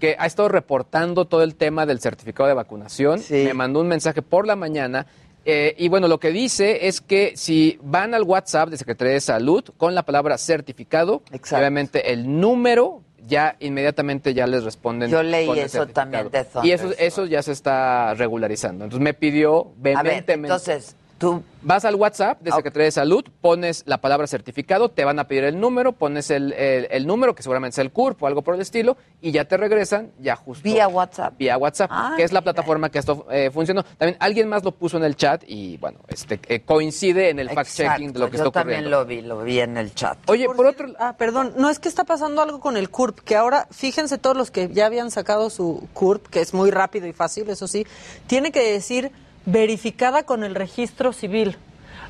[0.01, 3.43] que ha estado reportando todo el tema del certificado de vacunación, Sí.
[3.45, 5.05] me mandó un mensaje por la mañana.
[5.43, 9.21] eh, y bueno, lo que dice es que si van al WhatsApp de Secretaría de
[9.21, 11.57] Salud con la palabra certificado, Exacto.
[11.57, 15.09] obviamente el número ya inmediatamente ya les responden.
[15.09, 18.83] Yo leí con el eso también de Y eso, eso ya se está regularizando.
[18.83, 20.47] Entonces me pidió a ver, vehementemente.
[20.53, 22.55] entonces, tú Vas al WhatsApp de Ah.
[22.55, 26.53] Secretaría de Salud, pones la palabra certificado, te van a pedir el número, pones el,
[26.53, 29.45] el- el número, que seguramente es el CURP o algo por el estilo, y ya
[29.45, 30.63] te regresan, ya justo.
[30.63, 31.35] vía WhatsApp.
[31.37, 33.83] Vía WhatsApp, Ah, que es la plataforma que esto eh, funcionó.
[33.83, 37.49] También alguien más lo puso en el chat y, bueno, este eh, coincide en el
[37.49, 38.89] fact-checking de lo que Yo está también ocurriendo.
[38.89, 40.17] lo vi, lo vi en el chat.
[40.31, 40.87] Oye, por, otro...
[40.97, 44.35] Ah, perdón, no es que está pasando algo con el CURP, que ahora, fíjense todos
[44.35, 47.85] los que ya habían sacado su CURP, que es muy rápido y fácil, eso sí,
[48.25, 49.11] tiene que decir
[49.45, 51.57] verificada con el registro civil.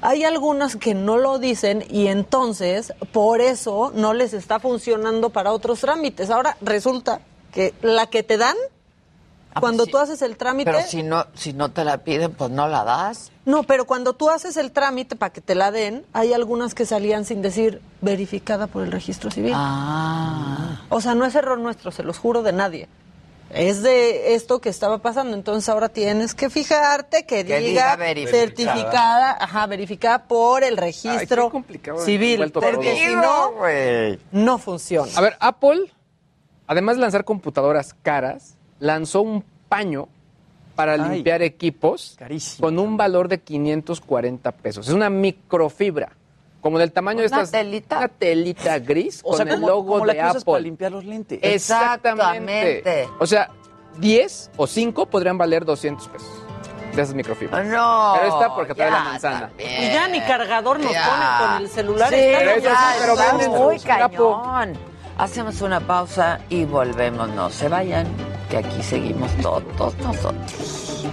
[0.02, 5.52] Hay algunas que no lo dicen y entonces por eso no les está funcionando para
[5.52, 6.30] otros trámites.
[6.32, 7.22] Ahora resulta
[7.54, 8.56] que la que te dan
[9.54, 9.92] Ah, cuando pues sí.
[9.92, 12.86] tú haces el trámite Pero si no, si no te la piden, pues no la
[12.86, 13.32] das.
[13.44, 16.86] no, pero cuando tú haces el trámite para que te la den, hay algunas que
[16.86, 19.52] salían sin decir verificada por el registro civil.
[19.54, 20.80] Ah.
[20.88, 22.88] O sea, no es error nuestro, se los juro de nadie.
[23.54, 25.36] Es de esto que estaba pasando.
[25.36, 28.38] Entonces ahora tienes que fijarte que, Que diga, diga verificada.
[28.40, 32.52] certificada, ajá, verificada por el Ay, registro complicado, civil.
[32.52, 33.16] Porque si
[34.32, 35.12] no, funciona.
[35.16, 35.92] A ver, Apple,
[36.68, 40.08] además de lanzar computadoras caras, lanzó un paño
[40.76, 41.16] para Ay.
[41.16, 42.66] limpiar equipos Carísimo.
[42.68, 44.88] con un valor de 540 pesos.
[44.88, 46.14] Es una microfibra,
[46.62, 47.52] como del tamaño de ¿Una estas...
[47.52, 47.98] telita?
[47.98, 50.56] Una telita gris O sea, con el como, logo como la de que usas para
[50.58, 50.64] Apple.
[50.64, 51.40] limpiar los lentes.
[51.42, 52.78] Exactamente.
[52.78, 53.10] Exactamente.
[53.20, 53.50] O sea,
[53.98, 56.30] 10 o 5 podrían valer 200 pesos
[56.96, 57.66] de esas microfibras.
[57.68, 58.14] No.
[58.20, 59.40] Pero esta porque trae ya la manzana.
[59.48, 59.84] también.
[59.84, 61.06] Y ya ni cargador nos Ya.
[61.08, 62.10] ponen con el celular.
[62.10, 62.70] Sí, pero eso
[63.00, 64.74] pero venden muy cañón.
[65.18, 67.30] Hacemos una pausa y volvemos.
[67.30, 68.08] No se vayan,
[68.50, 71.06] que aquí seguimos todos nosotros.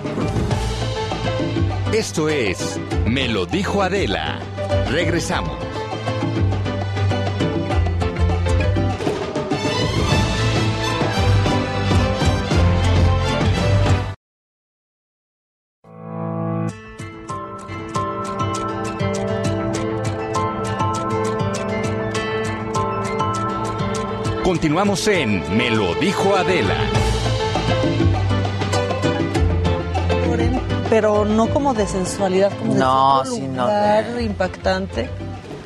[1.92, 4.40] Esto es Me lo dijo Adela.
[4.90, 5.56] Regresamos.
[24.44, 27.07] Continuamos en Me lo dijo Adela.
[30.90, 35.10] Pero no como de sensualidad, como de No, lugar impactante.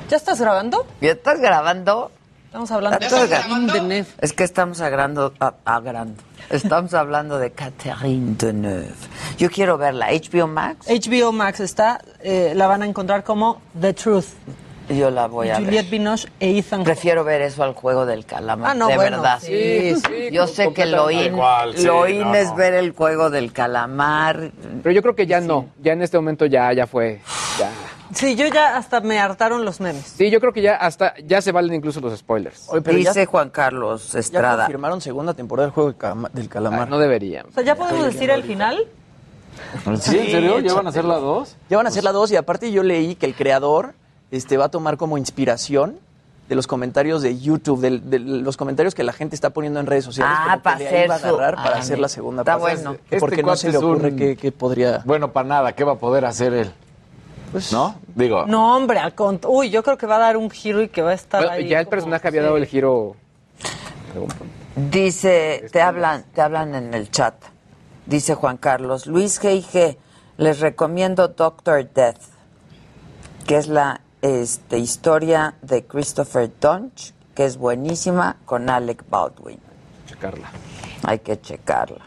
[0.08, 0.84] ¿Ya estás grabando?
[1.00, 2.10] ¿Ya estás grabando?
[2.46, 4.06] Estamos hablando de Catherine Deneuve.
[4.20, 6.22] Es que estamos agrando, a- agrando.
[6.50, 8.92] Estamos hablando de Catherine Deneuve.
[9.38, 10.08] Yo quiero verla.
[10.10, 10.86] HBO Max.
[10.88, 14.26] HBO Max está, eh, la van a encontrar como The Truth.
[14.96, 15.90] Yo la voy a Juliette ver.
[15.90, 18.70] Binoche e Ethan Prefiero ver eso al juego del calamar.
[18.70, 19.38] Ah, no, de bueno, verdad.
[19.40, 22.54] sí, sí, Yo sé que lo in, Igual, sí, lo in no, es no.
[22.56, 24.50] ver el juego del calamar.
[24.82, 25.66] Pero yo creo que ya no.
[25.82, 27.20] Ya en este momento ya, ya fue.
[27.58, 27.70] Ya.
[28.14, 30.04] Sí, yo ya hasta me hartaron los memes.
[30.04, 32.68] Sí, yo creo que ya hasta ya se valen incluso los spoilers.
[32.84, 34.64] Dice Juan Carlos Ya Estrada.
[34.64, 35.94] confirmaron segunda temporada del juego
[36.32, 36.90] del, calamar.
[36.90, 37.46] no deberían.
[37.46, 38.84] O sea, ¿ya podemos decir el final?
[40.00, 40.18] ¿Sí?
[40.18, 40.58] ¿En serio?
[40.60, 41.56] ¿Ya van a hacer la dos?
[41.70, 43.94] Ya van a hacer la dos y aparte yo leí que el creador
[44.32, 46.00] este, va a tomar como inspiración
[46.48, 50.04] de los comentarios de YouTube, de, los comentarios que la gente está poniendo en redes
[50.04, 50.34] sociales.
[50.36, 52.42] Ah, como que para de ahí va a su- agarrar para Ah, hacer la segunda
[52.42, 52.74] está parte.
[52.82, 52.96] bueno.
[53.08, 55.02] Que porque Este no se le es un- ocurre que, que podría...
[55.04, 56.72] Bueno, para nada, ¿qué va a poder hacer él?
[57.70, 57.94] ¿No?
[58.14, 60.88] Digo, No, hombre, al cont- Uy, yo creo que va a dar un giro y
[60.88, 61.68] que va a estar Bueno, ahí.
[61.68, 63.14] ya el personaje había dado el giro.
[64.74, 67.34] Dice, te hablan, te hablan en el chat.
[68.06, 69.96] Dice Juan Carlos, Luis G.I.G.,
[70.38, 72.16] les recomiendo Doctor Death,
[73.46, 79.58] que es la este, historia de Christopher Dunch, que es buenísima, con Alec Baldwin.
[80.06, 80.50] Checarla.
[81.04, 82.00] Hay que checarla.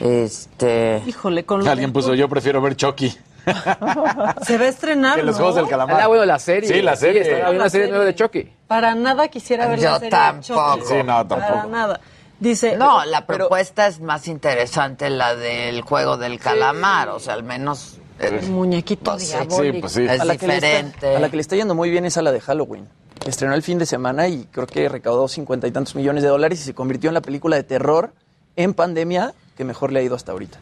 [0.00, 1.02] Este.
[1.06, 3.10] Híjole, con lo alguien puso, yo prefiero ver Chucky.
[4.42, 5.44] Se va a estrenar, Que los ¿no?
[5.44, 6.00] Juegos del Calamar.
[6.00, 6.68] Ah, bueno, la serie.
[6.68, 7.20] Sí, la serie.
[7.22, 8.50] está- hay una serie nueva de Chucky.
[8.66, 10.74] Para nada quisiera ver Yo la serie de tampoco.
[10.76, 10.86] Chucky.
[10.88, 11.68] Sí, no, Para tampoco.
[11.68, 12.00] nada.
[12.40, 12.76] Dice...
[12.76, 17.98] No, la propuesta es más interesante la del juego del calamar, o sea, al menos
[18.18, 19.62] El muñequito Pues diabólico.
[19.74, 20.02] Sí, pues sí.
[20.04, 20.96] es a la, que le diferente.
[20.96, 22.88] está, a la que le está yendo muy bien es a la de Halloween.
[23.26, 26.60] Estrenó el fin de semana y creo que recaudó cincuenta y tantos millones de dólares
[26.60, 28.12] y se convirtió en la película de terror
[28.56, 30.58] en pandemia que mejor le ha ido hasta ahorita.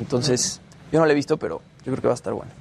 [0.00, 0.60] Entonces,
[0.92, 2.52] yo no la he visto, pero yo creo que va a estar buena.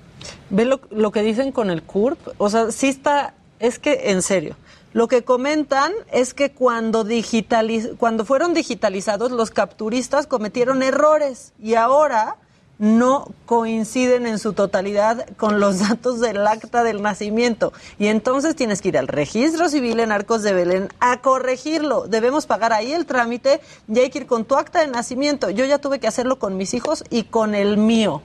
[0.50, 2.20] Ve lo, lo que dicen con el CURP.
[2.40, 3.34] O sea, sí está.
[3.60, 4.56] Es que, en serio.
[4.94, 11.76] Lo que comentan es que cuando, digitaliz- cuando fueron digitalizados, los capturistas cometieron errores y
[11.76, 12.38] ahora
[12.80, 17.74] no coinciden en su totalidad con los datos del acta del nacimiento.
[17.99, 22.08] Y entonces tienes que ir al registro civil en Arcos de Belén a corregirlo.
[22.08, 25.49] Debemos pagar ahí el trámite y hay que ir con tu acta de nacimiento.
[25.49, 28.22] Yo ya tuve que hacerlo con mis hijos y con el mío.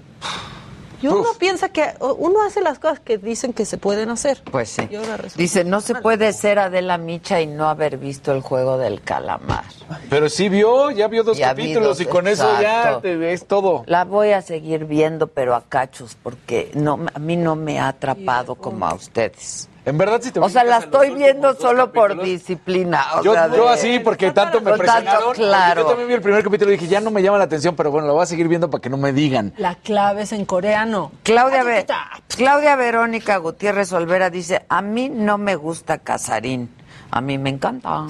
[1.03, 4.43] Y uno piensa que uno hace las cosas que dicen que se pueden hacer.
[4.51, 4.89] Pues sí.
[5.37, 9.65] Dice, no se puede ser Adela Micha y no haber visto el juego del calamar.
[10.09, 13.17] Pero sí vio, ya vio dos Ya vi capítulos dos, y con eso ya te
[13.17, 13.83] ves todo.
[13.87, 17.89] La voy a seguir viendo, pero a cachos, porque no, a mí no me ha
[17.89, 19.69] atrapado como a ustedes.
[19.85, 23.05] En verdad, si te O sea, la estoy viendo solo por disciplina.
[23.19, 25.23] o Yo, sea, yo de- así, porque tanto me tanto, presionaron.
[25.25, 25.83] porque claro.
[25.83, 27.91] Yo también vi el primer capítulo y dije, ya no me llama la atención, pero
[27.91, 29.53] bueno, lo voy a seguir viendo para que no me digan.
[29.57, 31.11] La clave es en coreano.
[31.25, 31.85] Claudia, Ve-
[32.29, 36.71] Claudia Verónica Gutiérrez Olvera dice, a mí no me gusta Casarín.
[37.15, 37.99] A mí me encanta.
[37.99, 38.07] a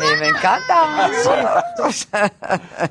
[0.00, 1.10] mí me encanta.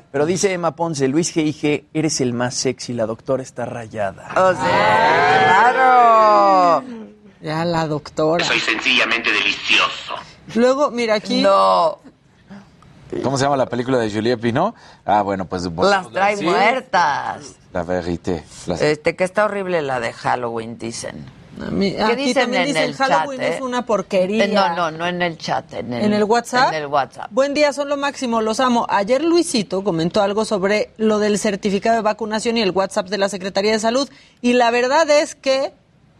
[0.12, 4.28] Pero dice Emma Ponce, Luis G.I.G., eres el más sexy, la doctora está rayada.
[4.36, 6.84] O sea, claro.
[7.40, 8.44] Ya la doctora.
[8.44, 10.14] Soy sencillamente delicioso.
[10.54, 11.42] Luego, mira aquí.
[11.42, 11.98] No,
[13.22, 14.74] ¿Cómo se llama la película de Juliette Pinot?
[15.04, 15.64] Ah, bueno, pues...
[15.64, 17.56] las trae muertas.
[17.72, 18.44] La verité.
[18.66, 21.24] Las- Este, que está horrible la de Halloween, dicen.
[21.66, 23.62] A mí- ¿Qué aquí dicen también en dicen el Halloween chat, es eh?
[23.62, 24.44] una porquería.
[24.44, 26.68] Eh, No, no, no en el chat, en el, ¿En el WhatsApp?
[26.72, 27.28] En el WhatsApp.
[27.30, 28.86] Buen día, son lo máximo, los amo.
[28.88, 33.28] Ayer Luisito comentó algo sobre lo del certificado de vacunación y el WhatsApp de la
[33.28, 34.08] Secretaría de Salud.
[34.40, 35.72] Y la verdad es que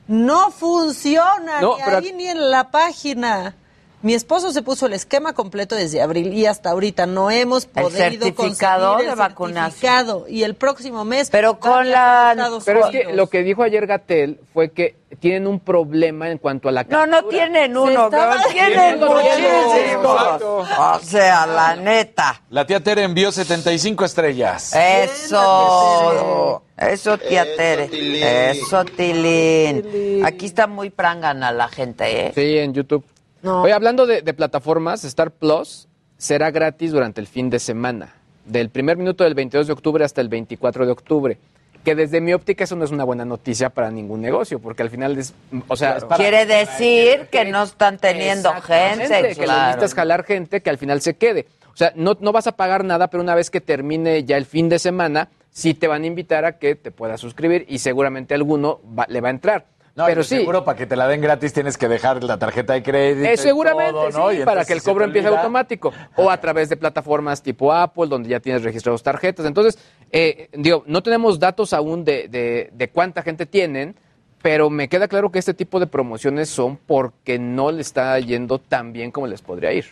[0.07, 3.55] no funciona No, ni pero- ahí ni en la página.
[4.01, 7.71] Mi esposo se puso el esquema completo desde abril y hasta ahorita no hemos El
[7.83, 9.73] podido certificado conseguir de el vacunación.
[9.73, 10.25] certificado.
[10.29, 14.39] y el próximo mes Pero con la- Pero es que lo que dijo ayer Gatel
[14.55, 19.01] fue que tienen un problema en cuanto a la No, no tienen uno, estaba tienen
[19.01, 20.43] muchísimos.
[20.43, 22.41] O sea, la neta.
[22.51, 24.75] La tía Tere envió 75 estrellas.
[24.77, 26.63] Eso.
[26.77, 28.51] Eso, tía Tere.
[28.53, 30.25] Eso, Tilín.
[30.25, 32.33] Aquí está muy prangana la gente, ¿eh?
[32.35, 33.05] Sí, en YouTube.
[33.43, 33.63] No.
[33.63, 35.87] Oye, hablando de, de plataformas, Star Plus
[36.17, 40.21] será gratis durante el fin de semana, del primer minuto del 22 de octubre hasta
[40.21, 41.39] el 24 de octubre.
[41.85, 44.91] Que desde mi óptica eso no es una buena noticia para ningún negocio, porque al
[44.91, 45.33] final es,
[45.69, 49.67] o sea, es para- Quiere decir que no están teniendo gente, que claro.
[49.69, 51.47] necesitas jalar gente que al final se quede.
[51.73, 54.45] O sea, no, no vas a pagar nada, pero una vez que termine ya el
[54.45, 58.35] fin de semana, sí te van a invitar a que te puedas suscribir y seguramente
[58.35, 59.67] alguno va- le va a entrar.
[59.99, 60.37] No, pero pero sí.
[60.39, 63.29] seguro para que te la den gratis tienes que dejar la tarjeta de crédito.
[63.29, 64.31] Eh, y seguramente, todo, ¿no?
[64.31, 65.41] sí, Y para que el cobro empiece olvida.
[65.41, 65.93] automático.
[66.17, 69.45] O a través de plataformas tipo Apple, donde ya tienes registrados tarjetas.
[69.45, 69.79] Entonces,
[70.13, 73.97] eh, digo, no tenemos datos aún de, de- de cuánta gente tienen,
[74.41, 78.61] pero me queda claro que este tipo de promociones son porque no le está yendo
[78.61, 79.87] tan bien como les podría ir.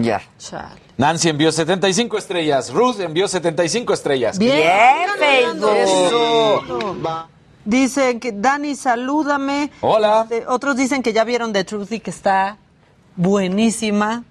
[0.00, 0.22] Ya.
[0.96, 2.72] Nancy envió 75 estrellas.
[2.72, 4.38] Ruth envió 75 estrellas.
[4.38, 5.76] Bien, Facebook.
[5.76, 6.96] Eso.
[7.64, 9.70] Dicen que Dani, salúdame.
[9.80, 10.22] Hola.
[10.22, 12.56] Este, otros dicen que ya vieron The Truth y que está
[13.16, 14.24] buenísima.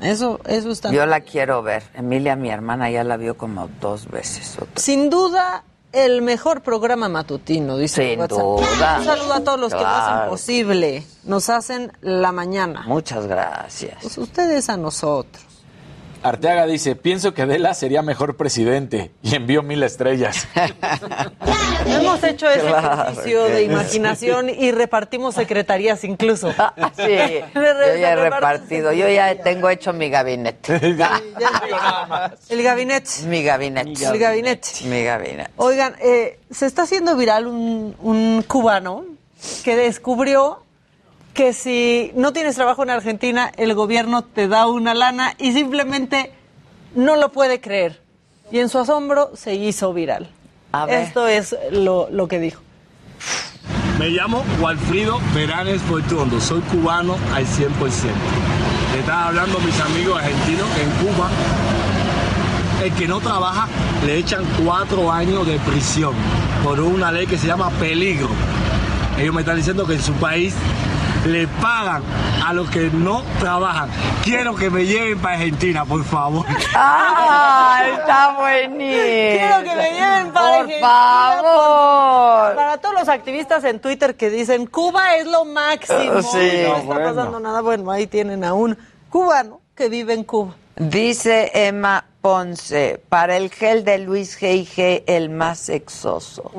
[0.00, 0.92] Eso, eso está.
[0.92, 1.82] Yo la quiero ver.
[1.94, 4.56] Emilia, mi hermana, ya la vio como dos veces.
[4.76, 8.38] Sin duda, el mejor programa matutino, dice Sin WhatsApp.
[8.38, 8.96] duda.
[9.00, 11.04] Un saludo a todos los que lo hacen posible.
[11.24, 12.84] Nos hacen la mañana.
[12.86, 13.96] Muchas gracias.
[14.02, 15.44] Pues ustedes a nosotros.
[16.22, 19.10] Arteaga dice, pienso que Adela sería mejor presidente.
[19.22, 20.46] Y envió mil estrellas.
[21.86, 23.64] Hemos hecho ese Claro ejercicio que de sí.
[23.64, 26.50] imaginación y repartimos secretarías incluso.
[26.50, 27.06] Sí,
[27.54, 28.92] yo ya he repartido.
[28.92, 30.76] Yo ya tengo hecho mi gabinete.
[32.48, 33.10] El gabinete.
[33.26, 34.04] Mi gabinete.
[34.04, 34.68] El gabinete.
[34.84, 35.50] Mi gabinete.
[35.56, 39.04] Oigan, eh, se está haciendo viral un, un cubano
[39.64, 40.62] que descubrió
[41.38, 46.32] que si no tienes trabajo en Argentina, el gobierno te da una lana y simplemente
[46.96, 48.02] no lo puede creer.
[48.50, 50.28] Y en su asombro se hizo viral.
[50.72, 51.02] A ver.
[51.02, 52.60] Esto es lo, lo que dijo.
[54.00, 57.68] Me llamo Walfrido Veranes Portuondo, soy cubano al 100%.
[58.94, 61.30] Le estaba hablando a mis amigos argentinos que en Cuba
[62.82, 63.68] el que no trabaja
[64.04, 66.14] le echan cuatro años de prisión
[66.64, 68.28] por una ley que se llama peligro.
[69.16, 70.56] Ellos me están diciendo que en su país
[71.26, 72.02] le pagan
[72.46, 73.90] a los que no trabajan.
[74.22, 76.44] Quiero que me lleven para Argentina, por favor.
[76.74, 77.82] ¡Ah!
[77.98, 78.78] Está buenísimo.
[79.02, 82.56] Quiero que me lleven para Por Argentina, favor.
[82.56, 86.62] Para todos los activistas en Twitter que dicen Cuba es lo máximo, Sí.
[86.64, 87.04] no No, está bueno.
[87.14, 88.76] pasando nada bueno, ahí tienen a un
[89.10, 90.54] cubano que vive en Cuba.
[90.76, 95.04] Dice Emma Ponce, para el gel de Luis G.I.G.
[95.06, 96.50] el más sexoso.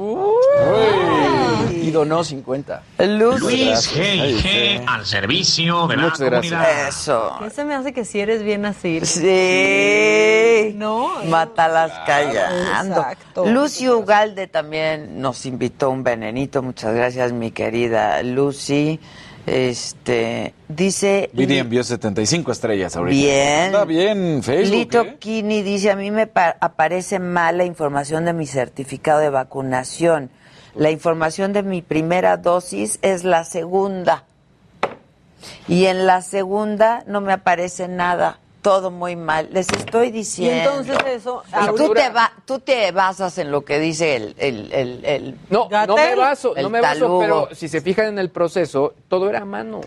[1.82, 2.82] Y donó 50.
[3.00, 6.30] Luis G&G al servicio de la gracias.
[6.30, 6.88] comunidad.
[6.88, 7.36] Eso.
[7.40, 9.02] ¿Qué se me hace que si eres bien así?
[9.06, 10.74] Sí.
[10.76, 11.10] No.
[11.26, 12.96] Mátalas callando.
[13.02, 13.46] Exacto.
[13.46, 16.62] Lucy Ugalde también nos invitó un venenito.
[16.62, 19.00] Muchas gracias, mi querida Lucy.
[19.46, 23.16] Este, dice Viri envió 75 estrellas ahorita.
[23.16, 23.66] Bien.
[23.66, 24.76] Está bien, Facebook.
[24.78, 25.16] Lito ¿eh?
[25.20, 30.30] Kini dice, a mí me pa- aparece mal la información de mi certificado de vacunación.
[30.76, 34.26] La información de mi primera dosis es la segunda.
[35.68, 38.40] Y en la segunda no me aparece nada.
[38.62, 39.48] Todo muy mal.
[39.54, 40.70] Les estoy Y diciendo.
[40.82, 41.44] entonces eso...
[41.48, 44.36] Y tú te, va- tú te basas en lo que dice el...
[44.38, 47.20] el, el, el- No, no me baso, el no me baso, talugo.
[47.20, 49.80] pero si se fijan en el proceso, todo era a mano.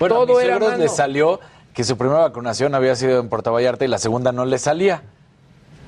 [0.00, 0.82] Bueno, Todo a mis era suegros mano.
[0.82, 1.40] les salió
[1.72, 5.02] que su primera vacunación había sido en Puerto Vallarta y la segunda no le salía.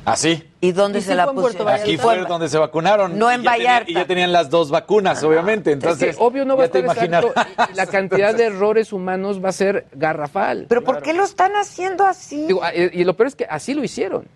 [0.05, 0.45] Así.
[0.61, 1.69] ¿Y dónde ¿Y se sí la pusieron?
[1.69, 3.19] Aquí fue donde se vacunaron.
[3.19, 3.91] No en Y ya tenían- Vallarta.
[3.91, 5.73] y ya tenían las dos vacunas, obviamente.
[5.73, 8.93] Entonces, es que obvio no va a estar exacto y, y la cantidad de errores
[8.93, 10.67] humanos va a ser garrafal.
[10.69, 12.47] ¿Pero por qué lo están haciendo así?
[12.47, 14.27] Digo, ah, y, y lo peor es que así lo hicieron.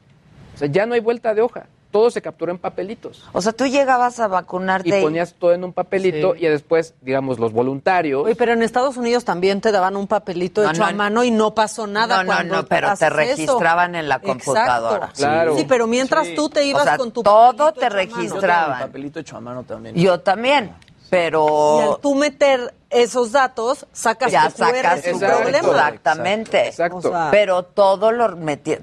[0.55, 1.67] O sea, ya no hay vuelta de hoja.
[1.91, 3.25] Todo se capturó en papelitos.
[3.33, 7.39] O sea, tú llegabas a vacunarte Y ponías todo en un papelito y después, digamos,
[7.39, 8.27] los voluntarios.
[8.27, 11.25] Oye, pero en Estados Unidos también te daban un papelito No, hecho no, a mano
[11.25, 13.15] y no pasó nada No, no, cuando no, pero te eso.
[13.17, 14.45] registraban en la Exacto.
[14.45, 15.13] computadora.
[15.17, 15.57] Claro.
[15.57, 16.35] Sí, pero mientras Sí.
[16.35, 18.03] tú te ibas O sea, con tu todo papelito te mano.
[18.03, 18.81] Yo registraban.
[18.81, 19.95] papelito hecho a mano también.
[19.95, 20.75] Yo también,
[21.09, 25.39] pero Y al tú meter esos datos, sacas ya tu sacas tu Exacto.
[25.39, 25.69] problema.
[25.69, 26.69] Exactamente.
[26.69, 26.97] Exacto.
[26.99, 28.29] O sea, Pero todo lo,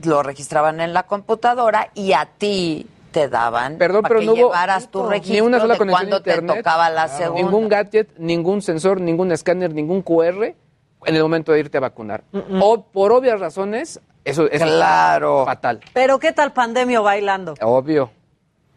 [0.03, 4.33] lo registraban en la computadora y a ti te daban Perdón, para pero que no
[4.33, 7.41] hubo llevaras tu ni registro una sola de conexión te tocaba la segunda.
[7.43, 12.25] Ningún gadget, ningún sensor, ningún escáner, ningún QR en el momento de irte a vacunar.
[12.59, 15.45] O por obvias razones, eso es Claro.
[15.45, 15.79] fatal.
[15.93, 17.53] Pero ¿qué tal pandemia bailando?
[17.61, 18.11] Obvio.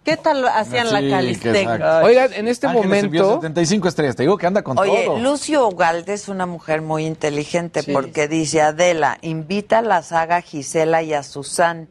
[0.05, 2.07] ¿Qué tal hacían la Sí, exacto.
[2.07, 4.15] Oigan, en este Ángeles momento, 75 estrellas.
[4.15, 5.19] Te digo que anda con Oye, todo.
[5.19, 11.03] Lucio Ugalde es una mujer muy inteligente porque dice, Adela, invita a la saga Gisela
[11.03, 11.89] y a Susan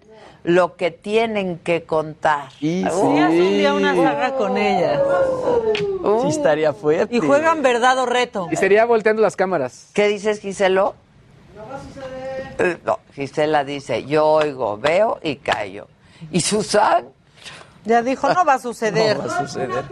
[0.48, 2.48] lo que tienen que contar.
[2.62, 5.02] Y Uh, Sí, un día una saga con ella.
[6.22, 7.14] Sí estaría fuerte.
[7.14, 8.48] Y juegan verdad o reto.
[8.50, 9.90] y sería volteando las cámaras.
[9.94, 10.96] ¿Qué dices, Giselo?
[11.54, 12.80] No va a suceder.
[12.86, 15.90] No, Gisela dice, yo oigo, veo y callo.
[16.32, 17.10] ¿Y Susan?
[17.84, 19.18] Ya dijo, no va a suceder.
[19.22, 19.84] No va a suceder.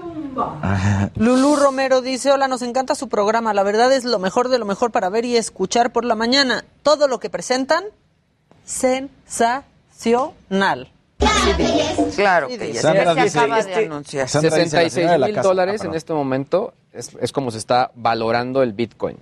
[1.18, 3.54] Lulú Romero dice, hola, nos encanta su programa.
[3.54, 6.64] La verdad es lo mejor de lo mejor para ver y escuchar por la mañana.
[6.82, 7.84] Todo lo que presentan,
[8.64, 9.66] sensacional.
[12.16, 14.28] Claro que ya, Sandra se dice, acaba este- de anunciar.
[14.30, 15.48] Sandra dice la 66 señora de la mil casa.
[15.48, 15.94] dólares Ah, perdón.
[15.94, 19.18] en este momento es, es como se está valorando el Bitcoin.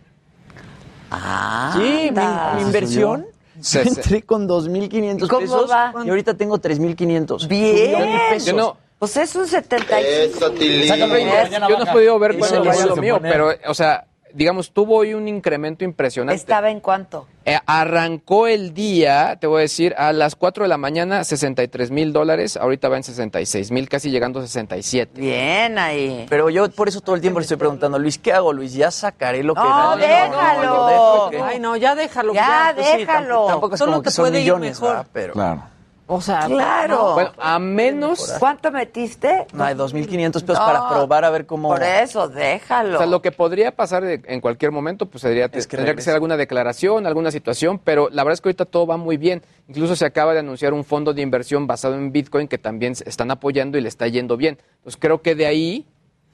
[1.11, 2.11] Ah, Sí,
[2.55, 3.27] mi, inversión.
[3.75, 5.93] Entré con 2.500 ¿Cómo pesos va?
[6.03, 7.47] y ahorita tengo 3.500.
[7.47, 7.91] Bien.
[7.93, 8.47] Subió mil pesos.
[8.47, 10.39] Yo no- Pues es un 75.
[10.87, 13.31] Sácalo ahí, Es- Yo no he podido ver Eso vaya vas lo mío, poner.
[13.31, 16.35] pero, o sea, digamos, tuvo hoy un incremento impresionante.
[16.39, 17.27] ¿Estaba en cuánto?
[17.45, 21.91] Eh, arrancó el día, te voy a decir, a las 4 de la mañana, 63
[21.91, 22.55] mil dólares.
[22.57, 25.19] Ahorita va en 66 mil, casi llegando a 67.
[25.19, 26.25] Bien ahí.
[26.29, 28.73] Pero yo por eso todo el tiempo le estoy preguntando, Luis, ¿qué hago, Luis?
[28.73, 30.07] Ya sacaré lo que No, gane.
[30.07, 30.63] déjalo.
[30.63, 32.33] lo dejo que- Ay, no, ya déjalo.
[32.33, 33.45] Ya, pues sí, déjalo.
[33.47, 34.95] Tampoco es Solo como te que son puede ir millones, mejor.
[34.97, 35.07] ¿verdad?
[35.13, 35.33] Pero...
[35.33, 35.63] Claro.
[36.05, 37.13] O sea, Claro.
[37.13, 38.35] Bueno, a menos...
[38.37, 39.47] ¿Cuánto metiste?
[39.53, 41.69] No, hay 2.500 pesos No, para probar a ver cómo...
[41.69, 42.95] Por eso, déjalo.
[42.95, 45.95] O sea, lo que podría pasar de- en cualquier momento, pues sería, Es que tendría
[45.95, 49.15] que ser alguna declaración, alguna situación, pero la verdad es que ahorita todo va muy
[49.15, 49.43] bien.
[49.69, 53.07] Incluso se acaba de anunciar un fondo de inversión basado en Bitcoin que también se
[53.07, 54.57] están apoyando y le está yendo bien.
[54.79, 55.85] Entonces creo que de ahí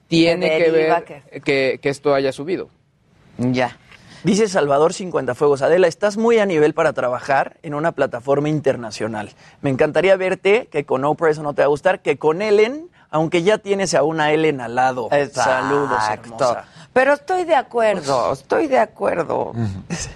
[0.07, 1.03] tiene que ver
[1.43, 2.69] que, que esto haya subido.
[3.37, 3.77] Ya.
[4.25, 9.29] Dice Salvador 50 Fuegos, Adela, estás muy a nivel para trabajar en una plataforma internacional.
[9.61, 12.89] Me encantaría verte, que con Oprah eso no te va a gustar, que con Ellen,
[13.11, 15.09] aunque ya tienes a una Ellen al lado.
[15.33, 16.33] Saludos, Exacto.
[16.35, 16.65] hermosa.
[16.91, 19.53] Pero estoy de acuerdo, estoy de acuerdo.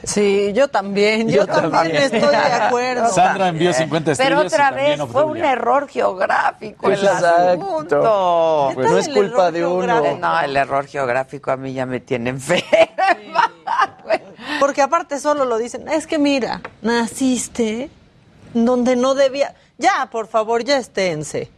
[0.03, 1.95] Sí, yo también, yo, Yo también, también.
[2.03, 3.09] estoy de acuerdo.
[3.13, 4.33] Sandra envió 50 estrellas.
[4.37, 7.27] Pero otra vez fue un error geográfico el Exacto.
[7.63, 8.71] asunto.
[8.73, 10.17] Pues no es el culpa de uno.
[10.17, 12.63] No, el error geográfico a mí ya me tiene enferma.
[14.59, 17.89] Porque aparte solo lo dicen, es que mira, naciste
[18.53, 19.53] donde no debía.
[19.77, 21.51] Ya, por favor, ya esténse.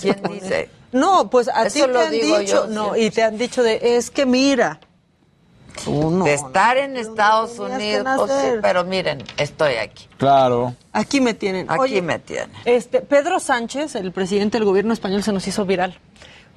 [0.00, 0.70] ¿Quién dice?
[0.92, 3.02] No, pues a ti lo te han digo dicho, yo no, siempre.
[3.02, 4.80] y te han dicho de, es que mira.
[5.84, 6.24] Tú no.
[6.24, 10.08] de estar en Estados Unidos, pues sí, pero miren, estoy aquí.
[10.16, 10.74] Claro.
[10.92, 11.70] Aquí me tienen.
[11.70, 12.50] Aquí Oye, me tienen.
[12.64, 15.96] Este, Pedro Sánchez, el presidente del gobierno español, se nos hizo viral.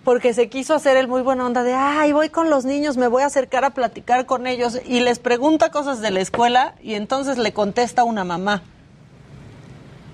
[0.03, 3.07] Porque se quiso hacer el muy buena onda de, ay, voy con los niños, me
[3.07, 4.79] voy a acercar a platicar con ellos.
[4.87, 8.63] Y les pregunta cosas de la escuela y entonces le contesta una mamá.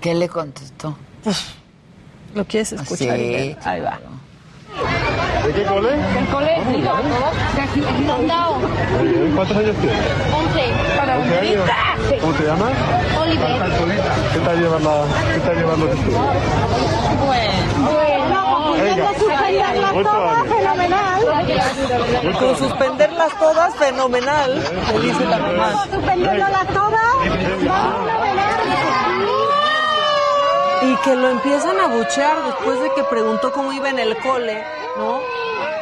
[0.02, 0.98] ¿Qué le contestó?
[2.38, 3.16] ¿Lo quieres escuchar?
[3.16, 3.56] Sí?
[3.64, 3.98] Ahí va.
[5.44, 5.88] ¿De qué cole?
[5.92, 6.78] El colegio,
[7.56, 8.58] de aquí, de Rondao,
[9.34, 9.98] ¿Cuántos años tienes?
[10.32, 10.62] 11.
[11.18, 11.70] 11 años.
[12.20, 12.72] ¿Cómo te llamas?
[13.20, 13.48] Oliver.
[14.32, 15.04] ¿Qué tal llevas la,
[15.34, 16.20] qué tal llevas los estudios?
[17.26, 17.98] Bueno,
[18.84, 19.10] Venga.
[19.94, 20.48] Ocho años.
[20.48, 21.22] fenomenal.
[22.38, 24.62] Con suspenderlas todas, fenomenal,
[25.02, 25.86] dice la mamá.
[25.90, 27.14] Suspendiéndolas todas,
[30.82, 34.62] Y que lo empiezan a buchear después de que preguntó cómo iba en el cole,
[34.96, 35.18] ¿no?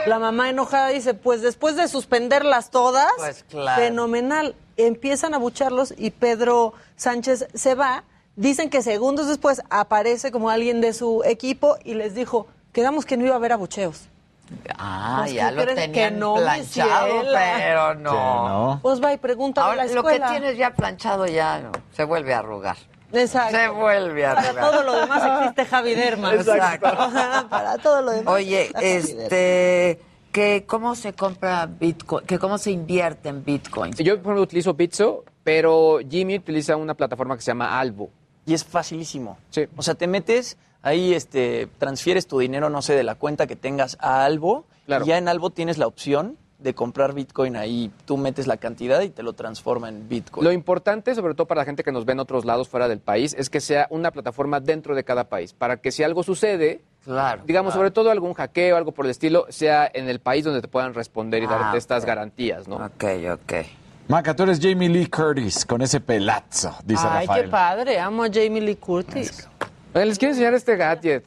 [0.06, 3.82] La mamá enojada dice, pues después de suspenderlas todas, Pues claro.
[3.82, 4.54] fenomenal.
[4.76, 8.04] Empiezan a bucharlos y Pedro Sánchez se va.
[8.36, 13.16] Dicen que segundos después aparece como alguien de su equipo y les dijo, quedamos que
[13.16, 14.08] no iba a haber abucheos.
[14.78, 18.12] Ah, Pues, ya ¿qué lo tenían Que no, mi planchado, pero no.
[18.48, 18.80] no.
[18.82, 20.30] Pues va y pregunta Ahora, a la lo que escuela.
[20.30, 22.76] tienes ya planchado ya no, se vuelve a arrugar.
[23.16, 23.56] Exacto.
[23.56, 26.34] Se vuelve a Para todo lo demás existe Javi Derma.
[26.34, 26.88] Exacto.
[27.48, 28.34] Para todo lo demás.
[28.34, 30.00] Oye, este,
[30.32, 33.92] que cómo se compra Bitcoin, que cómo se invierte en Bitcoin.
[33.94, 38.10] Yo, por ejemplo, utilizo Bitso, pero Jimmy utiliza una plataforma que se llama Albo.
[38.44, 39.38] Y es facilísimo.
[39.50, 39.66] Sí.
[39.76, 43.56] O sea, te metes, ahí este, transfieres tu dinero, no sé, de la cuenta que
[43.56, 44.66] tengas a Albo.
[44.86, 45.04] Claro.
[45.04, 47.90] Y ya en Albo tienes la opción de comprar Bitcoin ahí.
[48.06, 50.44] Tú metes la cantidad y te lo transforma en Bitcoin.
[50.44, 53.00] Lo importante, sobre todo para la gente que nos ve en otros lados fuera del
[53.00, 56.80] país, es que sea una plataforma dentro de cada país, para que si algo sucede,
[57.04, 57.42] Claro.
[57.46, 57.80] digamos, claro.
[57.80, 60.92] sobre todo algún hackeo, algo por el estilo, sea en el país donde te puedan
[60.94, 62.08] responder y Ah, darte estas ok.
[62.08, 62.76] garantías, ¿no?
[62.76, 63.04] Ok,
[63.34, 63.52] ok.
[64.08, 67.44] Maca, tú eres Jamie Lee Curtis con ese pelazo, dice Ay, Rafael.
[67.44, 67.98] qué padre.
[67.98, 69.48] Amo a Jamie Lee Curtis.
[69.94, 71.24] Les quiero enseñar este gadget,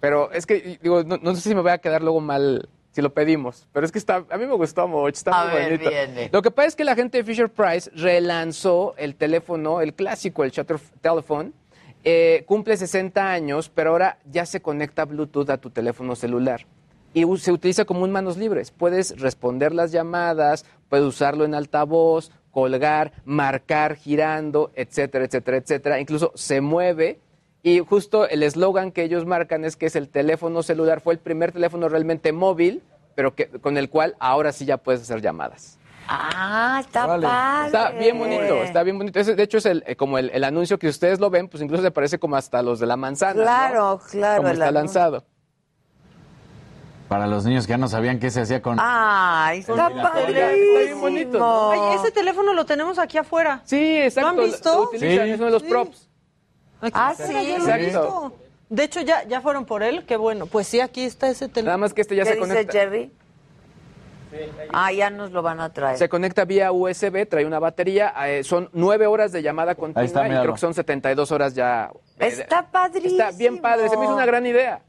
[0.00, 3.02] pero es que, digo, no, no sé si me voy a quedar luego mal si
[3.02, 5.72] lo pedimos, pero es que está, a mí me gustó mucho, está A muy ver,
[5.72, 5.90] bonito.
[5.90, 6.28] viene.
[6.32, 10.44] Lo que pasa es que la gente de Fisher Price relanzó el teléfono, el clásico,
[10.44, 11.52] el Shutter Telephone,
[12.04, 16.66] eh, cumple 60 años, pero ahora ya se conecta Bluetooth a tu teléfono celular.
[17.14, 18.70] Y se utiliza como un manos libres.
[18.70, 26.00] Puedes responder las llamadas, puedes usarlo en altavoz, colgar, marcar girando, etcétera, etcétera, etcétera.
[26.00, 27.20] Incluso se mueve.
[27.62, 31.20] Y justo el eslogan que ellos marcan es que es el teléfono celular, fue el
[31.20, 32.82] primer teléfono realmente móvil,
[33.14, 35.78] pero que, con el cual ahora sí ya puedes hacer llamadas.
[36.08, 37.26] Ah, está padre.
[37.66, 39.20] Está bien bonito, está bien bonito.
[39.20, 41.62] Ese, de hecho, es el, eh, como el, el anuncio que ustedes lo ven, pues
[41.62, 43.34] incluso se parece como hasta los de la manzana.
[43.34, 43.42] ¿no?
[43.42, 44.42] Claro, claro.
[44.42, 44.80] Como está anuncio.
[44.80, 45.24] lanzado.
[47.08, 48.78] Para los niños que ya no sabían qué se hacía con...
[48.80, 51.68] Ay, está Oiga, está bien bonito, ¿no?
[51.68, 51.90] padrísimo.
[51.92, 53.60] Ay, ese teléfono lo tenemos aquí afuera.
[53.64, 54.32] Sí, exacto.
[54.34, 54.74] ¿Lo han visto?
[54.74, 55.30] Lo utilizan, Sí.
[55.30, 55.68] es uno de los Sí.
[55.68, 56.08] props.
[56.92, 57.48] Ah, afuera, sí.
[57.48, 58.00] yo lo he Exacto.
[58.30, 58.36] visto.
[58.70, 60.04] De hecho, ya, ya fueron por él.
[60.06, 60.46] Qué bueno.
[60.46, 61.78] Pues sí, aquí está ese Nada teléfono.
[61.78, 62.72] más que este ya ¿Qué se dice conecta.
[62.72, 63.12] Jerry?
[64.72, 65.98] Ah, ya nos lo van a traer.
[65.98, 70.06] Se conecta vía USB, trae una batería, eh, son nueve horas de llamada continua Ahí
[70.06, 71.90] está, y creo que son 72 horas ya.
[72.18, 73.10] eh, Está padrísimo.
[73.22, 74.80] Está bien padre, se me hizo una gran idea.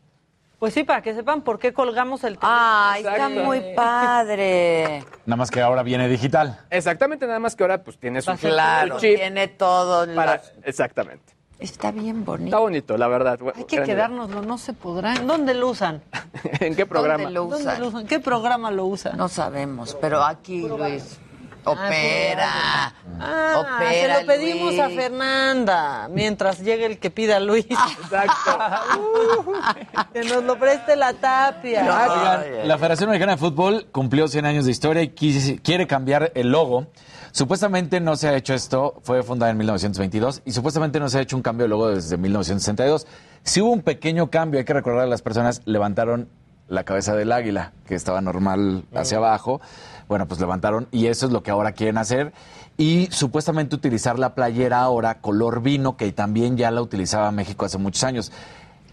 [0.60, 2.53] Pues sí, para que sepan por qué colgamos el teléfono.
[2.57, 5.03] Ay, está muy padre.
[5.26, 6.57] Nada más que ahora viene digital.
[6.70, 10.06] Exactamente, nada más que ahora pues tienes un Claro, chip tiene todo.
[10.15, 10.36] para...
[10.38, 11.34] las- Exactamente.
[11.64, 12.48] Está bien bonito.
[12.48, 13.40] Está bonito, la verdad.
[13.56, 15.15] Hay que quedárnoslo, no se podrá.
[15.15, 16.02] ¿En dónde lo usan?
[16.60, 17.23] ¿En qué programa?
[17.23, 17.80] ¿Dónde lo ¿Dónde usan?
[17.81, 18.06] lo usan?
[18.06, 19.15] ¿Qué programa lo usan?
[19.18, 21.19] No sabemos, pero aquí Luis
[21.65, 22.94] opera.
[23.18, 24.90] Ah, opera, se lo pedimos a.
[24.90, 27.65] Fernanda mientras llegue el que pida Luis.
[27.69, 28.60] Exacto.
[30.14, 31.81] que nos lo preste la tapia.
[31.84, 36.34] Oigan, la Federación Mexicana de Fútbol cumplió 100 años de historia y quis- quiere cambiar
[36.35, 36.88] el logo.
[37.34, 41.22] Supuestamente no se ha hecho esto, fue fundada en 1922 y supuestamente no se ha
[41.22, 43.07] hecho un cambio de logo desde 1962.
[43.41, 46.30] Si hubo un pequeño cambio, hay que recordar a las personas levantaron
[46.68, 49.61] la cabeza del águila, que estaba normal hacia abajo.
[50.07, 52.34] Bueno, pues levantaron y eso es lo que ahora quieren hacer.
[52.77, 57.80] Y supuestamente utilizar la playera ahora color vino, que también ya la utilizaba México hace
[57.80, 58.31] muchos años.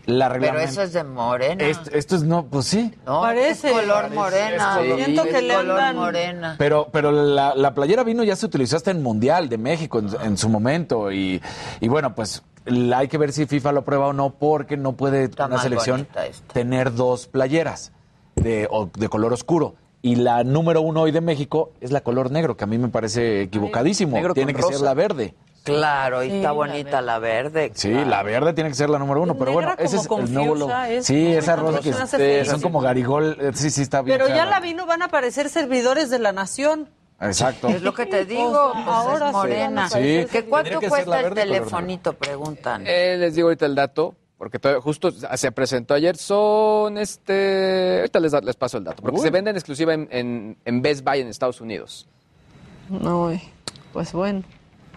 [0.06, 1.62] La Pero eso es de morena.
[1.64, 2.92] esto, esto es no, pues sí.
[3.06, 3.68] No, Parece.
[3.68, 4.56] es color morena.
[4.56, 6.54] es color- Siento que Es le color andan- morena.
[6.58, 10.08] Pero, pero la, la playera vino ya se utilizó hasta en Mundial de México en,
[10.22, 11.12] en su momento.
[11.12, 11.40] Y,
[11.80, 14.92] y bueno, pues la- hay que ver si FIFA lo prueba o no, porque no
[14.92, 16.08] puede una selección
[16.52, 17.92] tener dos playeras
[18.36, 19.74] de, o- de color oscuro.
[20.02, 22.88] Y la número uno hoy de México es la color negro, que a mí me
[22.88, 24.16] parece equivocadísimo.
[24.16, 25.34] negro Tiene que ser la verde.
[25.64, 27.70] Claro, y Sí, está la bonita la verde.
[27.74, 28.08] Sí, claro.
[28.08, 30.54] la verde tiene que ser la número uno, pero bueno, ese es el nuevo confusa,
[30.86, 30.92] logo.
[30.92, 34.18] es- Sí, esa rosa que este, son como garigol, eh, sí, sí está bien.
[34.18, 36.88] Pero ya la vino van a parecer servidores de la nación.
[37.20, 37.68] Exacto.
[37.68, 39.66] Es lo que te digo, pues Ahora es morena.
[39.66, 39.92] van a Sí.
[39.94, 42.12] parecer ¿Qué cuánto que ser cuesta el telefonito?
[42.14, 42.84] Preguntan.
[42.86, 46.16] Eh, les digo ahorita el dato, porque todavía- justo se presentó ayer.
[46.16, 47.98] Son este.
[47.98, 49.22] Ahorita les, da- les paso el dato, porque Uy.
[49.22, 52.08] se venden exclusiva en, en, en Best Buy en Estados Unidos.
[52.88, 53.30] No,
[53.92, 54.42] pues bueno.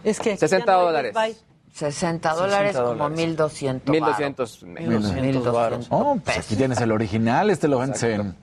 [0.04, 1.14] Es que 60 ya no dólares.
[1.14, 1.54] Best Buy.
[1.74, 3.18] 60 dólares, como dólares.
[3.18, 3.90] 1200.
[3.92, 5.80] 1200 varos.
[5.80, 8.36] 1200 Oh, pues aquí tienes el original, este lo vendes en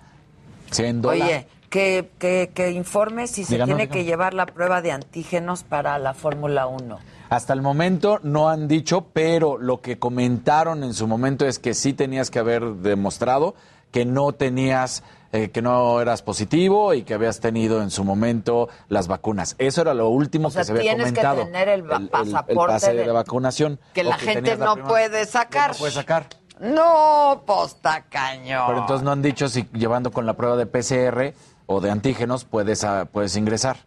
[0.72, 1.22] 100 dólares.
[1.24, 3.96] Oye, que, que, que informe si se Díganos, tiene díganos.
[3.96, 6.98] que llevar la prueba de antígenos para la Fórmula 1.
[7.28, 11.74] Hasta el momento no han dicho, pero lo que comentaron en su momento es que
[11.74, 13.54] sí tenías que haber demostrado
[13.92, 18.68] que no tenías, eh, que no eras positivo y que habías tenido en su momento
[18.88, 19.54] las vacunas.
[19.58, 21.44] Eso era lo último O sea, que se había tienes que comentado.
[21.44, 23.78] tener el va- pasaporte pase de- de vacunación.
[23.94, 25.70] Que la gente la no puede sacar.
[25.72, 26.26] No puede sacar.
[26.58, 28.64] No, posta cañón.
[28.66, 31.34] Pero entonces no han dicho si llevando con la prueba de PCR
[31.66, 33.78] o de antígenos puedes, ah, puedes ingresar.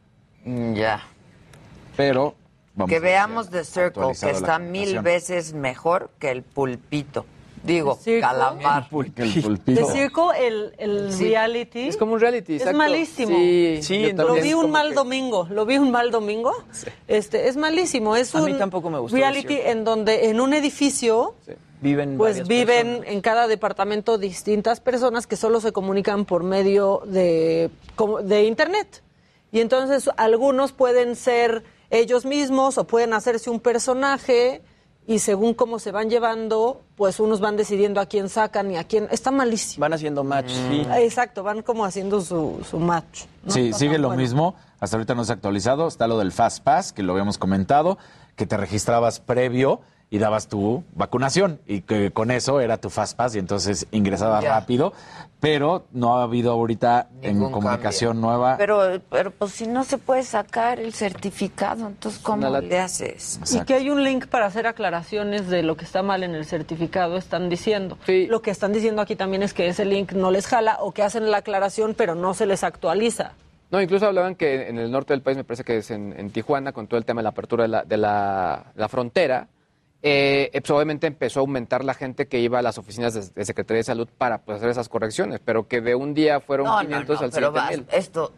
[0.46, 1.02] Mm, Ya.
[1.96, 2.36] Pero
[2.76, 7.26] vamos que a veamos The Circle, que está mil veces mejor que el pulpito.
[7.64, 8.22] Digo, The Circle.
[8.22, 8.84] calamar.
[8.84, 9.64] El pulpito.
[9.66, 11.24] The Circle, el, el Sí.
[11.30, 11.88] reality.
[11.88, 12.78] Es como un reality, Es exacto.
[12.78, 13.36] malísimo.
[13.38, 16.54] Sí, Sí, Lo vi un mal que- domingo, lo vi un mal domingo.
[17.08, 20.54] Este, es malísimo, es A un mí tampoco me gustó reality en donde en un
[20.54, 21.36] edificio
[21.82, 23.08] Viven pues viven personas.
[23.14, 27.70] en cada departamento distintas personas que solo se comunican por medio de
[28.46, 29.02] internet.
[29.52, 34.62] Y entonces algunos pueden ser ellos mismos o pueden hacerse un personaje
[35.06, 38.86] y según cómo se van llevando, pues unos van decidiendo a quién sacan y a
[38.86, 39.08] quién.
[39.12, 39.82] Está malísimo.
[39.82, 40.86] Van haciendo match, sí.
[40.98, 43.26] Exacto, van como haciendo su, su match.
[43.44, 43.52] ¿no?
[43.52, 44.22] Sí, Está sigue lo bueno.
[44.22, 44.56] mismo.
[44.80, 45.88] Hasta ahorita no se ha actualizado.
[45.88, 47.98] Está lo del Fast Pass, que lo habíamos comentado,
[48.36, 49.82] que te registrabas previo
[50.14, 54.44] y dabas tu vacunación y que con eso era tu Fast Pass y entonces ingresabas
[54.44, 54.60] Ya.
[54.60, 54.94] rápido.
[55.40, 58.30] Pero no ha habido ahorita Ningún en comunicación cambio.
[58.30, 58.56] nueva.
[58.58, 62.62] Pero, pero pues si no se puede sacar el certificado, entonces ¿cómo lata.
[62.66, 63.40] le haces?
[63.52, 66.46] Y que hay un link para hacer aclaraciones de lo que está mal en el
[66.46, 67.98] certificado, están diciendo.
[68.06, 68.28] Sí.
[68.28, 71.02] Lo que están diciendo aquí también es que ese link no les jala o que
[71.02, 73.32] hacen la aclaración pero no se les actualiza.
[73.72, 76.30] No, incluso hablaban que en el norte del país, me parece que es en, en
[76.30, 79.48] Tijuana, con todo el tema de la apertura de la, de la, la frontera,
[80.06, 83.46] eh, pues, obviamente empezó a aumentar la gente que iba a las oficinas de, de
[83.46, 86.84] Secretaría de Salud para pues, hacer esas correcciones, pero que de un día fueron No,
[86.84, 87.82] no, 500 no, al pero 7000.
[87.86, 88.32] vas- esto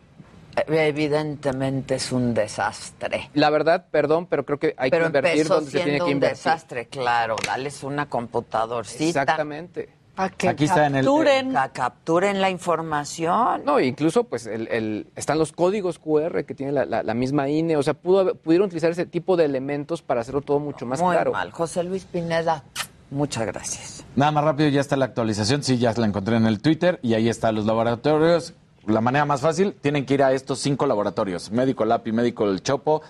[0.57, 3.29] eh, evidentemente es un desastre.
[3.33, 6.11] La verdad, perdón, pero creo que hay pero que invertir donde se tiene que un
[6.11, 6.37] invertir.
[6.37, 7.35] desastre, claro.
[7.45, 9.21] Dales una computadorcita.
[9.21, 9.89] Exactamente.
[10.15, 13.63] Para que Aquí está en el- capturen, ca- capturen la información.
[13.65, 17.49] No, incluso pues el, el- están los códigos QR que tiene la, la- la misma
[17.49, 20.85] INE, o sea, pudo, haber- pudieron utilizar ese tipo de elementos para hacerlo todo mucho
[20.85, 21.33] más Muy claro.
[21.33, 21.51] mal.
[21.51, 22.63] José Luis Pineda,
[23.11, 24.05] muchas gracias.
[24.15, 25.63] Nada más rápido, ya está la actualización.
[25.63, 28.53] Sí, ya la encontré en el Twitter y ahí están los laboratorios.
[28.87, 32.61] La manera más fácil, tienen que ir a estos cinco laboratorios: Médico Lapi, Médico El
[32.61, 33.01] Chopo,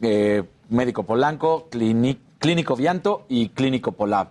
[0.00, 4.28] eh, Médico Polanco, Clínico Vianto y Clínico Polab.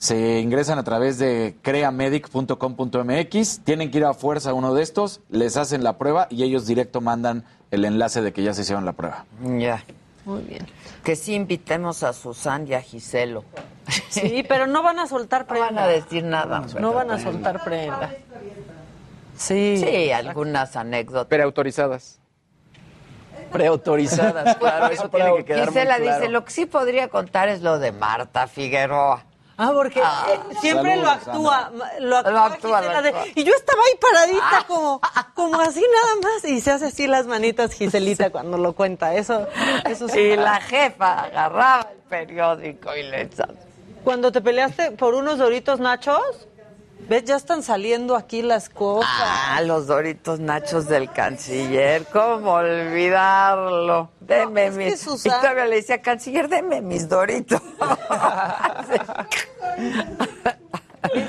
[0.00, 5.20] Se ingresan a través de creamedic.com.mx, tienen que ir a fuerza a uno de estos,
[5.28, 8.86] les hacen la prueba y ellos directo mandan el enlace de que ya se hicieron
[8.86, 9.26] la prueba.
[9.58, 9.84] Ya.
[10.24, 10.66] Muy bien.
[11.04, 13.44] Que sí invitemos a Susan y a Giselo.
[14.08, 15.66] Sí, pero no van a soltar prenda.
[15.66, 16.64] van a decir nada.
[16.78, 18.10] No van a soltar prenda.
[19.36, 19.82] Sí.
[19.84, 21.26] Sí, algunas anécdotas.
[21.26, 22.18] Preautorizadas.
[23.52, 26.20] Preautorizadas, claro, eso tiene que quedar Gisela muy claro.
[26.20, 29.26] dice, lo que sí podría contar es lo de Marta Figueroa.
[29.62, 31.70] Ah, porque eh, siempre lo actúa,
[32.00, 33.24] lo actúa, Lo actúa, Gisela lo de- actúa.
[33.34, 35.00] y yo estaba ahí paradita como,
[35.34, 39.14] como así nada más y se hace así las manitas Giselita cuando lo cuenta.
[39.14, 39.46] Eso,
[39.84, 40.18] eso sí.
[40.18, 43.52] Y la jefa agarraba el periódico y le echaba.
[44.02, 46.48] Cuando te peleaste por unos doritos nachos,
[47.08, 49.10] ves ya están saliendo aquí las cosas.
[49.12, 54.10] Ah, los doritos nachos del canciller, ¿cómo olvidarlo?
[54.20, 55.00] Deme que mis...
[55.00, 57.60] Susana- Y todavía le decía, canciller, deme mis doritos.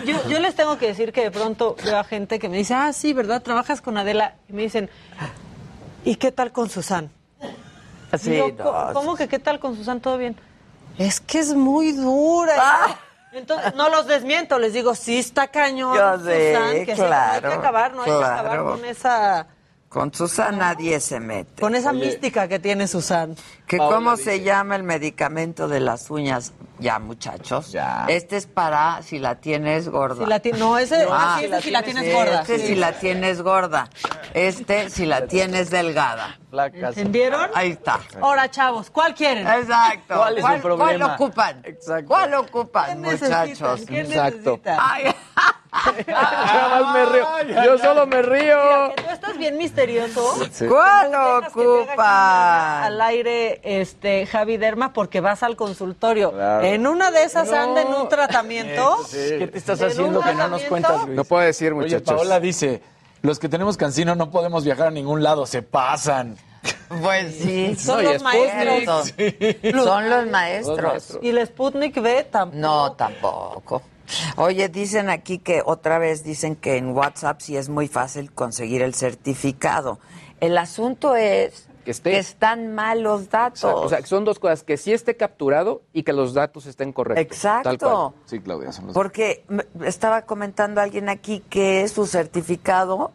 [0.06, 2.74] Yo, yo les tengo que decir que de pronto veo a gente que me dice,
[2.76, 3.42] ah, sí, ¿verdad?
[3.42, 4.36] Trabajas con Adela.
[4.50, 4.90] Y me dicen,
[6.04, 7.10] ¿y qué tal con Susan?
[8.20, 10.00] Sí, Y yo, no, "¿Cómo- ¿Cómo que qué tal con Susan?
[10.02, 10.36] ¿Todo bien?
[11.00, 12.54] Es que es muy dura.
[12.60, 13.00] Ah.
[13.32, 17.42] Entonces, no los desmiento, les digo, sí está cañón, Yo sé, Susan, que sí, claro,
[17.42, 18.66] no hay que acabar, no hay que acabar claro.
[18.66, 19.48] con esa,
[19.92, 21.62] Con Susana nadie se mete.
[21.62, 23.36] con esa mística que tiene Susan.
[23.68, 26.54] ¿Que ¿Cómo se llama el medicamento de las uñas?
[26.80, 27.76] Ya, muchachos.
[28.08, 30.24] Este es para si la tienes gorda.
[30.24, 32.40] Si la ti- no, ese- Ah, ese sí si la tienes sí, gorda.
[32.42, 32.68] Este Sí.
[32.68, 33.90] si la tienes gorda.
[34.34, 36.40] Este si la tienes delgada.
[36.74, 37.50] ¿Entendieron?
[37.54, 38.00] Ahí está.
[38.22, 39.46] Ahora, chavos, ¿cuál quieren?
[39.46, 40.16] Exacto.
[40.16, 41.18] ¿Cuál es el problema?
[41.18, 41.64] ¿Cuál ocupan?
[42.08, 43.50] ¿Cuál ocupan, necesitan?
[43.50, 43.82] muchachos?
[43.86, 44.38] ¿Qué Exacto.
[44.62, 44.78] necesitan?
[44.82, 45.04] Ay,
[46.08, 47.64] Nada más me río.
[47.64, 48.58] Yo solo me río.
[48.58, 50.36] Mira, que tú estás bien misterioso.
[50.52, 50.68] Sí.
[50.68, 51.16] ¿Cuál
[51.46, 51.98] ocupan?
[52.84, 56.32] Al aire, este, Javi Derma, porque vas al consultorio.
[56.32, 56.66] Claro.
[56.66, 58.98] En una de esas anda en un tratamiento.
[59.12, 61.16] ¿Qué te estás ¿En haciendo que no nos cuentas, Luis?
[61.16, 62.14] No puedo decir, Oye, muchachos.
[62.16, 62.82] Paola dice,
[63.22, 66.38] los que tenemos cancino no podemos viajar a ningún lado, se pasan.
[67.02, 67.76] Pues sí.
[67.76, 69.14] Son No, los maestros.
[69.84, 71.18] Son los maestros.
[71.22, 72.60] Y el Sputnik V tampoco.
[72.60, 73.82] No, tampoco.
[74.38, 78.82] Oye, dicen aquí que otra vez dicen que en WhatsApp sí es muy fácil conseguir
[78.82, 80.00] el certificado.
[80.40, 82.12] El asunto es Que esté.
[82.12, 83.64] que están mal los datos.
[83.64, 86.94] O sea, que son dos cosas, que sí esté capturado y que los datos estén
[86.94, 87.22] correctos.
[87.26, 87.70] Exacto.
[87.70, 88.12] Tal cual.
[88.26, 93.12] Sí, Claudia, son los Porque me- estaba comentando alguien aquí que su certificado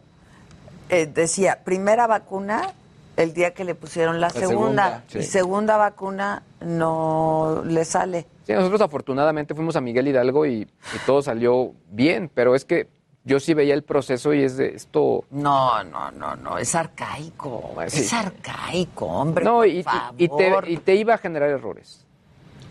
[0.89, 2.73] eh, decía primera vacuna
[3.17, 5.17] el día que le pusieron la, segunda, segunda, sí.
[5.19, 8.25] y segunda vacuna no le sale.
[8.45, 12.87] Sí, nosotros afortunadamente fuimos a Miguel Hidalgo y, y todo salió bien, pero es que
[13.23, 15.25] yo sí veía el proceso y es de esto...
[15.31, 18.01] No, no, no, no, es arcaico, Sí.
[18.01, 19.43] es arcaico, hombre.
[19.43, 20.69] No, y, por y- y te, favor.
[20.69, 22.05] y te iba a generar errores.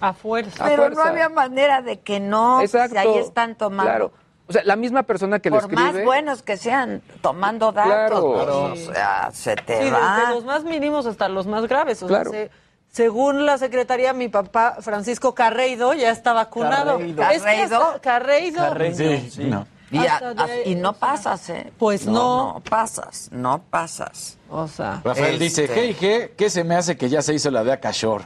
[0.01, 0.65] A fuerza.
[0.65, 2.99] a Pero no había manera de que no, pues, Exacto.
[2.99, 3.91] ahí están tomando.
[3.91, 4.13] Claro.
[4.49, 8.69] O sea, la misma persona que lo Por más buenos que sean, tomando datos, Claro.
[8.73, 10.19] pues, o sea, se te Sí, va.
[10.21, 12.03] desde los más mínimos hasta los más graves.
[12.03, 12.31] O Claro.
[12.31, 12.51] sea, se-
[12.97, 16.93] según la secretaría, mi papá, Francisco Carreido, ya está vacunado.
[16.97, 17.23] Carreido.
[17.31, 18.75] Es que hasta- ¿Carreido?
[18.95, 19.45] Sí, sí.
[19.45, 19.67] no.
[19.91, 21.71] Y, a- Hasta de- a- y no pasas, ¿eh?
[21.79, 22.55] Pues no.
[22.55, 24.39] No pasas, no pasas.
[24.51, 25.75] O sea, Rafael dice, Este.
[25.79, 28.25] hey, ¿qué, ¿qué se me hace que ya se hizo la de Acashore?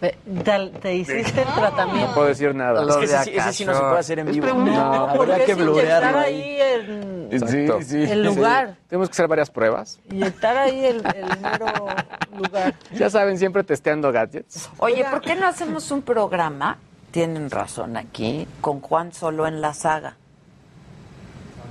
[0.00, 2.08] Ve- te, te hiciste el tratamiento.
[2.08, 2.82] No puedo decir nada.
[2.82, 4.46] Lo Es que de ese, sí- ese sí no se puede hacer en vivo.
[4.46, 6.60] No, porque habría que blurearlo ahí ahí.
[6.60, 7.78] el, Exacto.
[7.82, 8.12] Sí, sí.
[8.12, 8.76] el lugar.
[8.88, 9.98] Tenemos que hacer varias pruebas.
[10.10, 11.66] Inyectar ahí el, el mero
[12.36, 12.74] lugar.
[12.92, 14.68] Ya saben, siempre testeando gadgets.
[14.78, 16.78] Oye, ¿por qué no hacemos un programa?
[17.10, 20.16] Tienen razón aquí, con Juan solo en la saga.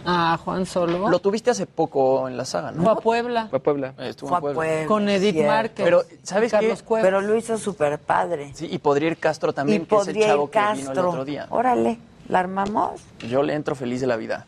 [0.06, 1.10] Ah, Juan Solo.
[1.10, 2.92] Lo tuviste hace poco en la saga, Fue ¿no?
[2.92, 3.48] a Puebla.
[3.50, 3.94] Fue a Puebla.
[3.98, 4.56] Eh, Estuvo Fue a Puebla.
[4.56, 5.52] Puebla, Con Edith cierto.
[5.52, 5.84] Márquez.
[5.86, 6.58] Pero, ¿sabes qué?
[6.60, 7.06] Carlos Cuevas.
[7.06, 8.52] Pero lo hizo súper padre.
[8.54, 10.86] Sí, y podría ir Castro Y también, que es el chavo ir que vino el
[10.86, 11.10] Castro.
[11.10, 11.48] otro día.
[11.50, 13.02] Órale, ¿la armamos?
[13.30, 14.46] Yo le entro feliz de la vida.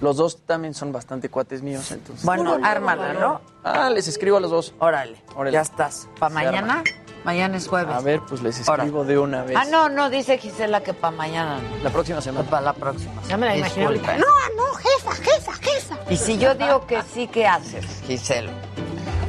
[0.00, 2.24] Los dos también son bastante cuates míos, entonces.
[2.26, 3.40] Bueno, ármala, ¿no?
[3.62, 4.74] Ah, les escribo a los dos.
[4.80, 5.52] Órale, Órale.
[5.52, 6.08] ya estás.
[6.18, 6.58] ¿Para mañana?
[6.58, 6.84] arma.
[7.24, 7.94] Mañana es jueves.
[7.94, 9.56] A ver, pues les escribo de una vez.
[9.58, 11.58] Ah, no, no, dice Gisela que para mañana.
[11.58, 11.82] no.
[11.84, 12.48] La próxima semana.
[12.48, 13.12] Para la próxima.
[13.28, 14.10] Ya me la imaginé Disculpen.
[14.10, 14.26] ahorita.
[14.56, 15.98] no, jefa, jefa, jefa.
[16.10, 18.52] Y si yo digo que sí, ¿qué haces, Gisela?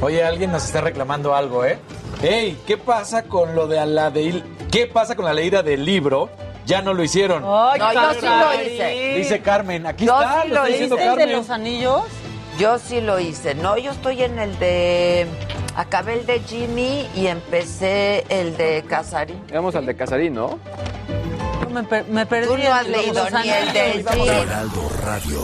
[0.02, 1.78] Oye, alguien nos está reclamando algo, ¿eh?
[2.22, 6.28] Ey, ¿qué pasa con lo de la de ¿Qué pasa con la leída del libro?
[6.66, 7.44] Ya no lo hicieron.
[7.46, 9.14] Ay, No, yo sí lo hice.
[9.16, 11.04] Dice Carmen, aquí Yo está, sí lo lo está diciendo hice.
[11.06, 12.02] ¿Es el de los anillos?
[12.58, 13.54] Yo sí lo hice.
[13.54, 15.26] No, yo estoy en el de.
[15.76, 19.42] Acabé el de Jimmy y empecé el de Casarín.
[19.52, 20.58] Vamos al de Casarín, ¿no?
[21.62, 22.48] No, me, per- me perdí.
[22.48, 25.40] Tú no has leído los ni el de Heraldo Radio.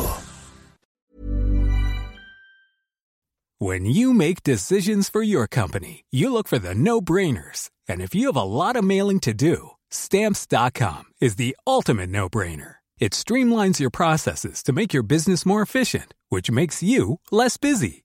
[3.59, 7.71] When you make decisions for your company, you look for the no brainers.
[7.89, 12.29] And if you have a lot of mailing to do, Stamps.com is the ultimate no
[12.29, 12.77] brainer.
[12.99, 18.05] It streamlines your processes to make your business more efficient, which makes you less busy.